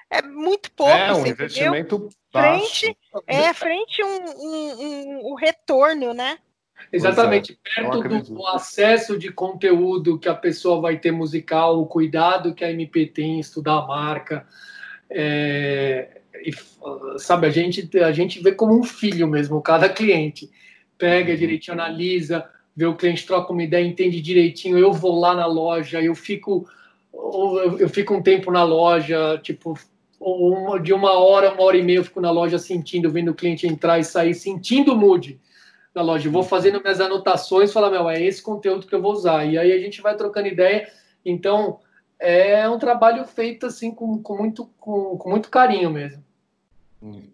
é 0.08 0.22
muito 0.22 0.72
pouco. 0.74 0.94
É 0.94 1.12
um 1.12 1.26
investimento 1.26 1.96
entendeu? 1.96 2.10
baixo. 2.32 2.82
Frente, 2.82 2.98
é, 3.26 3.54
frente 3.54 4.04
um, 4.04 4.26
um, 4.26 4.82
um, 4.82 5.32
um 5.32 5.34
retorno, 5.34 6.14
né? 6.14 6.38
Exatamente, 6.92 7.58
é, 7.78 7.82
perto 7.82 8.34
do 8.34 8.48
acesso 8.48 9.18
de 9.18 9.32
conteúdo 9.32 10.20
que 10.20 10.30
a 10.30 10.36
pessoa 10.36 10.80
vai 10.80 10.98
ter 10.98 11.12
musical, 11.12 11.82
o 11.82 11.86
cuidado 11.86 12.54
que 12.54 12.64
a 12.64 12.72
MP 12.72 13.06
tem 13.08 13.36
em 13.36 13.40
estudar 13.40 13.80
a 13.80 13.88
marca. 13.88 14.46
É, 15.10 16.22
e, 16.44 16.52
sabe, 17.18 17.48
a 17.48 17.50
gente, 17.50 17.90
a 18.00 18.12
gente 18.12 18.42
vê 18.42 18.52
como 18.52 18.78
um 18.78 18.84
filho 18.84 19.28
mesmo, 19.28 19.62
cada 19.62 19.90
cliente. 19.90 20.50
Pega 20.98 21.32
uhum. 21.32 21.38
direitinho, 21.38 21.74
analisa, 21.74 22.46
vê 22.76 22.86
o 22.86 22.96
cliente, 22.96 23.26
troca 23.26 23.52
uma 23.52 23.64
ideia, 23.64 23.86
entende 23.86 24.22
direitinho. 24.22 24.78
Eu 24.78 24.94
vou 24.94 25.20
lá 25.20 25.36
na 25.36 25.46
loja, 25.46 26.02
eu 26.02 26.16
fico, 26.16 26.68
eu 27.80 27.90
fico 27.90 28.14
um 28.14 28.22
tempo 28.22 28.52
na 28.52 28.64
loja, 28.64 29.40
tipo, 29.44 29.78
de 30.82 30.94
uma 30.94 31.12
hora, 31.14 31.52
uma 31.52 31.64
hora 31.64 31.78
e 31.78 31.84
meia, 31.84 31.98
eu 31.98 32.04
fico 32.04 32.22
na 32.22 32.32
loja 32.32 32.58
sentindo, 32.58 33.12
vendo 33.12 33.32
o 33.32 33.36
cliente 33.36 33.68
entrar 33.68 34.00
e 34.00 34.04
sair, 34.04 34.34
sentindo 34.34 34.94
o 34.94 34.98
mood 34.98 35.40
da 35.96 36.02
loja. 36.02 36.28
Eu 36.28 36.32
vou 36.32 36.44
fazendo 36.44 36.82
minhas 36.82 37.00
anotações, 37.00 37.72
falar, 37.72 37.90
meu, 37.90 38.10
é 38.10 38.22
esse 38.22 38.44
conteúdo 38.44 38.86
que 38.86 38.94
eu 38.94 39.02
vou 39.02 39.14
usar. 39.14 39.46
E 39.46 39.58
aí 39.58 39.72
a 39.72 39.80
gente 39.80 40.02
vai 40.02 40.16
trocando 40.16 40.50
ideia. 40.50 40.92
Então, 41.26 41.80
é 42.20 42.68
um 42.68 42.78
trabalho 42.78 43.26
feito 43.26 43.66
assim 43.66 43.92
com, 43.92 44.22
com 44.22 44.38
muito, 44.38 44.70
com, 44.78 45.18
com, 45.18 45.30
muito 45.30 45.50
carinho 45.50 45.90
mesmo. 45.90 46.22
Sim. 47.00 47.32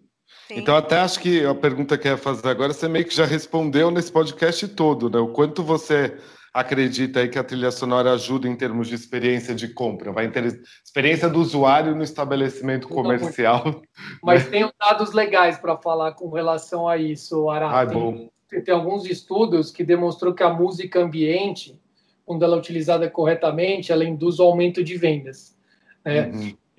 Então, 0.50 0.76
até 0.76 1.00
acho 1.00 1.18
que 1.18 1.44
a 1.44 1.54
pergunta 1.54 1.98
que 1.98 2.06
eu 2.06 2.12
ia 2.12 2.18
fazer 2.18 2.48
agora, 2.48 2.72
você 2.72 2.86
meio 2.86 3.04
que 3.04 3.14
já 3.14 3.24
respondeu 3.24 3.90
nesse 3.90 4.12
podcast 4.12 4.68
todo, 4.68 5.10
né? 5.10 5.18
O 5.18 5.28
quanto 5.28 5.62
você 5.62 6.16
acredita 6.54 7.20
aí 7.20 7.28
que 7.28 7.38
a 7.38 7.44
trilha 7.44 7.70
sonora 7.70 8.12
ajuda 8.12 8.46
em 8.46 8.54
termos 8.54 8.86
de 8.86 8.94
experiência 8.94 9.54
de 9.54 9.68
compra? 9.68 10.12
Vai 10.12 10.30
ter 10.30 10.62
experiência 10.84 11.28
do 11.28 11.40
usuário 11.40 11.96
no 11.96 12.02
estabelecimento 12.02 12.86
comercial. 12.86 13.82
Mas 14.22 14.48
tenho 14.48 14.70
dados 14.78 15.12
legais 15.12 15.58
para 15.58 15.76
falar 15.78 16.12
com 16.12 16.28
relação 16.28 16.86
a 16.86 16.96
isso, 16.96 17.48
Ará. 17.48 17.80
Ah, 17.80 17.86
bom 17.86 18.28
tem 18.60 18.74
alguns 18.74 19.06
estudos 19.06 19.70
que 19.70 19.82
demonstrou 19.82 20.34
que 20.34 20.42
a 20.42 20.52
música 20.52 21.00
ambiente, 21.00 21.80
quando 22.24 22.44
ela 22.44 22.56
é 22.56 22.58
utilizada 22.58 23.08
corretamente, 23.08 23.90
ela 23.90 24.04
induz 24.04 24.38
o 24.38 24.42
aumento 24.42 24.84
de 24.84 24.96
vendas. 24.96 25.56
Né? 26.04 26.26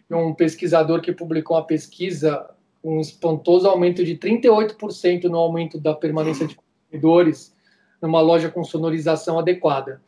Uhum. 0.09 0.29
Um 0.29 0.33
pesquisador 0.33 1.01
que 1.01 1.11
publicou 1.11 1.57
uma 1.57 1.65
pesquisa, 1.65 2.47
um 2.83 2.99
espantoso 2.99 3.67
aumento 3.67 4.03
de 4.03 4.15
38% 4.15 5.23
no 5.23 5.37
aumento 5.37 5.79
da 5.79 5.95
permanência 5.95 6.45
de 6.45 6.55
consumidores 6.55 7.53
numa 8.01 8.21
loja 8.21 8.49
com 8.49 8.63
sonorização 8.63 9.39
adequada. 9.39 10.01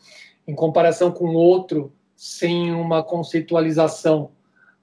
Em 0.47 0.53
comparação 0.53 1.11
com 1.11 1.33
outro 1.33 1.91
sem 2.15 2.71
uma 2.71 3.01
conceitualização 3.01 4.31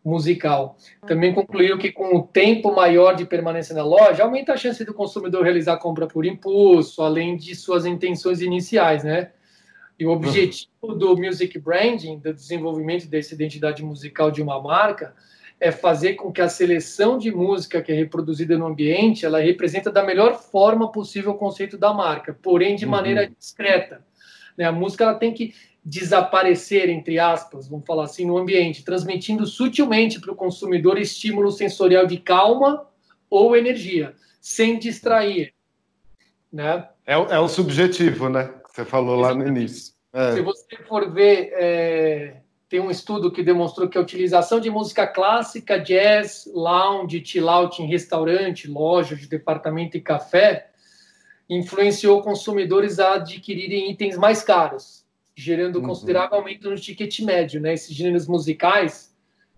musical. 0.04 0.76
Também 1.06 1.32
concluiu 1.32 1.78
que 1.78 1.92
com 1.92 2.16
o 2.16 2.22
tempo 2.22 2.74
maior 2.74 3.14
de 3.14 3.24
permanência 3.24 3.74
na 3.74 3.84
loja, 3.84 4.24
aumenta 4.24 4.52
a 4.52 4.56
chance 4.56 4.84
do 4.84 4.92
consumidor 4.92 5.44
realizar 5.44 5.76
compra 5.76 6.06
por 6.06 6.26
impulso, 6.26 7.02
além 7.02 7.36
de 7.36 7.54
suas 7.54 7.86
intenções 7.86 8.40
iniciais, 8.40 9.04
né? 9.04 9.30
E 9.98 10.06
o 10.06 10.10
objetivo 10.10 10.94
do 10.98 11.16
music 11.16 11.58
branding, 11.58 12.18
do 12.18 12.34
desenvolvimento 12.34 13.06
dessa 13.06 13.34
identidade 13.34 13.84
musical 13.84 14.30
de 14.30 14.42
uma 14.42 14.60
marca, 14.60 15.14
é 15.60 15.70
fazer 15.70 16.14
com 16.14 16.32
que 16.32 16.40
a 16.40 16.48
seleção 16.48 17.16
de 17.16 17.30
música 17.30 17.80
que 17.80 17.92
é 17.92 17.94
reproduzida 17.94 18.58
no 18.58 18.66
ambiente, 18.66 19.24
ela 19.24 19.38
representa 19.38 19.92
da 19.92 20.02
melhor 20.02 20.34
forma 20.34 20.90
possível 20.90 21.30
o 21.30 21.38
conceito 21.38 21.78
da 21.78 21.94
marca, 21.94 22.36
porém 22.42 22.74
de 22.74 22.84
maneira 22.84 23.22
uhum. 23.22 23.34
discreta. 23.38 24.04
Né? 24.58 24.64
A 24.64 24.72
música 24.72 25.04
ela 25.04 25.14
tem 25.14 25.32
que 25.32 25.54
desaparecer, 25.84 26.88
entre 26.88 27.18
aspas, 27.18 27.68
vamos 27.68 27.84
falar 27.84 28.04
assim, 28.04 28.24
no 28.24 28.38
ambiente, 28.38 28.84
transmitindo 28.84 29.46
sutilmente 29.46 30.20
para 30.20 30.32
o 30.32 30.36
consumidor 30.36 30.98
estímulo 30.98 31.50
sensorial 31.50 32.06
de 32.06 32.18
calma 32.18 32.86
ou 33.28 33.56
energia, 33.56 34.14
sem 34.40 34.78
distrair. 34.78 35.52
Né? 36.52 36.88
É, 37.06 37.14
é 37.14 37.38
o 37.38 37.48
subjetivo, 37.48 38.28
né? 38.28 38.44
Que 38.64 38.74
você 38.74 38.84
falou 38.84 39.16
lá 39.16 39.34
no 39.34 39.46
início. 39.46 39.94
É. 40.12 40.32
Se 40.32 40.40
você 40.42 40.76
for 40.86 41.10
ver, 41.10 41.50
é, 41.54 42.36
tem 42.68 42.78
um 42.78 42.90
estudo 42.90 43.32
que 43.32 43.42
demonstrou 43.42 43.88
que 43.88 43.98
a 43.98 44.00
utilização 44.00 44.60
de 44.60 44.70
música 44.70 45.06
clássica, 45.06 45.78
jazz, 45.78 46.48
lounge, 46.54 47.24
chill 47.24 47.48
out 47.48 47.82
em 47.82 47.86
restaurante, 47.86 48.68
loja 48.68 49.16
de 49.16 49.26
departamento 49.26 49.96
e 49.96 50.00
café 50.00 50.68
influenciou 51.48 52.22
consumidores 52.22 52.98
a 52.98 53.14
adquirirem 53.14 53.90
itens 53.90 54.16
mais 54.16 54.42
caros 54.42 55.01
gerando 55.42 55.76
uhum. 55.76 55.86
considerável 55.86 56.38
aumento 56.38 56.70
no 56.70 56.76
ticket 56.76 57.20
médio, 57.20 57.60
né? 57.60 57.74
Esses 57.74 57.94
gêneros 57.94 58.26
musicais, 58.26 59.14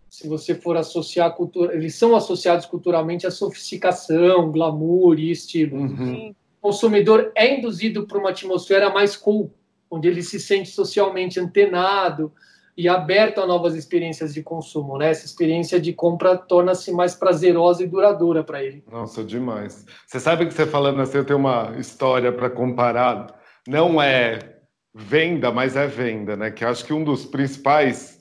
se 0.08 0.26
você 0.26 0.54
for 0.54 0.76
associar 0.76 1.28
a 1.28 1.30
cultura, 1.30 1.74
eles 1.74 1.94
são 1.94 2.16
associados 2.16 2.66
culturalmente 2.66 3.26
à 3.26 3.30
sofisticação, 3.30 4.50
glamour 4.50 5.18
e 5.18 5.30
estilo. 5.30 5.76
Uhum. 5.76 6.34
O 6.60 6.68
consumidor 6.68 7.30
é 7.34 7.58
induzido 7.58 8.06
para 8.06 8.18
uma 8.18 8.30
atmosfera 8.30 8.90
mais 8.90 9.16
cool, 9.16 9.52
onde 9.90 10.08
ele 10.08 10.22
se 10.22 10.40
sente 10.40 10.70
socialmente 10.70 11.38
antenado 11.38 12.32
e 12.76 12.88
aberto 12.88 13.40
a 13.40 13.46
novas 13.46 13.74
experiências 13.74 14.34
de 14.34 14.42
consumo, 14.42 14.98
né? 14.98 15.10
Essa 15.10 15.26
experiência 15.26 15.80
de 15.80 15.92
compra 15.92 16.36
torna-se 16.36 16.90
mais 16.90 17.14
prazerosa 17.14 17.84
e 17.84 17.86
duradoura 17.86 18.42
para 18.42 18.64
ele. 18.64 18.82
Nossa, 18.90 19.22
demais. 19.22 19.86
Você 20.06 20.18
sabe 20.18 20.46
que 20.46 20.54
você 20.54 20.66
falando 20.66 21.00
assim, 21.00 21.18
eu 21.18 21.24
tenho 21.24 21.38
uma 21.38 21.74
história 21.78 22.32
para 22.32 22.50
comparar. 22.50 23.38
Não 23.68 24.02
é 24.02 24.53
venda, 24.94 25.50
mas 25.50 25.74
é 25.74 25.86
venda, 25.86 26.36
né? 26.36 26.50
Que 26.50 26.64
acho 26.64 26.84
que 26.84 26.92
um 26.92 27.02
dos 27.02 27.26
principais, 27.26 28.20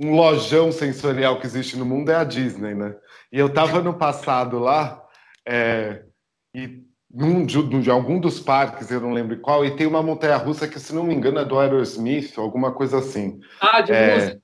um 0.00 0.14
lojão 0.14 0.72
sensorial 0.72 1.38
que 1.38 1.46
existe 1.46 1.76
no 1.76 1.84
mundo 1.84 2.10
é 2.10 2.14
a 2.14 2.24
Disney, 2.24 2.74
né? 2.74 2.94
E 3.30 3.38
eu 3.38 3.48
estava 3.48 3.82
no 3.82 3.94
passado 3.94 4.58
lá, 4.58 5.02
é, 5.46 6.02
e 6.54 6.84
num 7.12 7.44
de, 7.44 7.62
de, 7.80 7.90
algum 7.90 8.18
dos 8.18 8.40
parques, 8.40 8.90
eu 8.90 9.00
não 9.00 9.12
lembro 9.12 9.38
qual, 9.40 9.64
e 9.64 9.76
tem 9.76 9.86
uma 9.86 10.02
montanha-russa 10.02 10.66
que, 10.66 10.80
se 10.80 10.94
não 10.94 11.04
me 11.04 11.14
engano, 11.14 11.38
é 11.38 11.44
do 11.44 11.58
Aerosmith, 11.58 12.38
alguma 12.38 12.72
coisa 12.72 12.98
assim. 12.98 13.40
Ah, 13.60 13.80
de 13.80 13.92
é, 13.92 14.14
música. 14.14 14.42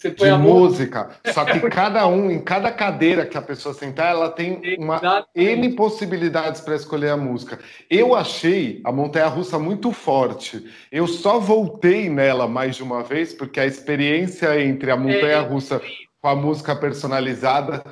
Você 0.00 0.10
põe 0.10 0.28
de 0.28 0.32
a 0.32 0.38
música. 0.38 1.10
Só 1.26 1.44
que 1.44 1.60
cada 1.68 2.06
um, 2.06 2.30
em 2.30 2.40
cada 2.40 2.72
cadeira 2.72 3.26
que 3.26 3.36
a 3.36 3.42
pessoa 3.42 3.74
sentar, 3.74 4.12
ela 4.12 4.30
tem 4.30 4.78
uma 4.78 4.96
Exatamente. 4.96 5.28
N 5.34 5.72
possibilidades 5.74 6.62
para 6.62 6.74
escolher 6.74 7.10
a 7.10 7.18
música. 7.18 7.58
Eu 7.90 8.14
achei 8.14 8.80
a 8.82 8.90
montanha 8.90 9.26
russa 9.26 9.58
muito 9.58 9.92
forte. 9.92 10.64
Eu 10.90 11.06
só 11.06 11.38
voltei 11.38 12.08
nela 12.08 12.48
mais 12.48 12.76
de 12.76 12.82
uma 12.82 13.02
vez, 13.02 13.34
porque 13.34 13.60
a 13.60 13.66
experiência 13.66 14.58
entre 14.58 14.90
a 14.90 14.96
montanha 14.96 15.40
russa 15.42 15.82
com 16.22 16.28
a 16.28 16.34
música 16.34 16.74
personalizada 16.74 17.84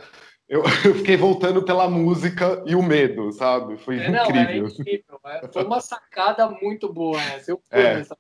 eu, 0.49 0.63
eu, 0.85 0.95
fiquei 0.95 1.17
voltando 1.17 1.63
pela 1.63 1.89
música 1.91 2.63
e 2.67 2.75
o 2.75 2.83
medo, 2.83 3.31
sabe? 3.33 3.77
Foi 3.77 3.99
é, 3.99 4.11
não, 4.11 4.25
incrível. 4.25 4.67
É 4.67 4.69
incrível. 4.69 5.21
Foi 5.53 5.65
uma 5.65 5.81
sacada 5.81 6.49
muito 6.49 6.91
boa 6.91 7.21
essa. 7.21 7.51
Eu 7.51 7.61
fui 7.69 7.81
é. 7.81 7.99
nessa 7.99 8.17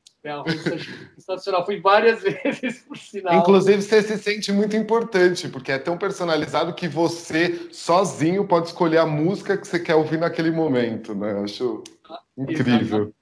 sensacional. 1.16 1.64
Fui 1.64 1.80
várias 1.80 2.20
vezes, 2.22 2.82
por 2.82 2.98
sinal. 2.98 3.34
Inclusive, 3.34 3.80
você 3.80 4.02
se 4.02 4.18
sente 4.18 4.52
muito 4.52 4.76
importante, 4.76 5.48
porque 5.48 5.72
é 5.72 5.78
tão 5.78 5.96
personalizado 5.96 6.74
que 6.74 6.86
você, 6.86 7.68
sozinho, 7.72 8.46
pode 8.46 8.66
escolher 8.66 8.98
a 8.98 9.06
música 9.06 9.56
que 9.56 9.66
você 9.66 9.78
quer 9.78 9.94
ouvir 9.94 10.18
naquele 10.18 10.50
momento, 10.50 11.14
né? 11.14 11.32
Eu 11.32 11.44
acho 11.44 11.82
ah, 12.10 12.20
incrível. 12.36 13.12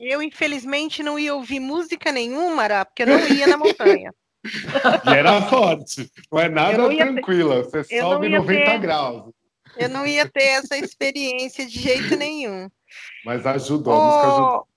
Eu, 0.00 0.22
infelizmente, 0.22 1.02
não 1.02 1.18
ia 1.18 1.34
ouvir 1.34 1.60
música 1.60 2.10
nenhuma, 2.10 2.62
Ará, 2.62 2.84
porque 2.84 3.02
eu 3.02 3.06
não 3.08 3.28
ia 3.28 3.46
na 3.46 3.56
montanha. 3.58 4.14
E 5.06 5.16
era 5.16 5.42
forte, 5.42 6.10
não 6.30 6.38
é 6.38 6.48
nada 6.48 6.88
tranquila, 6.88 7.62
ter... 7.64 7.84
você 7.84 8.00
sobe 8.00 8.28
90 8.28 8.46
ter... 8.46 8.78
graus. 8.78 9.32
Eu 9.76 9.88
não 9.88 10.06
ia 10.06 10.28
ter 10.28 10.44
essa 10.44 10.76
experiência 10.76 11.66
de 11.66 11.78
jeito 11.78 12.16
nenhum. 12.16 12.68
Mas 13.24 13.44
ajudou, 13.46 13.92
oh, 13.92 13.96
a 13.96 14.04
música 14.04 14.28
ajudou. 14.28 14.68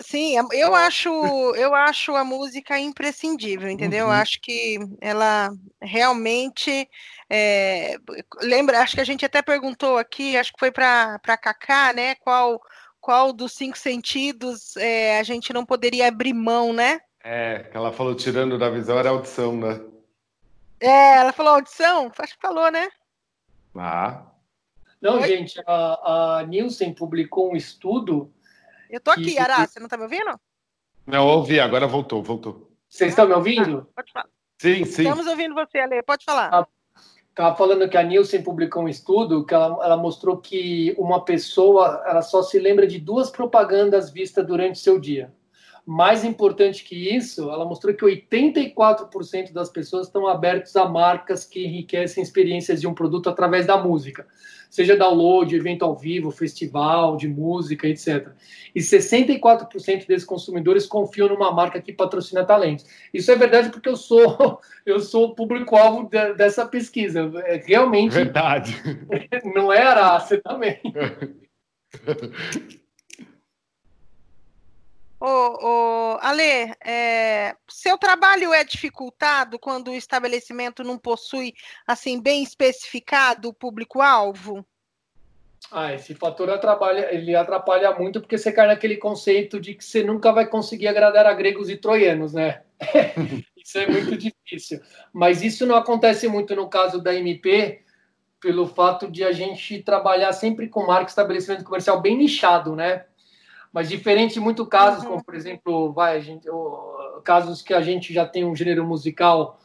Sim, 0.00 0.36
eu 0.52 0.76
acho, 0.76 1.10
eu 1.56 1.74
acho 1.74 2.14
a 2.14 2.22
música 2.24 2.78
imprescindível, 2.78 3.68
entendeu? 3.68 4.06
Uhum. 4.06 4.12
Eu 4.12 4.16
acho 4.16 4.40
que 4.40 4.78
ela 5.00 5.50
realmente 5.82 6.88
é, 7.28 7.96
lembra, 8.40 8.80
acho 8.80 8.94
que 8.94 9.00
a 9.00 9.04
gente 9.04 9.24
até 9.24 9.42
perguntou 9.42 9.98
aqui, 9.98 10.36
acho 10.36 10.52
que 10.52 10.58
foi 10.60 10.70
para 10.70 11.18
Cacá, 11.18 11.92
né? 11.92 12.14
Qual 12.14 12.60
qual 13.00 13.32
dos 13.32 13.52
cinco 13.52 13.78
sentidos 13.78 14.76
é, 14.76 15.18
a 15.18 15.22
gente 15.22 15.52
não 15.52 15.64
poderia 15.64 16.08
abrir 16.08 16.34
mão, 16.34 16.72
né? 16.72 17.00
É, 17.22 17.70
ela 17.72 17.92
falou 17.92 18.14
tirando 18.14 18.58
da 18.58 18.70
visão 18.70 18.98
era 18.98 19.10
audição, 19.10 19.56
né? 19.56 19.80
É, 20.80 21.16
ela 21.16 21.32
falou 21.32 21.54
audição? 21.54 22.10
Acho 22.18 22.34
que 22.34 22.40
falou, 22.40 22.70
né? 22.70 22.88
Ah. 23.74 24.22
Não, 25.00 25.20
Oi? 25.20 25.28
gente, 25.28 25.60
a, 25.66 26.38
a 26.38 26.46
Nielsen 26.46 26.94
publicou 26.94 27.52
um 27.52 27.56
estudo. 27.56 28.32
Eu 28.88 29.00
tô 29.00 29.10
aqui, 29.10 29.32
que... 29.32 29.38
Ará, 29.38 29.66
você 29.66 29.78
não 29.78 29.88
tá 29.88 29.96
me 29.96 30.04
ouvindo? 30.04 30.38
Não, 31.06 31.26
ouvi, 31.26 31.60
agora 31.60 31.86
voltou, 31.86 32.22
voltou. 32.22 32.70
Vocês 32.88 33.10
estão 33.10 33.26
me 33.26 33.34
ouvindo? 33.34 33.86
Ah, 33.90 33.92
pode 33.96 34.12
falar. 34.12 34.28
Sim, 34.58 34.84
sim. 34.84 35.02
Estamos 35.02 35.26
ouvindo 35.26 35.54
você, 35.54 35.78
Ale, 35.78 36.02
pode 36.02 36.24
falar. 36.24 36.66
Estava 37.30 37.54
falando 37.54 37.88
que 37.88 37.96
a 37.96 38.02
Nielsen 38.02 38.42
publicou 38.42 38.82
um 38.82 38.88
estudo 38.88 39.46
que 39.46 39.54
ela, 39.54 39.84
ela, 39.84 39.96
mostrou 39.96 40.38
que 40.38 40.94
uma 40.98 41.24
pessoa 41.24 42.02
ela 42.04 42.22
só 42.22 42.42
se 42.42 42.58
lembra 42.58 42.86
de 42.86 42.98
duas 42.98 43.30
propagandas 43.30 44.10
vistas 44.10 44.44
durante 44.44 44.80
seu 44.80 44.98
dia. 44.98 45.32
Mais 45.90 46.22
importante 46.22 46.84
que 46.84 47.16
isso, 47.16 47.50
ela 47.50 47.64
mostrou 47.64 47.94
que 47.94 48.04
84% 48.04 49.54
das 49.54 49.70
pessoas 49.70 50.06
estão 50.06 50.26
abertos 50.26 50.76
a 50.76 50.86
marcas 50.86 51.46
que 51.46 51.64
enriquecem 51.64 52.22
experiências 52.22 52.78
de 52.78 52.86
um 52.86 52.92
produto 52.92 53.30
através 53.30 53.64
da 53.64 53.78
música, 53.78 54.26
seja 54.68 54.94
download, 54.94 55.56
evento 55.56 55.86
ao 55.86 55.96
vivo, 55.96 56.30
festival 56.30 57.16
de 57.16 57.26
música, 57.26 57.88
etc. 57.88 58.28
E 58.74 58.80
64% 58.80 60.06
desses 60.06 60.26
consumidores 60.26 60.84
confiam 60.84 61.26
numa 61.26 61.50
marca 61.50 61.80
que 61.80 61.90
patrocina 61.90 62.44
talentos. 62.44 62.84
Isso 63.10 63.32
é 63.32 63.36
verdade 63.36 63.70
porque 63.70 63.88
eu 63.88 63.96
sou 63.96 64.60
eu 64.84 65.00
sou 65.00 65.28
o 65.28 65.34
público-alvo 65.34 66.06
de, 66.06 66.34
dessa 66.34 66.66
pesquisa. 66.66 67.32
É 67.46 67.62
realmente. 67.64 68.12
Verdade. 68.12 68.76
Não 69.56 69.72
é 69.72 69.80
Araça 69.80 70.36
também. 70.36 70.78
Ô, 75.20 75.26
ô, 75.26 76.18
Ale, 76.20 76.72
é, 76.84 77.56
seu 77.68 77.98
trabalho 77.98 78.54
é 78.54 78.62
dificultado 78.62 79.58
quando 79.58 79.90
o 79.90 79.94
estabelecimento 79.94 80.84
não 80.84 80.96
possui, 80.96 81.54
assim, 81.86 82.20
bem 82.20 82.42
especificado 82.42 83.48
o 83.48 83.54
público-alvo? 83.54 84.64
Ah, 85.72 85.92
esse 85.92 86.14
fator 86.14 86.48
atrapalha, 86.50 87.12
ele 87.12 87.34
atrapalha 87.34 87.92
muito 87.92 88.20
porque 88.20 88.38
você 88.38 88.52
cai 88.52 88.68
naquele 88.68 88.96
conceito 88.96 89.60
de 89.60 89.74
que 89.74 89.84
você 89.84 90.04
nunca 90.04 90.32
vai 90.32 90.46
conseguir 90.46 90.86
agradar 90.86 91.26
a 91.26 91.34
gregos 91.34 91.68
e 91.68 91.76
troianos, 91.76 92.32
né? 92.32 92.62
isso 93.56 93.76
é 93.76 93.86
muito 93.86 94.16
difícil. 94.16 94.80
Mas 95.12 95.42
isso 95.42 95.66
não 95.66 95.74
acontece 95.74 96.28
muito 96.28 96.54
no 96.54 96.70
caso 96.70 97.02
da 97.02 97.12
MP, 97.12 97.82
pelo 98.40 98.66
fato 98.68 99.10
de 99.10 99.24
a 99.24 99.32
gente 99.32 99.82
trabalhar 99.82 100.32
sempre 100.32 100.68
com 100.68 100.86
marca 100.86 101.10
estabelecimento 101.10 101.64
comercial 101.64 102.00
bem 102.00 102.16
nichado, 102.16 102.76
né? 102.76 103.04
Mas 103.72 103.88
diferente 103.88 104.34
de 104.34 104.40
muitos 104.40 104.66
casos, 104.68 105.04
uhum. 105.04 105.10
como 105.10 105.24
por 105.24 105.34
exemplo, 105.34 105.92
vai, 105.92 106.16
a 106.16 106.20
gente, 106.20 106.48
casos 107.24 107.62
que 107.62 107.74
a 107.74 107.80
gente 107.80 108.12
já 108.12 108.26
tem 108.26 108.44
um 108.44 108.56
gênero 108.56 108.84
musical 108.86 109.60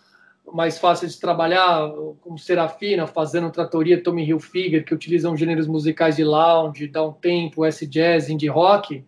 mais 0.51 0.77
fácil 0.77 1.07
de 1.07 1.19
trabalhar, 1.19 1.89
como 2.21 2.37
Serafina, 2.37 3.07
fazendo 3.07 3.51
Tratoria, 3.51 4.01
Tommy 4.01 4.25
Hilfiger, 4.25 4.83
que 4.83 4.93
utilizam 4.93 5.37
gêneros 5.37 5.67
musicais 5.67 6.17
de 6.17 6.23
lounge, 6.23 6.87
down 6.87 7.13
tempo, 7.13 7.63
S-jazz, 7.65 8.29
indie 8.29 8.49
rock. 8.49 9.05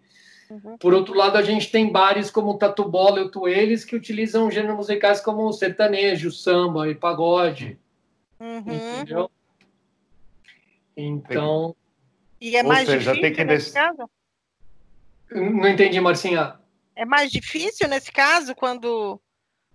Uhum. 0.49 0.77
Por 0.77 0.93
outro 0.93 1.13
lado, 1.13 1.37
a 1.37 1.41
gente 1.41 1.71
tem 1.71 1.91
bares 1.91 2.31
como 2.31 2.57
Tatu 2.57 2.85
Bola 2.85 3.19
e 3.19 3.23
o 3.23 3.29
Tueles 3.29 3.83
que 3.83 3.95
utilizam 3.95 4.49
gêneros 4.49 4.77
musicais 4.77 5.19
como 5.19 5.51
sertanejo, 5.51 6.31
samba 6.31 6.89
e 6.89 6.95
pagode. 6.95 7.77
Uhum. 8.39 8.59
Entendeu? 8.59 9.31
Então. 10.95 11.75
E 12.39 12.55
é 12.55 12.63
mais 12.63 12.87
Ou 12.87 12.93
seja, 12.93 13.11
difícil 13.11 13.21
tem 13.21 13.33
que 13.33 13.43
nesse 13.43 13.73
caso? 13.73 14.09
Não 15.31 15.67
entendi, 15.67 15.99
Marcinha. 15.99 16.59
É 16.95 17.05
mais 17.05 17.31
difícil 17.31 17.87
nesse 17.87 18.11
caso 18.11 18.55
quando 18.55 19.19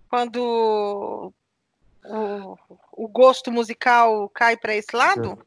quando 0.09 1.33
o, 2.05 2.57
o 2.91 3.07
gosto 3.07 3.51
musical 3.51 4.29
cai 4.29 4.57
para 4.57 4.75
esse 4.75 4.95
lado? 4.95 5.39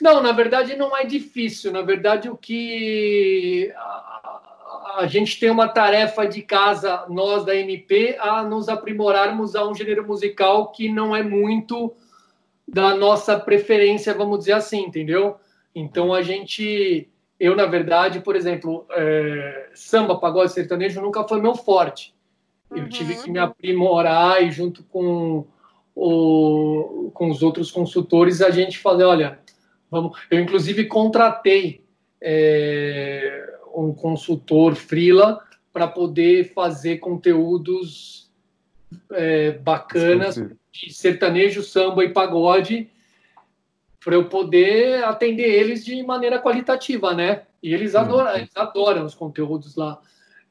Não, 0.00 0.22
na 0.22 0.32
verdade 0.32 0.76
não 0.76 0.96
é 0.96 1.04
difícil. 1.04 1.72
Na 1.72 1.82
verdade, 1.82 2.28
o 2.28 2.36
que 2.36 3.72
a, 3.74 4.98
a, 4.98 5.06
gente 5.06 5.40
tem 5.40 5.50
uma 5.50 5.68
tarefa 5.68 6.26
de 6.26 6.42
casa, 6.42 7.06
nós 7.08 7.44
da 7.44 7.54
MP, 7.54 8.16
a 8.20 8.42
nos 8.42 8.68
aprimorarmos 8.68 9.56
a 9.56 9.66
um 9.66 9.74
gênero 9.74 10.06
musical 10.06 10.70
que 10.70 10.88
não 10.88 11.16
é 11.16 11.22
muito 11.22 11.94
da 12.68 12.94
nossa 12.94 13.38
preferência, 13.38 14.14
vamos 14.14 14.40
dizer 14.40 14.52
assim, 14.52 14.82
entendeu? 14.82 15.36
Então 15.74 16.12
a 16.12 16.22
gente, 16.22 17.08
eu 17.38 17.54
na 17.54 17.66
verdade, 17.66 18.20
por 18.20 18.34
exemplo, 18.34 18.86
é, 18.90 19.70
samba, 19.74 20.18
pagode, 20.18 20.52
sertanejo 20.52 21.00
nunca 21.00 21.26
foi 21.26 21.40
meu 21.40 21.54
forte. 21.54 22.14
Eu 22.70 22.78
uhum. 22.78 22.88
tive 22.88 23.14
que 23.16 23.30
me 23.30 23.38
aprimorar 23.38 24.42
e 24.42 24.50
junto 24.50 24.82
com 24.84 25.46
o, 25.94 27.10
com 27.14 27.30
os 27.30 27.42
outros 27.42 27.70
consultores 27.70 28.42
a 28.42 28.50
gente 28.50 28.78
falou, 28.78 29.10
olha, 29.10 29.38
vamos. 29.90 30.18
Eu 30.30 30.40
inclusive 30.40 30.86
contratei 30.86 31.84
é, 32.20 33.54
um 33.74 33.92
consultor 33.92 34.74
freela 34.74 35.40
para 35.72 35.86
poder 35.86 36.52
fazer 36.54 36.98
conteúdos 36.98 38.30
é, 39.12 39.52
bacanas 39.52 40.36
de 40.72 40.92
sertanejo, 40.92 41.62
samba 41.62 42.04
e 42.04 42.08
pagode 42.08 42.90
para 44.06 44.14
eu 44.14 44.26
poder 44.26 45.02
atender 45.02 45.48
eles 45.52 45.84
de 45.84 46.00
maneira 46.04 46.40
qualitativa, 46.40 47.12
né? 47.12 47.42
E 47.60 47.74
eles 47.74 47.96
adoram, 47.96 48.36
eles 48.36 48.56
adoram 48.56 49.04
os 49.04 49.16
conteúdos 49.16 49.74
lá. 49.74 50.00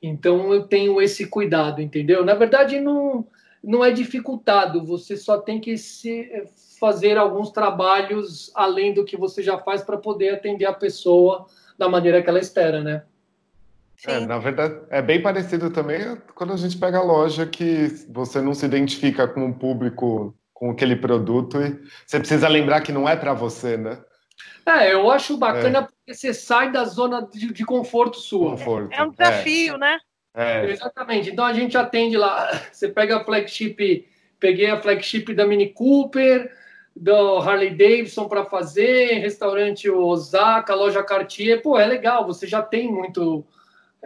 Então 0.02 0.54
eu 0.54 0.64
tenho 0.64 1.02
esse 1.02 1.28
cuidado, 1.28 1.82
entendeu? 1.82 2.26
Na 2.26 2.34
verdade, 2.34 2.82
não, 2.82 3.26
não 3.64 3.84
é 3.84 3.92
dificultado, 3.92 4.84
você 4.84 5.16
só 5.16 5.38
tem 5.38 5.62
que 5.62 5.78
se 5.78 6.30
fazer 6.78 7.18
alguns 7.18 7.50
trabalhos 7.50 8.52
além 8.54 8.94
do 8.94 9.06
que 9.06 9.16
você 9.16 9.42
já 9.42 9.58
faz 9.58 9.82
para 9.82 9.96
poder 9.96 10.32
atender 10.32 10.66
a 10.66 10.74
pessoa 10.74 11.46
da 11.78 11.88
maneira 11.88 12.22
que 12.22 12.30
ela 12.30 12.40
espera, 12.40 12.84
né? 12.84 13.04
É, 14.06 14.20
na 14.20 14.38
verdade, 14.38 14.82
é 14.90 15.02
bem 15.02 15.22
parecido 15.22 15.70
também 15.70 16.02
quando 16.36 16.52
a 16.52 16.58
gente 16.58 16.78
pega 16.78 16.98
a 16.98 17.04
loja 17.04 17.46
que 17.46 18.06
você 18.10 18.42
não 18.42 18.54
se 18.54 18.66
identifica 18.66 19.26
com 19.26 19.48
o 19.48 19.54
público 19.54 20.36
com 20.56 20.72
aquele 20.72 20.96
produto 20.96 21.62
e 21.62 21.78
você 22.08 22.18
precisa 22.18 22.48
lembrar 22.48 22.80
que 22.80 22.94
não 22.94 23.08
é 23.08 23.16
para 23.16 23.34
você, 23.34 23.76
né? 23.76 24.02
É, 24.66 24.94
eu 24.94 25.12
acho 25.12 25.38
bacana 25.38 25.80
é. 25.80 25.82
porque 25.82 26.14
você 26.14 26.34
sai 26.34 26.72
da 26.72 26.86
zona 26.86 27.22
de, 27.22 27.54
de 27.54 27.66
conforto 27.66 28.18
sua. 28.18 28.52
Conforto. 28.52 28.94
É 28.94 29.04
um 29.04 29.12
desafio, 29.12 29.76
é. 29.76 29.78
né? 29.78 30.00
É. 30.34 30.66
Exatamente. 30.72 31.30
Então 31.30 31.46
a 31.46 31.54
gente 31.54 31.78
atende 31.78 32.18
lá. 32.18 32.50
Você 32.72 32.90
pega 32.90 33.18
a 33.18 33.24
flagship, 33.24 34.08
peguei 34.40 34.70
a 34.70 34.82
flagship 34.82 35.34
da 35.34 35.46
Mini 35.46 35.70
Cooper, 35.70 36.52
do 36.96 37.38
Harley 37.38 37.70
Davidson 37.70 38.28
para 38.28 38.44
fazer, 38.44 39.20
restaurante 39.20 39.90
Osaka, 39.90 40.76
loja 40.76 41.04
Cartier. 41.04 41.62
Pô, 41.62 41.80
é 41.80 41.86
legal, 41.86 42.26
você 42.26 42.48
já 42.48 42.62
tem 42.62 42.92
muito. 42.92 43.46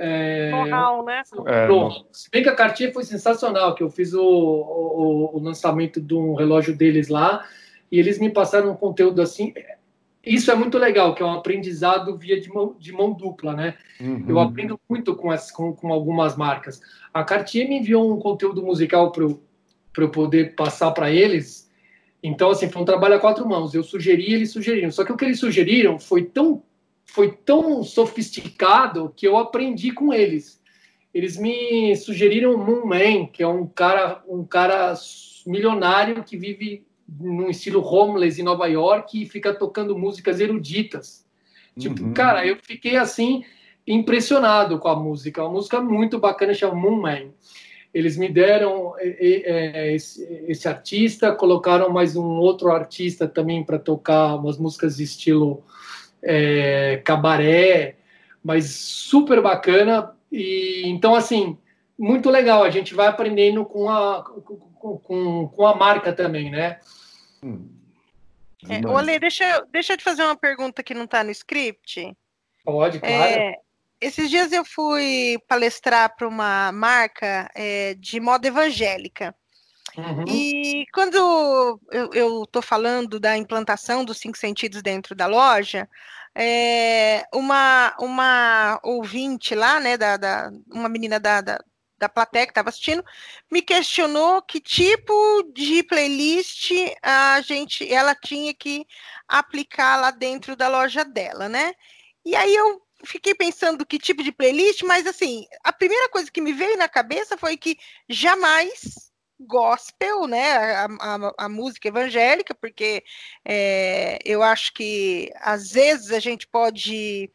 É, 0.02 0.50
Know-how, 0.52 1.04
né? 1.04 1.22
É, 1.46 1.68
Se 2.14 2.30
bem 2.32 2.42
que 2.42 2.50
a 2.50 2.56
Cartier 2.56 2.94
foi 2.94 3.04
sensacional, 3.04 3.76
que 3.76 3.84
eu 3.84 3.90
fiz 3.90 4.14
o, 4.14 4.24
o, 4.24 5.38
o 5.38 5.40
lançamento 5.40 6.00
de 6.00 6.16
um 6.16 6.36
relógio 6.36 6.76
deles 6.76 7.10
lá 7.10 7.46
e 7.92 8.00
eles 8.00 8.18
me 8.18 8.30
passaram 8.30 8.72
um 8.72 8.76
conteúdo 8.76 9.22
assim 9.22 9.54
isso 10.26 10.52
é 10.52 10.56
muito 10.56 10.78
legal, 10.78 11.16
que 11.16 11.24
é 11.24 11.26
um 11.26 11.32
aprendizado 11.32 12.18
via 12.18 12.40
de 12.40 12.50
mão, 12.50 12.76
de 12.78 12.92
mão 12.92 13.14
dupla, 13.14 13.54
né? 13.54 13.76
Uhum. 14.00 14.26
Eu 14.28 14.40
aprendo 14.40 14.80
muito 14.88 15.16
com, 15.16 15.32
as, 15.32 15.50
com, 15.50 15.74
com, 15.74 15.94
algumas 15.94 16.36
marcas. 16.36 16.82
A 17.14 17.24
Cartier 17.24 17.68
me 17.68 17.80
enviou 17.80 18.14
um 18.14 18.20
conteúdo 18.20 18.62
musical 18.62 19.12
para 19.12 19.24
eu, 19.24 19.42
eu 19.98 20.10
poder 20.12 20.56
passar 20.56 20.92
para 20.92 21.10
eles. 21.10 21.70
Então, 22.22 22.52
assim, 22.52 22.70
foi 22.70 22.82
um 22.82 22.86
trabalho 22.86 23.16
a 23.16 23.20
quatro 23.20 23.48
mãos. 23.48 23.74
Eu 23.74 23.82
sugeri, 23.82 24.34
eles 24.34 24.52
sugeriram. 24.52 24.92
Só 24.92 25.06
que 25.06 25.12
o 25.12 25.16
que 25.16 25.24
eles 25.24 25.40
sugeriram 25.40 25.98
foi 25.98 26.26
tão, 26.26 26.62
foi 27.12 27.32
tão 27.32 27.84
sofisticado 27.84 29.14
que 29.16 29.28
eu 29.28 29.38
aprendi 29.38 29.92
com 29.92 30.14
eles. 30.14 30.62
Eles 31.14 31.38
me 31.38 31.96
sugeriram 31.96 32.58
Moon 32.58 32.86
Man, 32.86 33.26
que 33.28 33.42
é 33.42 33.48
um 33.48 33.66
cara, 33.66 34.24
um 34.28 34.44
cara 34.44 34.94
milionário 35.46 36.24
que 36.24 36.38
vive 36.38 36.86
num 37.20 37.50
estilo 37.50 37.84
homeless 37.84 38.40
em 38.40 38.44
Nova 38.44 38.68
York 38.68 39.22
e 39.22 39.26
fica 39.26 39.54
tocando 39.54 39.98
músicas 39.98 40.40
eruditas. 40.40 41.26
Tipo, 41.78 42.04
uhum. 42.04 42.14
cara, 42.14 42.46
eu 42.46 42.58
fiquei 42.62 42.98
assim 42.98 43.44
impressionado 43.88 44.78
com 44.78 44.88
a 44.88 44.96
música. 44.96 45.44
Uma 45.44 45.54
música 45.54 45.82
muito 45.82 46.20
bacana 46.20 46.54
chama 46.54 46.76
Moon 46.76 47.02
Man. 47.02 47.32
Eles 47.92 48.18
me 48.18 48.30
deram 48.30 48.94
esse, 49.00 50.24
esse 50.48 50.68
artista, 50.68 51.34
colocaram 51.34 51.90
mais 51.90 52.16
um 52.16 52.24
outro 52.24 52.70
artista 52.70 53.28
também 53.28 53.64
para 53.64 53.80
tocar 53.80 54.36
umas 54.36 54.60
músicas 54.60 54.98
de 54.98 55.04
estilo 55.04 55.64
é, 56.24 57.02
cabaré, 57.04 57.96
mas 58.44 58.70
super 58.72 59.42
bacana. 59.42 60.16
E 60.32 60.84
então 60.86 61.16
assim, 61.16 61.58
muito 61.98 62.30
legal. 62.30 62.64
A 62.64 62.70
gente 62.70 62.94
vai 62.94 63.08
aprendendo 63.08 63.66
com 63.66 63.90
a 63.90 64.24
com, 64.24 64.98
com, 64.98 65.48
com 65.48 65.68
a 65.68 65.76
marca 65.76 66.14
também, 66.14 66.50
né? 66.50 66.80
Hum. 67.44 67.68
É, 68.68 68.86
Olê, 68.86 69.20
deixa, 69.20 69.66
deixa 69.72 69.94
eu 69.94 69.98
te 69.98 70.04
fazer 70.04 70.24
uma 70.24 70.36
pergunta 70.36 70.84
que 70.84 70.94
não 70.94 71.06
está 71.06 71.24
no 71.24 71.32
script. 71.32 72.14
Pode, 72.66 73.00
claro. 73.00 73.14
É, 73.16 73.56
esses 74.02 74.30
dias 74.30 74.52
eu 74.52 74.66
fui 74.66 75.38
palestrar 75.48 76.16
para 76.16 76.28
uma 76.28 76.72
marca 76.72 77.50
é, 77.56 77.94
de 77.96 78.20
moda 78.20 78.48
evangélica. 78.48 79.34
Uhum. 79.98 80.26
E 80.28 80.86
quando 80.94 81.80
eu 82.14 82.44
estou 82.44 82.62
falando 82.62 83.20
da 83.20 83.38
implantação 83.38 84.06
dos 84.06 84.18
cinco 84.18 84.38
sentidos 84.38 84.82
dentro 84.82 85.16
da 85.16 85.26
loja, 85.26 85.90
é, 86.36 87.26
uma, 87.34 87.96
uma 88.00 88.80
ouvinte 88.84 89.56
lá, 89.56 89.80
né, 89.80 89.98
da, 89.98 90.18
da 90.18 90.52
uma 90.72 90.88
menina 90.88 91.20
da, 91.20 91.42
da, 91.42 91.60
da 91.98 92.10
plateia 92.10 92.46
que 92.46 92.52
estava 92.52 92.70
assistindo, 92.70 93.04
me 93.52 93.62
questionou 93.62 94.42
que 94.42 94.60
tipo 94.60 95.14
de 95.54 95.84
playlist 95.84 96.72
a 97.02 97.42
gente, 97.42 97.92
ela 97.92 98.16
tinha 98.16 98.54
que 98.54 98.86
aplicar 99.28 99.98
lá 99.98 100.12
dentro 100.12 100.56
da 100.56 100.68
loja 100.68 101.04
dela, 101.04 101.50
né? 101.50 101.74
E 102.26 102.36
aí 102.36 102.56
eu 102.56 102.82
fiquei 103.06 103.34
pensando 103.34 103.86
que 103.86 103.98
tipo 103.98 104.24
de 104.24 104.32
playlist, 104.32 104.84
mas 104.84 105.08
assim, 105.08 105.46
a 105.64 105.72
primeira 105.72 106.10
coisa 106.10 106.32
que 106.32 106.42
me 106.42 106.54
veio 106.54 106.78
na 106.78 106.88
cabeça 106.88 107.38
foi 107.38 107.58
que 107.58 107.78
jamais 108.08 109.10
gospel, 109.40 110.28
né, 110.28 110.76
a, 110.76 110.86
a, 110.86 111.46
a 111.46 111.50
música 111.50 111.88
evangélica, 111.88 112.54
porque 112.54 113.04
é, 113.46 114.20
eu 114.26 114.44
acho 114.44 114.74
que 114.74 115.32
às 115.40 115.72
vezes 115.72 116.12
a 116.12 116.20
gente 116.20 116.48
pode 116.48 117.32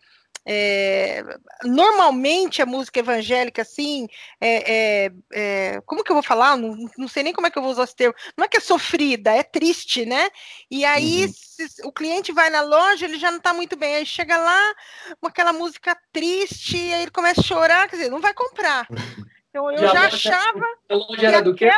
é, 0.47 1.23
normalmente 1.65 2.61
a 2.61 2.67
música 2.67 3.01
evangélica, 3.01 3.63
assim, 3.63 4.07
é, 4.39 5.07
é, 5.07 5.13
é, 5.33 5.81
como 5.87 6.05
que 6.05 6.13
eu 6.13 6.17
vou 6.17 6.23
falar? 6.23 6.57
Não, 6.57 6.77
não, 6.99 7.09
sei 7.09 7.23
nem 7.23 7.33
como 7.33 7.47
é 7.47 7.51
que 7.51 7.57
eu 7.57 7.63
vou 7.63 7.73
usar 7.73 7.85
esse 7.85 7.97
termo. 7.97 8.15
Não 8.37 8.45
é 8.45 8.49
que 8.49 8.59
é 8.59 8.61
sofrida, 8.61 9.31
é 9.31 9.43
triste, 9.43 10.05
né? 10.05 10.29
E 10.71 10.85
aí, 10.85 11.25
uhum. 11.25 11.33
se, 11.33 11.83
o 11.87 11.93
cliente 11.93 12.31
vai 12.31 12.51
na 12.51 12.61
loja, 12.61 13.07
ele 13.07 13.19
já 13.19 13.31
não 13.31 13.39
está 13.39 13.55
muito 13.55 13.75
bem. 13.77 13.97
Aí 13.97 14.07
chega 14.07 14.37
lá 14.37 14.75
com 15.19 15.29
aquela 15.29 15.53
música 15.53 15.97
triste, 16.13 16.77
e 16.77 16.93
aí 16.93 17.03
ele 17.03 17.11
começa 17.11 17.41
a 17.41 17.45
chorar, 17.45 17.89
quer 17.89 17.97
dizer, 17.97 18.11
não 18.11 18.21
vai 18.21 18.35
comprar. 18.35 18.87
Então 19.55 19.71
eu 19.71 19.79
já, 19.79 19.93
já 19.93 20.07
achava. 20.07 20.67
A 20.89 20.95
loja 20.97 21.29
era 21.29 21.41
do 21.41 21.55
quê? 21.55 21.71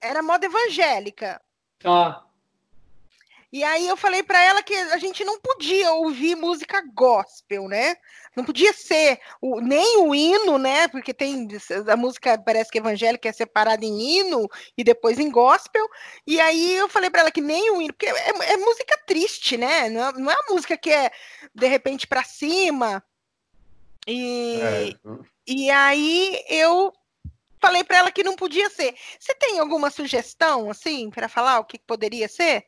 Era 0.00 0.20
moda 0.24 0.44
evangélica. 0.44 1.40
Tá. 1.78 2.24
E 3.52 3.62
aí 3.62 3.86
eu 3.86 3.96
falei 3.96 4.24
para 4.24 4.42
ela 4.42 4.60
que 4.60 4.74
a 4.74 4.98
gente 4.98 5.24
não 5.24 5.38
podia 5.38 5.92
ouvir 5.92 6.34
música 6.34 6.82
gospel, 6.92 7.68
né? 7.68 7.94
Não 8.34 8.44
podia 8.44 8.72
ser 8.72 9.20
o, 9.40 9.60
nem 9.60 9.98
o 9.98 10.12
hino, 10.12 10.58
né? 10.58 10.88
Porque 10.88 11.14
tem 11.14 11.46
a 11.88 11.96
música 11.96 12.36
parece 12.36 12.72
que 12.72 12.78
evangélica 12.78 13.28
é 13.28 13.32
separada 13.32 13.84
em 13.84 14.00
hino 14.00 14.48
e 14.76 14.82
depois 14.82 15.20
em 15.20 15.30
gospel. 15.30 15.88
E 16.26 16.40
aí 16.40 16.74
eu 16.74 16.88
falei 16.88 17.08
para 17.08 17.20
ela 17.20 17.30
que 17.30 17.40
nem 17.40 17.70
o 17.70 17.80
hino, 17.80 17.94
porque 17.94 18.06
é, 18.06 18.52
é 18.54 18.56
música 18.56 18.98
triste, 19.06 19.56
né? 19.56 19.88
Não 19.88 20.08
é, 20.08 20.12
não 20.14 20.30
é 20.32 20.34
uma 20.34 20.54
música 20.56 20.76
que 20.76 20.90
é 20.90 21.12
de 21.54 21.68
repente 21.68 22.08
para 22.08 22.24
cima. 22.24 23.00
E, 24.06 24.60
é. 24.60 24.94
e 25.46 25.70
aí 25.70 26.42
eu 26.48 26.92
falei 27.60 27.82
para 27.82 27.98
ela 27.98 28.12
que 28.12 28.22
não 28.22 28.36
podia 28.36 28.68
ser. 28.70 28.94
Você 29.18 29.34
tem 29.34 29.58
alguma 29.58 29.90
sugestão 29.90 30.70
assim 30.70 31.10
para 31.10 31.28
falar 31.28 31.60
o 31.60 31.64
que 31.64 31.78
poderia 31.78 32.28
ser? 32.28 32.66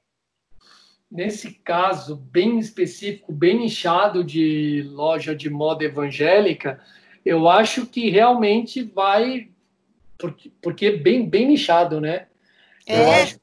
nesse 1.11 1.53
caso 1.53 2.17
bem 2.17 2.59
específico, 2.59 3.33
bem 3.33 3.59
nichado 3.59 4.25
de 4.25 4.83
loja 4.91 5.35
de 5.35 5.49
moda 5.49 5.85
evangélica, 5.85 6.81
eu 7.25 7.49
acho 7.49 7.87
que 7.87 8.11
realmente 8.11 8.83
vai 8.83 9.49
porque, 10.19 10.51
porque 10.63 10.87
é 10.87 10.97
bem 10.97 11.29
bem 11.29 11.47
nichado, 11.47 12.01
né? 12.01 12.27
É. 12.87 13.01
Eu 13.01 13.11
acho 13.11 13.41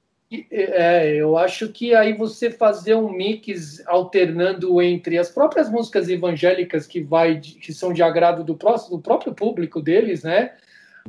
é, 0.50 1.16
eu 1.16 1.38
acho 1.38 1.70
que 1.70 1.94
aí 1.94 2.14
você 2.14 2.50
fazer 2.50 2.96
um 2.96 3.12
mix 3.12 3.86
alternando 3.88 4.82
entre 4.82 5.18
as 5.18 5.30
próprias 5.30 5.70
músicas 5.70 6.10
evangélicas 6.10 6.88
que 6.88 7.02
vai 7.02 7.40
que 7.40 7.74
são 7.74 7.94
de 7.94 8.02
agrado 8.02 8.44
do, 8.44 8.56
próximo, 8.56 8.98
do 8.98 9.04
próprio 9.04 9.34
público 9.34 9.82
deles, 9.82 10.24
né? 10.24 10.54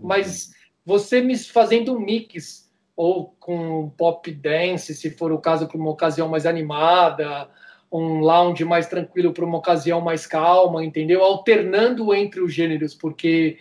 Mas 0.03 0.53
você 0.85 1.21
me 1.21 1.37
fazendo 1.39 1.95
um 1.95 2.01
mix 2.01 2.71
ou 2.97 3.35
com 3.41 3.91
pop 3.91 4.31
dance, 4.31 4.95
se 4.95 5.11
for 5.11 5.33
o 5.33 5.39
caso, 5.39 5.67
para 5.67 5.79
uma 5.79 5.91
ocasião 5.91 6.29
mais 6.29 6.47
animada, 6.47 7.49
um 7.91 8.21
lounge 8.21 8.65
mais 8.65 8.87
tranquilo 8.87 9.33
para 9.33 9.45
uma 9.45 9.59
ocasião 9.59 10.01
mais 10.01 10.27
calma, 10.27 10.85
entendeu? 10.85 11.23
Alternando 11.23 12.15
entre 12.15 12.41
os 12.41 12.53
gêneros, 12.53 12.95
porque 12.95 13.59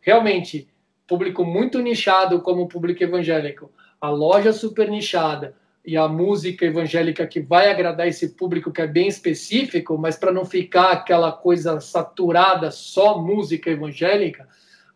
realmente 0.00 0.68
público 1.06 1.44
muito 1.44 1.80
nichado 1.80 2.40
como 2.42 2.62
o 2.62 2.68
público 2.68 3.02
evangélico, 3.02 3.70
a 4.06 4.10
loja 4.10 4.52
super 4.52 4.88
nichada 4.88 5.54
e 5.84 5.96
a 5.96 6.08
música 6.08 6.64
evangélica 6.64 7.26
que 7.26 7.40
vai 7.40 7.70
agradar 7.70 8.08
esse 8.08 8.30
público 8.30 8.72
que 8.72 8.80
é 8.80 8.86
bem 8.86 9.06
específico, 9.08 9.98
mas 9.98 10.16
para 10.16 10.32
não 10.32 10.44
ficar 10.44 10.92
aquela 10.92 11.30
coisa 11.30 11.80
saturada 11.80 12.70
só 12.70 13.18
música 13.18 13.70
evangélica, 13.70 14.48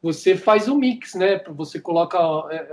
você 0.03 0.37
faz 0.37 0.67
o 0.67 0.75
um 0.75 0.79
mix, 0.79 1.15
né? 1.15 1.41
Você 1.51 1.79
coloca 1.79 2.19
é, 2.51 2.73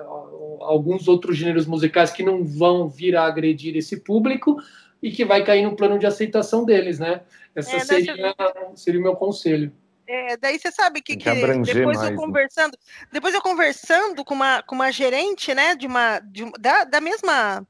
alguns 0.61 1.07
outros 1.07 1.37
gêneros 1.37 1.65
musicais 1.65 2.11
que 2.11 2.23
não 2.23 2.43
vão 2.43 2.87
vir 2.87 3.15
a 3.15 3.25
agredir 3.25 3.75
esse 3.75 3.99
público 3.99 4.57
e 5.03 5.11
que 5.11 5.25
vai 5.25 5.43
cair 5.43 5.63
no 5.63 5.75
plano 5.75 5.99
de 5.99 6.05
aceitação 6.05 6.65
deles, 6.65 6.99
né? 6.99 7.21
Essa 7.53 7.75
é, 7.75 7.79
seria, 7.79 8.35
seria 8.75 8.99
o 8.99 9.03
meu 9.03 9.15
conselho. 9.15 9.71
É, 10.07 10.37
daí 10.37 10.57
você 10.57 10.71
sabe 10.71 11.01
que, 11.01 11.17
que 11.17 11.29
depois 11.29 11.97
mais, 11.97 12.03
eu 12.03 12.11
né? 12.11 12.15
conversando, 12.15 12.71
né? 12.71 13.07
depois 13.11 13.33
eu 13.33 13.41
conversando 13.41 14.23
com 14.23 14.33
uma, 14.33 14.63
com 14.63 14.73
uma 14.73 14.89
gerente, 14.89 15.53
né, 15.53 15.75
de 15.75 15.85
uma, 15.85 16.19
de, 16.19 16.49
da, 16.57 16.85
da 16.85 17.01
mesma 17.01 17.67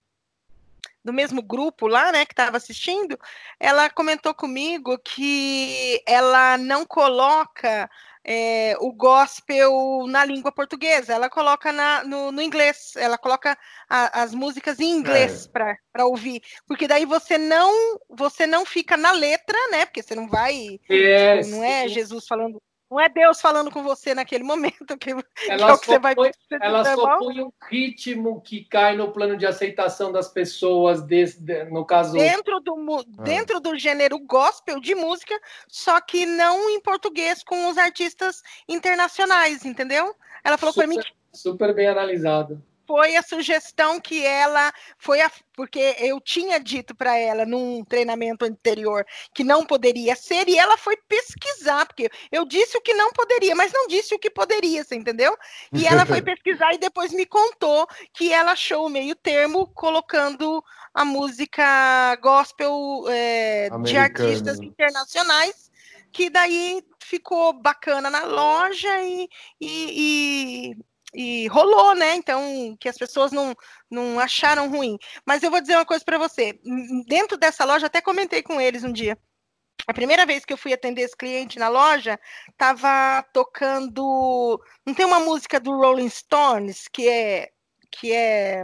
do 1.03 1.13
mesmo 1.13 1.41
grupo 1.41 1.87
lá, 1.87 2.11
né, 2.11 2.25
que 2.25 2.33
estava 2.33 2.57
assistindo, 2.57 3.17
ela 3.57 3.89
comentou 3.89 4.33
comigo 4.33 4.97
que 4.99 6.03
ela 6.05 6.57
não 6.57 6.85
coloca 6.85 7.89
é, 8.27 8.75
o 8.81 8.91
gospel 8.91 10.05
na 10.07 10.25
língua 10.25 10.51
portuguesa, 10.51 11.13
ela 11.13 11.29
coloca 11.29 11.71
na, 11.71 12.03
no, 12.03 12.29
no 12.29 12.41
inglês, 12.41 12.91
ela 12.97 13.17
coloca 13.17 13.57
a, 13.89 14.21
as 14.21 14.33
músicas 14.33 14.81
em 14.81 14.91
inglês 14.91 15.45
é. 15.45 15.77
para 15.93 16.05
ouvir, 16.05 16.41
porque 16.67 16.89
daí 16.89 17.05
você 17.05 17.37
não 17.37 17.71
você 18.09 18.45
não 18.45 18.65
fica 18.65 18.97
na 18.97 19.13
letra, 19.13 19.57
né? 19.71 19.85
Porque 19.85 20.03
você 20.03 20.13
não 20.13 20.27
vai, 20.27 20.77
é, 20.89 21.37
tipo, 21.39 21.55
não 21.55 21.63
é 21.63 21.87
Jesus 21.87 22.27
falando 22.27 22.61
não 22.89 22.99
é 22.99 23.09
Deus 23.09 23.41
falando 23.41 23.69
com 23.69 23.83
você 23.83 24.15
naquele 24.15 24.43
momento 24.43 24.97
que, 24.97 25.11
ela 25.49 25.69
é 25.69 25.73
o 25.73 25.77
que 25.77 25.85
você 25.87 25.99
vai 25.99 26.15
põe, 26.15 26.31
Ela 26.61 26.85
só 26.95 27.19
põe 27.19 27.41
um 27.41 27.51
ritmo 27.69 28.41
que 28.41 28.63
cai 28.63 28.95
no 28.95 29.11
plano 29.11 29.35
de 29.37 29.45
aceitação 29.45 30.11
das 30.11 30.29
pessoas, 30.29 31.01
desse, 31.01 31.41
no 31.69 31.85
caso. 31.85 32.13
Dentro 32.13 32.59
do, 32.61 32.75
ah. 32.97 33.23
dentro 33.23 33.59
do 33.59 33.77
gênero 33.77 34.17
gospel 34.19 34.79
de 34.79 34.95
música, 34.95 35.37
só 35.67 35.99
que 35.99 36.25
não 36.25 36.69
em 36.69 36.79
português 36.79 37.43
com 37.43 37.69
os 37.69 37.77
artistas 37.77 38.41
internacionais, 38.69 39.65
entendeu? 39.65 40.15
Ela 40.43 40.57
falou 40.57 40.73
para 40.73 40.87
mim. 40.87 40.97
Super 41.33 41.75
bem 41.75 41.87
analisado 41.87 42.63
foi 42.87 43.17
a 43.17 43.21
sugestão 43.21 43.99
que 43.99 44.25
ela 44.25 44.71
foi 44.97 45.19
a, 45.19 45.29
porque 45.53 45.95
eu 45.99 46.21
tinha 46.21 46.57
dito 46.57 46.95
para 46.95 47.17
ela 47.17 47.45
num 47.45 47.83
treinamento 47.83 48.45
anterior 48.45 49.05
que 49.33 49.43
não 49.43 49.65
poderia 49.65 50.15
ser 50.15 50.47
e 50.47 50.57
ela 50.57 50.77
foi 50.77 50.95
pesquisar 51.07 51.85
porque 51.85 52.09
eu 52.31 52.45
disse 52.45 52.77
o 52.77 52.81
que 52.81 52.93
não 52.93 53.11
poderia, 53.11 53.53
mas 53.53 53.73
não 53.73 53.87
disse 53.87 54.15
o 54.15 54.19
que 54.19 54.29
poderia, 54.29 54.83
você 54.83 54.95
entendeu? 54.95 55.37
E 55.73 55.85
ela 55.85 56.05
foi 56.05 56.21
pesquisar 56.23 56.73
e 56.73 56.77
depois 56.77 57.11
me 57.11 57.25
contou 57.25 57.85
que 58.13 58.31
ela 58.31 58.53
achou 58.53 58.85
o 58.85 58.89
meio 58.89 59.15
termo 59.15 59.67
colocando 59.67 60.63
a 60.93 61.03
música 61.03 62.15
gospel 62.21 63.03
é, 63.09 63.69
de 63.83 63.97
artistas 63.97 64.59
internacionais 64.59 65.67
que 66.11 66.29
daí 66.29 66.81
ficou 66.99 67.53
bacana 67.53 68.09
na 68.09 68.23
loja 68.23 69.03
e, 69.03 69.29
e, 69.59 70.71
e 70.71 70.77
e 71.17 71.47
rolou, 71.47 71.95
né? 71.95 72.13
Então, 72.13 72.77
que 72.79 72.87
as 72.87 72.95
pessoas 72.95 73.31
não, 73.31 73.55
não 73.89 74.19
acharam 74.19 74.69
ruim. 74.69 74.99
Mas 75.25 75.41
eu 75.41 75.49
vou 75.49 75.59
dizer 75.59 75.73
uma 75.73 75.85
coisa 75.85 76.05
para 76.05 76.19
você. 76.19 76.59
Dentro 77.07 77.37
dessa 77.37 77.65
loja, 77.65 77.87
até 77.87 77.99
comentei 77.99 78.43
com 78.43 78.61
eles 78.61 78.83
um 78.83 78.93
dia. 78.93 79.17
A 79.87 79.93
primeira 79.95 80.27
vez 80.27 80.45
que 80.45 80.53
eu 80.53 80.57
fui 80.57 80.73
atender 80.73 81.01
esse 81.01 81.17
cliente 81.17 81.57
na 81.57 81.69
loja, 81.69 82.19
tava 82.55 83.25
tocando. 83.33 84.61
Não 84.85 84.93
tem 84.93 85.07
uma 85.07 85.19
música 85.19 85.59
do 85.59 85.71
Rolling 85.71 86.09
Stones 86.09 86.87
que 86.87 87.09
é 87.09 87.49
que 87.89 88.13
é 88.13 88.63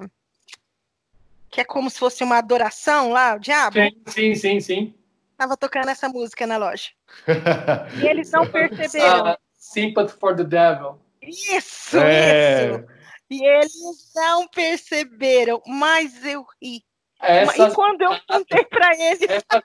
que 1.49 1.61
é 1.61 1.63
como 1.63 1.89
se 1.89 1.97
fosse 1.97 2.23
uma 2.23 2.37
adoração 2.37 3.11
lá, 3.11 3.35
o 3.35 3.39
diabo? 3.39 3.77
Sim, 4.07 4.35
sim, 4.35 4.59
sim. 4.59 4.93
Tava 5.37 5.57
tocando 5.57 5.89
essa 5.89 6.07
música 6.07 6.45
na 6.45 6.57
loja. 6.57 6.91
e 8.03 8.07
eles 8.07 8.29
não 8.29 8.45
perceberam. 8.45 9.31
Uh, 9.33 9.37
Sympathy 9.57 10.13
for 10.19 10.35
the 10.35 10.43
Devil. 10.43 10.99
Isso, 11.27 11.97
é... 11.97 12.71
isso. 12.71 12.85
E 13.29 13.43
eles 13.43 14.11
não 14.15 14.47
perceberam, 14.47 15.61
mas 15.65 16.23
eu 16.23 16.45
ri. 16.61 16.83
Essas, 17.19 17.71
e 17.71 17.75
quando 17.75 18.01
eu 18.01 18.11
contei 18.27 18.65
para 18.65 18.91
eles. 18.99 19.21
Essas, 19.29 19.63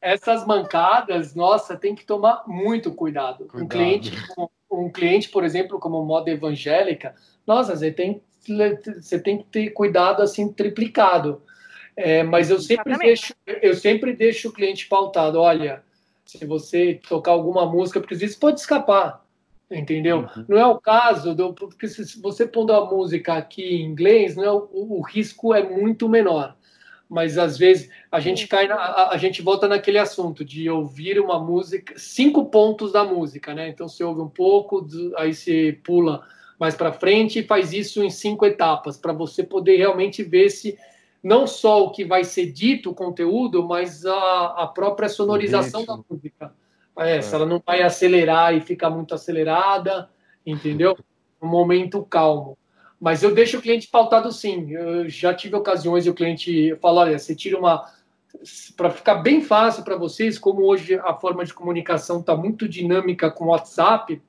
essas, 0.00 0.46
mancadas, 0.46 1.34
nossa, 1.34 1.74
tem 1.74 1.94
que 1.94 2.04
tomar 2.04 2.44
muito 2.46 2.92
cuidado. 2.92 3.46
cuidado. 3.46 3.64
Um, 3.64 3.68
cliente, 3.68 4.12
um 4.70 4.92
cliente, 4.92 5.28
por 5.30 5.42
exemplo, 5.42 5.80
como 5.80 6.04
moda 6.04 6.30
evangélica, 6.30 7.14
nossa, 7.46 7.74
você 7.74 7.90
tem, 7.90 8.22
você 9.00 9.18
tem 9.18 9.38
que 9.38 9.44
ter 9.44 9.70
cuidado 9.70 10.22
assim 10.22 10.52
triplicado. 10.52 11.42
É, 11.96 12.22
mas 12.22 12.50
eu 12.50 12.60
sempre, 12.60 12.96
deixo, 12.96 13.34
eu 13.46 13.74
sempre 13.74 14.12
deixo 14.12 14.50
o 14.50 14.52
cliente 14.52 14.86
pautado. 14.86 15.40
Olha, 15.40 15.82
se 16.24 16.44
você 16.44 17.00
tocar 17.08 17.32
alguma 17.32 17.66
música, 17.66 17.98
porque 18.00 18.14
às 18.14 18.20
vezes 18.20 18.36
pode 18.36 18.60
escapar 18.60 19.26
entendeu? 19.70 20.28
Uhum. 20.36 20.44
Não 20.48 20.58
é 20.58 20.66
o 20.66 20.80
caso, 20.80 21.34
do, 21.34 21.52
porque 21.52 21.88
se 21.88 22.20
você 22.20 22.46
pondo 22.46 22.72
a 22.72 22.84
música 22.84 23.34
aqui 23.34 23.62
em 23.62 23.84
inglês, 23.84 24.36
não 24.36 24.44
é, 24.44 24.50
o, 24.50 24.68
o 24.72 25.02
risco 25.02 25.54
é 25.54 25.62
muito 25.62 26.08
menor. 26.08 26.56
Mas 27.08 27.38
às 27.38 27.56
vezes 27.56 27.88
a 28.12 28.20
gente 28.20 28.46
cai, 28.46 28.68
na, 28.68 28.74
a, 28.74 29.14
a, 29.14 29.16
gente 29.16 29.40
volta 29.40 29.66
naquele 29.66 29.98
assunto 29.98 30.44
de 30.44 30.68
ouvir 30.68 31.18
uma 31.18 31.38
música, 31.38 31.94
cinco 31.96 32.46
pontos 32.46 32.92
da 32.92 33.02
música, 33.02 33.54
né? 33.54 33.68
Então 33.68 33.88
você 33.88 34.04
ouve 34.04 34.20
um 34.20 34.28
pouco, 34.28 34.86
aí 35.16 35.32
você 35.32 35.78
pula 35.82 36.22
mais 36.60 36.74
para 36.74 36.92
frente 36.92 37.38
e 37.38 37.44
faz 37.44 37.72
isso 37.72 38.02
em 38.02 38.10
cinco 38.10 38.44
etapas 38.44 38.96
para 38.98 39.12
você 39.12 39.42
poder 39.42 39.76
realmente 39.76 40.22
ver 40.22 40.50
se 40.50 40.76
não 41.22 41.46
só 41.46 41.84
o 41.84 41.90
que 41.90 42.04
vai 42.04 42.24
ser 42.24 42.52
dito, 42.52 42.90
o 42.90 42.94
conteúdo, 42.94 43.66
mas 43.66 44.04
a, 44.04 44.46
a 44.58 44.66
própria 44.66 45.08
sonorização 45.08 45.84
da 45.84 45.98
música. 46.08 46.52
É, 46.98 47.16
é, 47.16 47.22
se 47.22 47.34
ela 47.34 47.46
não 47.46 47.62
vai 47.64 47.82
acelerar 47.82 48.54
e 48.54 48.60
ficar 48.60 48.90
muito 48.90 49.14
acelerada, 49.14 50.08
entendeu? 50.44 50.96
Um 51.40 51.46
momento 51.46 52.04
calmo. 52.04 52.58
Mas 53.00 53.22
eu 53.22 53.32
deixo 53.32 53.58
o 53.58 53.62
cliente 53.62 53.88
pautado 53.88 54.32
sim. 54.32 54.72
Eu 54.72 55.08
já 55.08 55.32
tive 55.32 55.54
ocasiões 55.54 56.04
e 56.04 56.10
o 56.10 56.14
cliente 56.14 56.76
fala: 56.80 57.02
olha, 57.02 57.18
você 57.18 57.34
tira 57.34 57.58
uma. 57.58 57.84
Para 58.76 58.90
ficar 58.90 59.16
bem 59.16 59.40
fácil 59.40 59.84
para 59.84 59.96
vocês, 59.96 60.38
como 60.38 60.62
hoje 60.62 60.96
a 60.96 61.14
forma 61.14 61.44
de 61.44 61.54
comunicação 61.54 62.20
está 62.20 62.36
muito 62.36 62.68
dinâmica 62.68 63.30
com 63.30 63.46
o 63.46 63.48
WhatsApp, 63.48 64.20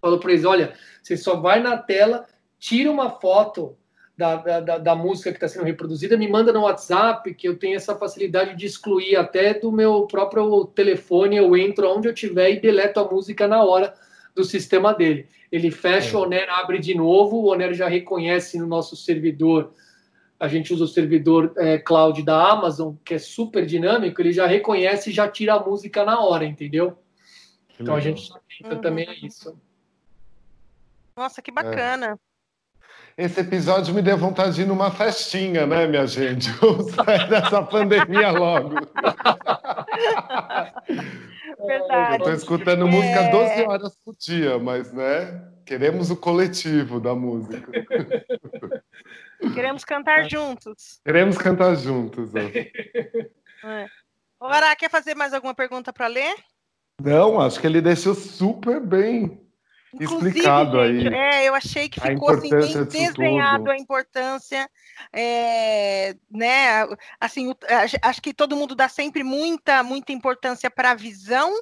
falou 0.00 0.18
para 0.18 0.32
eles: 0.32 0.44
olha, 0.44 0.74
você 1.02 1.16
só 1.16 1.36
vai 1.36 1.60
na 1.60 1.76
tela, 1.76 2.26
tira 2.58 2.90
uma 2.90 3.10
foto 3.10 3.76
da, 4.16 4.36
da, 4.36 4.78
da 4.78 4.94
música 4.94 5.30
que 5.30 5.36
está 5.36 5.48
sendo 5.48 5.64
reproduzida, 5.64 6.16
me 6.16 6.28
manda 6.28 6.52
no 6.52 6.62
WhatsApp, 6.62 7.34
que 7.34 7.48
eu 7.48 7.58
tenho 7.58 7.76
essa 7.76 7.96
facilidade 7.96 8.54
de 8.56 8.66
excluir 8.66 9.16
até 9.16 9.54
do 9.54 9.72
meu 9.72 10.06
próprio 10.06 10.66
telefone, 10.66 11.36
eu 11.36 11.56
entro 11.56 11.90
onde 11.90 12.08
eu 12.08 12.14
tiver 12.14 12.50
e 12.50 12.60
deleto 12.60 13.00
a 13.00 13.10
música 13.10 13.48
na 13.48 13.64
hora 13.64 13.94
do 14.34 14.44
sistema 14.44 14.92
dele. 14.94 15.28
Ele 15.50 15.70
fecha, 15.70 16.16
é. 16.16 16.20
o 16.20 16.22
Oner 16.22 16.48
abre 16.50 16.78
de 16.78 16.94
novo, 16.94 17.38
o 17.38 17.50
Oner 17.50 17.74
já 17.74 17.88
reconhece 17.88 18.58
no 18.58 18.66
nosso 18.66 18.96
servidor, 18.96 19.72
a 20.38 20.48
gente 20.48 20.72
usa 20.74 20.84
o 20.84 20.88
servidor 20.88 21.52
é, 21.56 21.78
cloud 21.78 22.22
da 22.22 22.50
Amazon, 22.50 22.94
que 23.04 23.14
é 23.14 23.18
super 23.18 23.64
dinâmico, 23.64 24.20
ele 24.20 24.32
já 24.32 24.46
reconhece 24.46 25.10
e 25.10 25.12
já 25.12 25.28
tira 25.28 25.54
a 25.54 25.60
música 25.60 26.04
na 26.04 26.20
hora, 26.20 26.44
entendeu? 26.44 26.98
Então 27.78 27.94
a 27.94 28.00
gente 28.00 28.30
tenta 28.58 28.74
uhum. 28.74 28.80
também 28.80 29.08
é 29.08 29.26
isso. 29.26 29.56
Nossa, 31.16 31.42
que 31.42 31.50
bacana. 31.50 32.18
É. 32.18 32.31
Esse 33.16 33.40
episódio 33.40 33.94
me 33.94 34.00
deu 34.00 34.16
vontade 34.16 34.54
de 34.54 34.62
ir 34.62 34.66
numa 34.66 34.90
festinha, 34.90 35.66
né, 35.66 35.86
minha 35.86 36.06
gente? 36.06 36.50
Vamos 36.60 36.92
sair 36.92 37.28
dessa 37.28 37.62
pandemia 37.62 38.30
logo. 38.30 38.74
Verdade. 41.64 42.14
Eu 42.14 42.16
estou 42.16 42.32
escutando 42.32 42.88
música 42.88 43.30
12 43.30 43.50
é. 43.52 43.68
horas 43.68 43.96
por 44.04 44.16
dia, 44.16 44.58
mas, 44.58 44.92
né, 44.92 45.44
queremos 45.64 46.10
o 46.10 46.16
coletivo 46.16 46.98
da 46.98 47.14
música. 47.14 47.70
Queremos 49.54 49.84
cantar 49.84 50.30
juntos. 50.30 51.00
Queremos 51.04 51.36
cantar 51.36 51.74
juntos. 51.74 52.30
Ó. 52.32 52.38
É. 53.68 53.86
Ora, 54.38 54.76
quer 54.76 54.88
fazer 54.88 55.16
mais 55.16 55.34
alguma 55.34 55.52
pergunta 55.52 55.92
para 55.92 56.06
ler? 56.06 56.32
Não, 57.00 57.40
acho 57.40 57.60
que 57.60 57.66
ele 57.66 57.80
deixou 57.80 58.14
super 58.14 58.80
bem 58.80 59.41
explicado 60.00 60.80
aí. 60.80 61.06
É, 61.06 61.48
eu 61.48 61.54
achei 61.54 61.88
que 61.88 62.00
ficou 62.00 62.30
assim, 62.30 62.50
bem 62.50 63.12
desenhado 63.12 63.70
a 63.70 63.76
importância, 63.76 64.68
é, 65.12 66.16
né? 66.30 66.86
Assim, 67.20 67.54
acho 68.02 68.22
que 68.22 68.32
todo 68.32 68.56
mundo 68.56 68.74
dá 68.74 68.88
sempre 68.88 69.22
muita, 69.22 69.82
muita 69.82 70.12
importância 70.12 70.70
para 70.70 70.92
a 70.92 70.94
visão 70.94 71.52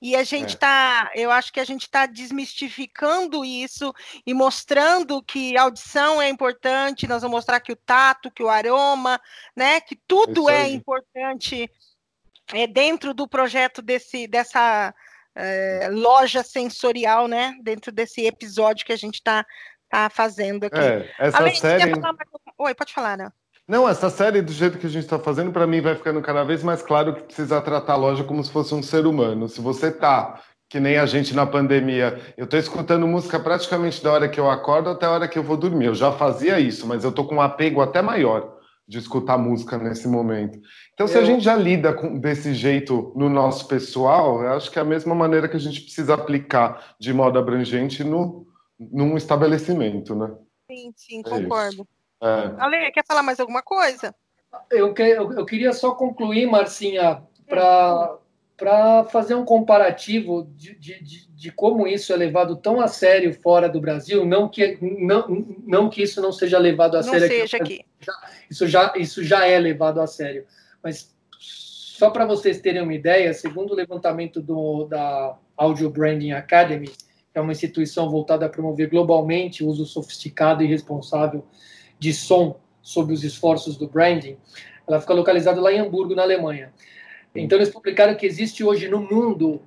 e 0.00 0.16
a 0.16 0.24
gente 0.24 0.50
está, 0.50 1.10
é. 1.14 1.20
eu 1.20 1.30
acho 1.30 1.52
que 1.52 1.60
a 1.60 1.64
gente 1.64 1.82
está 1.82 2.06
desmistificando 2.06 3.44
isso 3.44 3.92
e 4.26 4.34
mostrando 4.34 5.22
que 5.22 5.56
a 5.56 5.62
audição 5.62 6.20
é 6.20 6.28
importante. 6.28 7.06
Nós 7.06 7.22
vamos 7.22 7.36
mostrar 7.36 7.60
que 7.60 7.72
o 7.72 7.76
tato, 7.76 8.30
que 8.30 8.42
o 8.42 8.48
aroma, 8.48 9.20
né? 9.56 9.80
Que 9.80 9.96
tudo 10.06 10.48
é 10.50 10.68
importante 10.68 11.70
é, 12.52 12.66
dentro 12.66 13.14
do 13.14 13.28
projeto 13.28 13.80
desse, 13.80 14.26
dessa 14.26 14.94
é, 15.34 15.88
loja 15.90 16.42
sensorial, 16.42 17.26
né? 17.26 17.54
Dentro 17.62 17.92
desse 17.92 18.24
episódio 18.26 18.84
que 18.84 18.92
a 18.92 18.96
gente 18.96 19.14
está 19.14 19.44
tá 19.88 20.10
fazendo 20.10 20.64
aqui. 20.64 20.78
É, 20.78 21.10
essa 21.18 21.38
Além, 21.38 21.54
série... 21.54 21.94
Falar... 21.94 22.14
Oi, 22.58 22.74
pode 22.74 22.92
falar, 22.92 23.16
né? 23.16 23.30
Não, 23.66 23.88
essa 23.88 24.10
série, 24.10 24.42
do 24.42 24.52
jeito 24.52 24.78
que 24.78 24.86
a 24.86 24.90
gente 24.90 25.04
está 25.04 25.18
fazendo, 25.18 25.52
para 25.52 25.66
mim 25.66 25.80
vai 25.80 25.94
ficando 25.94 26.20
cada 26.20 26.42
vez 26.42 26.62
mais 26.62 26.82
claro 26.82 27.14
que 27.14 27.22
precisa 27.22 27.60
tratar 27.60 27.94
a 27.94 27.96
loja 27.96 28.24
como 28.24 28.42
se 28.42 28.50
fosse 28.50 28.74
um 28.74 28.82
ser 28.82 29.06
humano. 29.06 29.48
Se 29.48 29.60
você 29.60 29.90
tá 29.90 30.40
que 30.68 30.80
nem 30.80 30.96
a 30.96 31.04
gente 31.04 31.34
na 31.34 31.44
pandemia, 31.44 32.18
eu 32.34 32.44
estou 32.44 32.58
escutando 32.58 33.06
música 33.06 33.38
praticamente 33.38 34.02
da 34.02 34.10
hora 34.10 34.28
que 34.28 34.40
eu 34.40 34.50
acordo 34.50 34.88
até 34.88 35.04
a 35.04 35.10
hora 35.10 35.28
que 35.28 35.38
eu 35.38 35.42
vou 35.42 35.56
dormir. 35.56 35.86
Eu 35.86 35.94
já 35.94 36.10
fazia 36.10 36.58
isso, 36.58 36.86
mas 36.86 37.04
eu 37.04 37.10
estou 37.10 37.26
com 37.26 37.34
um 37.34 37.40
apego 37.42 37.82
até 37.82 38.00
maior 38.00 38.51
de 38.92 38.98
escutar 38.98 39.38
música 39.38 39.78
nesse 39.78 40.06
momento. 40.06 40.60
Então, 40.92 41.08
se 41.08 41.16
eu... 41.16 41.22
a 41.22 41.24
gente 41.24 41.42
já 41.42 41.56
lida 41.56 41.94
com, 41.94 42.18
desse 42.18 42.52
jeito 42.52 43.10
no 43.16 43.30
nosso 43.30 43.66
pessoal, 43.66 44.42
eu 44.42 44.52
acho 44.52 44.70
que 44.70 44.78
é 44.78 44.82
a 44.82 44.84
mesma 44.84 45.14
maneira 45.14 45.48
que 45.48 45.56
a 45.56 45.60
gente 45.60 45.80
precisa 45.80 46.12
aplicar 46.12 46.94
de 47.00 47.10
modo 47.10 47.38
abrangente 47.38 48.04
no, 48.04 48.46
num 48.78 49.16
estabelecimento, 49.16 50.14
né? 50.14 50.30
Sim, 50.70 50.92
sim, 50.94 51.20
é 51.20 51.22
concordo. 51.22 51.88
É. 52.22 52.54
Ale, 52.58 52.92
quer 52.92 53.04
falar 53.08 53.22
mais 53.22 53.40
alguma 53.40 53.62
coisa? 53.62 54.14
Eu, 54.70 54.92
que, 54.92 55.02
eu, 55.02 55.32
eu 55.32 55.46
queria 55.46 55.72
só 55.72 55.92
concluir, 55.92 56.44
Marcinha, 56.44 57.22
para 57.48 58.18
para 58.56 59.04
fazer 59.04 59.34
um 59.34 59.44
comparativo 59.44 60.48
de, 60.56 60.74
de, 60.78 61.28
de, 61.28 61.52
como 61.52 61.86
isso 61.86 62.12
é 62.12 62.16
levado 62.16 62.56
tão 62.56 62.80
a 62.80 62.86
sério 62.86 63.32
fora 63.42 63.68
do 63.68 63.80
Brasil, 63.80 64.24
não 64.24 64.48
que, 64.48 64.78
não, 64.80 65.26
não 65.66 65.88
que 65.88 66.02
isso 66.02 66.20
não 66.20 66.32
seja 66.32 66.58
levado 66.58 66.96
a 66.96 67.02
não 67.02 67.12
sério 67.12 67.26
seja 67.26 67.56
aqui. 67.56 67.84
Já, 68.00 68.12
isso, 68.50 68.66
já, 68.66 68.92
isso 68.96 69.24
já 69.24 69.46
é 69.46 69.58
levado 69.58 70.00
a 70.00 70.06
sério. 70.06 70.44
Mas 70.82 71.12
só 71.38 72.10
para 72.10 72.26
vocês 72.26 72.60
terem 72.60 72.82
uma 72.82 72.94
ideia, 72.94 73.32
segundo 73.32 73.72
o 73.72 73.76
levantamento 73.76 74.40
do, 74.40 74.84
da 74.84 75.36
Audio 75.56 75.88
Branding 75.90 76.32
Academy, 76.32 76.88
que 76.88 77.38
é 77.38 77.40
uma 77.40 77.52
instituição 77.52 78.10
voltada 78.10 78.46
a 78.46 78.48
promover 78.48 78.90
globalmente 78.90 79.64
o 79.64 79.68
uso 79.68 79.86
sofisticado 79.86 80.62
e 80.62 80.66
responsável 80.66 81.44
de 81.98 82.12
som 82.12 82.60
sob 82.82 83.12
os 83.12 83.24
esforços 83.24 83.76
do 83.76 83.88
branding, 83.88 84.36
ela 84.86 85.00
fica 85.00 85.14
localizada 85.14 85.60
lá 85.60 85.72
em 85.72 85.78
Hamburgo, 85.78 86.14
na 86.14 86.22
Alemanha. 86.22 86.72
Então, 87.34 87.58
eles 87.58 87.70
publicaram 87.70 88.14
que 88.14 88.26
existe 88.26 88.62
hoje 88.62 88.88
no 88.88 89.00
mundo 89.00 89.62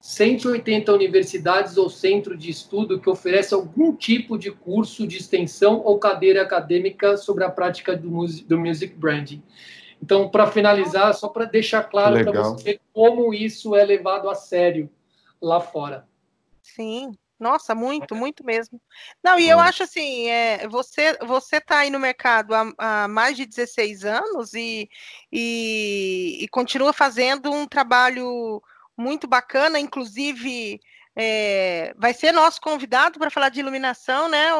180 0.00 0.92
universidades 0.92 1.76
ou 1.76 1.90
centro 1.90 2.36
de 2.36 2.50
estudo 2.50 3.00
que 3.00 3.10
oferece 3.10 3.52
algum 3.52 3.94
tipo 3.94 4.38
de 4.38 4.50
curso 4.50 5.06
de 5.06 5.16
extensão 5.16 5.82
ou 5.84 5.98
cadeira 5.98 6.42
acadêmica 6.42 7.16
sobre 7.16 7.44
a 7.44 7.50
prática 7.50 7.96
do, 7.96 8.08
do 8.46 8.58
music 8.58 8.94
branding. 8.94 9.42
Então, 10.00 10.28
para 10.28 10.46
finalizar, 10.46 11.12
só 11.14 11.28
para 11.28 11.44
deixar 11.44 11.82
claro 11.82 12.22
para 12.22 12.42
você 12.42 12.80
como 12.92 13.34
isso 13.34 13.74
é 13.74 13.84
levado 13.84 14.30
a 14.30 14.34
sério 14.34 14.88
lá 15.42 15.60
fora. 15.60 16.06
Sim, 16.62 17.10
nossa, 17.38 17.74
muito, 17.74 18.14
muito 18.14 18.44
mesmo. 18.44 18.80
Não, 19.22 19.38
e 19.38 19.48
eu 19.48 19.60
acho 19.60 19.84
assim, 19.84 20.28
é, 20.28 20.66
você 20.68 21.16
você 21.24 21.56
está 21.56 21.78
aí 21.78 21.90
no 21.90 22.00
mercado 22.00 22.54
há, 22.54 22.72
há, 22.78 23.08
mais 23.08 23.36
de 23.36 23.46
16 23.46 24.04
anos 24.04 24.54
e, 24.54 24.88
e, 25.32 26.38
e, 26.42 26.48
continua 26.48 26.92
fazendo 26.92 27.50
um 27.52 27.66
trabalho 27.66 28.62
muito 28.96 29.28
bacana, 29.28 29.78
inclusive 29.78 30.80
é, 31.14 31.94
vai 31.96 32.12
ser 32.12 32.32
nosso 32.32 32.60
convidado 32.60 33.18
para 33.18 33.30
falar 33.30 33.48
de 33.48 33.60
iluminação, 33.60 34.28
né, 34.28 34.54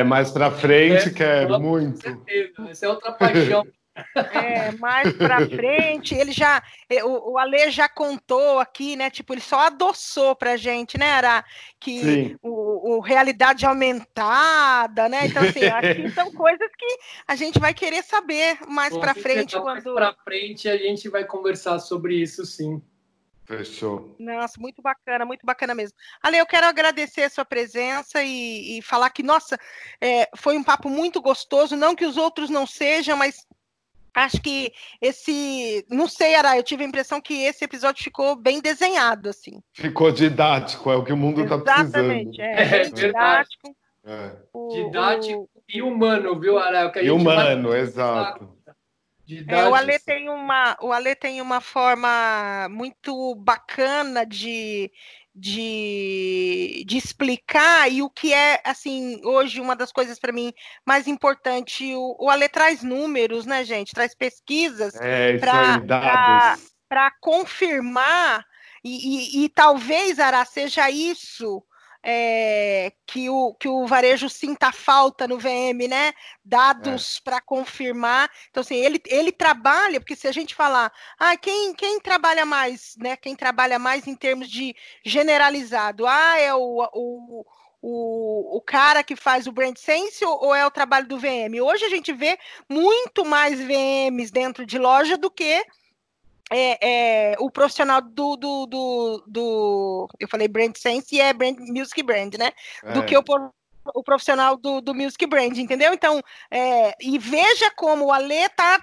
É, 0.00 0.04
mais 0.04 0.30
para 0.30 0.50
frente, 0.50 1.08
é, 1.08 1.12
quero 1.12 1.60
muito. 1.60 1.96
Com 1.96 2.00
certeza, 2.00 2.70
essa 2.70 2.86
é 2.86 2.88
outra 2.88 3.12
paixão 3.12 3.66
é, 4.14 4.72
mais 4.72 5.12
pra 5.12 5.46
frente, 5.46 6.14
ele 6.14 6.32
já, 6.32 6.62
é, 6.88 7.04
o, 7.04 7.32
o 7.32 7.38
Ale 7.38 7.70
já 7.70 7.88
contou 7.88 8.58
aqui, 8.58 8.96
né? 8.96 9.10
Tipo, 9.10 9.34
ele 9.34 9.40
só 9.40 9.60
adoçou 9.60 10.34
pra 10.34 10.56
gente, 10.56 10.98
né, 10.98 11.12
Ara? 11.12 11.44
Que 11.78 12.36
o, 12.42 12.96
o, 12.96 13.00
realidade 13.00 13.66
aumentada, 13.66 15.08
né? 15.08 15.26
Então, 15.26 15.42
assim, 15.42 15.64
acho 15.64 15.94
que 15.94 16.10
são 16.10 16.30
coisas 16.32 16.68
que 16.76 16.98
a 17.28 17.36
gente 17.36 17.58
vai 17.58 17.74
querer 17.74 18.02
saber 18.02 18.58
mais 18.66 18.96
para 18.96 19.14
frente. 19.14 19.56
Quando... 19.56 19.64
Mais 19.64 19.84
pra 19.84 20.14
frente 20.24 20.68
a 20.68 20.76
gente 20.76 21.08
vai 21.08 21.24
conversar 21.24 21.78
sobre 21.78 22.16
isso, 22.16 22.46
sim. 22.46 22.80
Fechou. 23.44 24.14
Nossa, 24.18 24.58
muito 24.58 24.80
bacana, 24.80 25.26
muito 25.26 25.44
bacana 25.44 25.74
mesmo. 25.74 25.96
Ale, 26.22 26.38
eu 26.38 26.46
quero 26.46 26.66
agradecer 26.66 27.22
a 27.22 27.30
sua 27.30 27.44
presença 27.44 28.22
e, 28.22 28.78
e 28.78 28.82
falar 28.82 29.10
que, 29.10 29.22
nossa, 29.22 29.58
é, 30.00 30.28
foi 30.36 30.56
um 30.56 30.62
papo 30.62 30.88
muito 30.88 31.20
gostoso. 31.20 31.76
Não 31.76 31.94
que 31.94 32.06
os 32.06 32.16
outros 32.16 32.48
não 32.48 32.66
sejam, 32.66 33.16
mas 33.16 33.46
acho 34.14 34.40
que 34.40 34.72
esse. 35.00 35.84
Não 35.88 36.08
sei, 36.08 36.34
Ara, 36.34 36.56
eu 36.56 36.62
tive 36.62 36.84
a 36.84 36.86
impressão 36.86 37.20
que 37.20 37.44
esse 37.44 37.64
episódio 37.64 38.02
ficou 38.02 38.36
bem 38.36 38.60
desenhado, 38.60 39.28
assim. 39.28 39.62
Ficou 39.72 40.12
didático, 40.12 40.90
é 40.90 40.96
o 40.96 41.04
que 41.04 41.12
o 41.12 41.16
mundo 41.16 41.42
está 41.42 41.58
precisando. 41.58 42.12
Exatamente, 42.12 42.40
é, 42.40 42.52
é 42.82 42.90
didático. 42.90 43.76
É. 44.04 44.32
O, 44.52 44.68
didático 44.68 45.42
o... 45.42 45.62
e 45.68 45.80
humano, 45.80 46.38
viu, 46.38 46.58
Ara? 46.58 46.92
É 46.96 47.04
e 47.04 47.10
humano, 47.10 47.70
vai... 47.70 47.80
exato. 47.80 48.62
É, 49.48 49.66
o 49.66 49.74
Ale 49.74 49.98
tem 50.00 50.28
uma, 50.28 50.76
o 50.80 50.92
Ale 50.92 51.14
tem 51.14 51.40
uma 51.40 51.60
forma 51.60 52.68
muito 52.68 53.34
bacana 53.36 54.26
de, 54.26 54.90
de, 55.34 56.84
de 56.86 56.98
explicar 56.98 57.90
e 57.90 58.02
o 58.02 58.10
que 58.10 58.34
é 58.34 58.60
assim 58.64 59.20
hoje 59.24 59.60
uma 59.60 59.74
das 59.74 59.90
coisas 59.90 60.18
para 60.18 60.32
mim 60.32 60.52
mais 60.86 61.06
importante 61.06 61.94
o, 61.94 62.16
o 62.20 62.28
Ale 62.28 62.48
traz 62.48 62.82
números 62.82 63.46
né 63.46 63.64
gente? 63.64 63.92
Traz 63.92 64.14
pesquisas 64.14 64.94
é, 64.96 65.38
para 66.88 67.10
confirmar 67.20 68.44
e, 68.84 69.40
e, 69.40 69.44
e 69.44 69.48
talvez 69.48 70.18
Ara 70.18 70.44
seja 70.44 70.90
isso 70.90 71.64
é, 72.02 72.92
que, 73.06 73.30
o, 73.30 73.54
que 73.54 73.68
o 73.68 73.86
varejo 73.86 74.28
sinta 74.28 74.72
falta 74.72 75.28
no 75.28 75.38
VM, 75.38 75.88
né? 75.88 76.12
Dados 76.44 77.18
é. 77.18 77.20
para 77.24 77.40
confirmar. 77.40 78.30
Então, 78.50 78.60
assim, 78.60 78.76
ele, 78.76 79.00
ele 79.06 79.30
trabalha, 79.30 80.00
porque 80.00 80.16
se 80.16 80.26
a 80.26 80.32
gente 80.32 80.54
falar, 80.54 80.92
ah, 81.18 81.36
quem, 81.36 81.74
quem 81.74 82.00
trabalha 82.00 82.44
mais, 82.44 82.94
né? 82.98 83.16
Quem 83.16 83.36
trabalha 83.36 83.78
mais 83.78 84.06
em 84.06 84.14
termos 84.14 84.48
de 84.48 84.74
generalizado, 85.04 86.06
ah, 86.06 86.38
é 86.38 86.54
o, 86.54 86.88
o 86.92 87.46
o, 87.84 88.58
o 88.58 88.60
cara 88.60 89.02
que 89.02 89.16
faz 89.16 89.48
o 89.48 89.52
brand 89.52 89.76
sense 89.76 90.24
ou, 90.24 90.44
ou, 90.44 90.54
é 90.54 90.64
o 90.64 90.70
trabalho 90.70 91.08
do 91.08 91.18
VM? 91.18 91.60
Hoje 91.60 91.84
a 91.84 91.88
gente 91.88 92.12
vê 92.12 92.38
muito 92.68 93.24
mais 93.24 93.58
VMs 93.60 94.30
dentro 94.30 94.64
de 94.64 94.78
loja 94.78 95.18
do 95.18 95.28
que 95.28 95.66
é, 96.52 96.78
é, 96.80 97.36
o 97.38 97.50
profissional 97.50 98.00
do, 98.02 98.36
do, 98.36 98.66
do, 98.66 99.24
do, 99.26 100.08
Eu 100.20 100.28
falei 100.28 100.48
brand 100.48 100.76
sense 100.76 101.16
e 101.16 101.20
é 101.20 101.32
brand 101.32 101.58
music 101.58 102.02
brand, 102.02 102.34
né? 102.34 102.52
É. 102.82 102.92
Do 102.92 103.04
que 103.04 103.16
o, 103.16 103.22
o 103.94 104.02
profissional 104.02 104.56
do, 104.56 104.80
do 104.80 104.94
music 104.94 105.26
brand, 105.26 105.56
entendeu? 105.56 105.92
Então, 105.92 106.20
é, 106.50 106.94
e 107.00 107.18
veja 107.18 107.70
como 107.76 108.06
o 108.06 108.12
Ale 108.12 108.48
tá. 108.50 108.82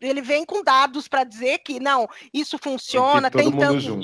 Ele 0.00 0.20
vem 0.20 0.44
com 0.44 0.64
dados 0.64 1.06
para 1.06 1.22
dizer 1.22 1.58
que 1.58 1.78
não, 1.78 2.08
isso 2.34 2.58
funciona, 2.58 3.30
tem 3.30 3.52
tanto 3.52 4.00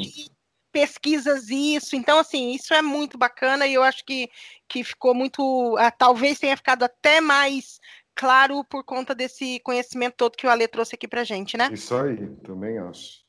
pesquisas 0.71 1.49
isso. 1.49 1.97
Então, 1.97 2.19
assim, 2.19 2.53
isso 2.53 2.73
é 2.73 2.81
muito 2.81 3.19
bacana 3.19 3.67
e 3.67 3.75
eu 3.75 3.83
acho 3.83 4.05
que, 4.05 4.31
que 4.69 4.85
ficou 4.85 5.15
muito. 5.15 5.77
Ah, 5.79 5.91
talvez 5.91 6.39
tenha 6.39 6.57
ficado 6.57 6.85
até 6.85 7.21
mais 7.21 7.81
claro 8.19 8.65
por 8.65 8.83
conta 8.83 9.15
desse 9.15 9.61
conhecimento 9.61 10.17
todo 10.17 10.37
que 10.37 10.45
o 10.45 10.51
Ale 10.51 10.67
trouxe 10.67 10.97
aqui 10.97 11.07
pra 11.07 11.23
gente, 11.23 11.57
né? 11.57 11.71
Isso 11.73 11.95
aí, 11.95 12.27
também 12.45 12.77
acho. 12.77 13.21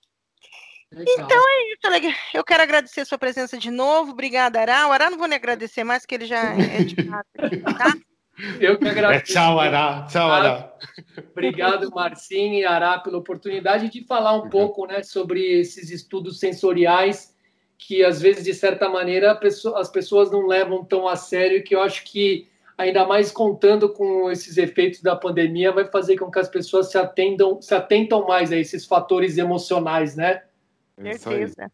Então 0.92 1.40
é 1.48 1.74
isso, 1.74 1.86
Ale. 1.86 2.16
Eu 2.34 2.44
quero 2.44 2.64
agradecer 2.64 3.02
a 3.02 3.06
sua 3.06 3.20
presença 3.20 3.56
de 3.56 3.70
novo. 3.70 4.14
Obrigada, 4.14 4.60
Ará. 4.60 4.88
O 4.88 4.92
Ará 4.92 5.12
não 5.12 5.20
vou 5.20 5.28
nem 5.28 5.38
agradecer 5.38 5.84
mais, 5.84 6.08
que 6.08 6.16
ele 6.16 6.26
já 6.26 6.56
é 6.56 6.84
de 6.84 6.96
aqui, 6.96 7.58
tá? 7.78 7.94
Eu 8.60 8.80
que 8.80 8.88
agradeço. 8.88 9.32
É, 9.32 9.34
tchau, 9.34 9.60
Ará. 9.60 10.08
Tchau, 10.10 10.32
Ará. 10.32 10.74
Obrigado, 11.32 11.92
Marcinho 11.92 12.54
e 12.54 12.66
Ará, 12.66 12.98
pela 12.98 13.18
oportunidade 13.18 13.90
de 13.90 14.04
falar 14.06 14.34
um 14.34 14.50
pouco 14.50 14.88
né, 14.88 15.04
sobre 15.04 15.60
esses 15.60 15.92
estudos 15.92 16.40
sensoriais 16.40 17.36
que, 17.78 18.04
às 18.04 18.22
vezes, 18.22 18.46
de 18.46 18.54
certa 18.54 18.90
maneira, 18.90 19.38
as 19.76 19.90
pessoas 19.90 20.32
não 20.32 20.48
levam 20.48 20.84
tão 20.84 21.08
a 21.08 21.18
sério, 21.18 21.64
que 21.64 21.76
eu 21.76 21.82
acho 21.82 22.04
que 22.06 22.48
ainda 22.80 23.06
mais 23.06 23.30
contando 23.30 23.90
com 23.90 24.32
esses 24.32 24.58
efeitos 24.58 25.02
da 25.02 25.14
pandemia, 25.14 25.70
vai 25.70 25.86
fazer 25.92 26.18
com 26.18 26.32
que 26.32 26.40
as 26.40 26.48
pessoas 26.48 26.90
se 26.90 26.98
atendam, 26.98 27.62
se 27.62 27.76
atentam 27.76 28.26
mais 28.26 28.54
a 28.54 28.56
esses 28.56 28.86
fatores 28.86 29.38
emocionais, 29.38 30.16
né? 30.16 30.44
Certeza. 31.18 31.70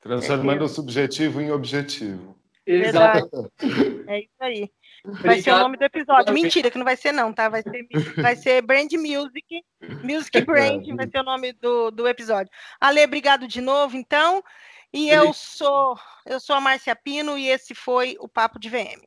Transformando 0.00 0.64
o 0.64 0.68
subjetivo 0.68 1.42
em 1.42 1.52
objetivo. 1.52 2.34
Exato. 2.66 3.52
É 4.08 4.20
isso 4.20 4.30
aí. 4.40 4.70
Vai 5.04 5.42
ser 5.42 5.52
o 5.52 5.58
nome 5.58 5.76
do 5.76 5.84
episódio. 5.84 6.32
Mentira, 6.32 6.70
que 6.70 6.78
não 6.78 6.84
vai 6.84 6.96
ser, 6.96 7.12
não, 7.12 7.32
tá? 7.32 7.48
Vai 7.50 7.62
ser, 7.62 7.86
vai 8.16 8.34
ser 8.34 8.62
Brand 8.62 8.90
Music. 8.94 9.62
Music 10.02 10.40
Brand 10.40 10.86
vai 10.96 11.08
ser 11.08 11.20
o 11.20 11.22
nome 11.22 11.52
do, 11.52 11.90
do 11.90 12.08
episódio. 12.08 12.50
Ale, 12.80 13.04
obrigado 13.04 13.46
de 13.46 13.60
novo, 13.60 13.96
então. 13.96 14.42
E 14.92 15.10
eu 15.10 15.32
sou, 15.34 15.98
eu 16.24 16.40
sou 16.40 16.56
a 16.56 16.60
Márcia 16.60 16.96
Pino 16.96 17.36
e 17.36 17.48
esse 17.48 17.74
foi 17.74 18.16
o 18.18 18.26
Papo 18.26 18.58
de 18.58 18.70
VM. 18.70 19.04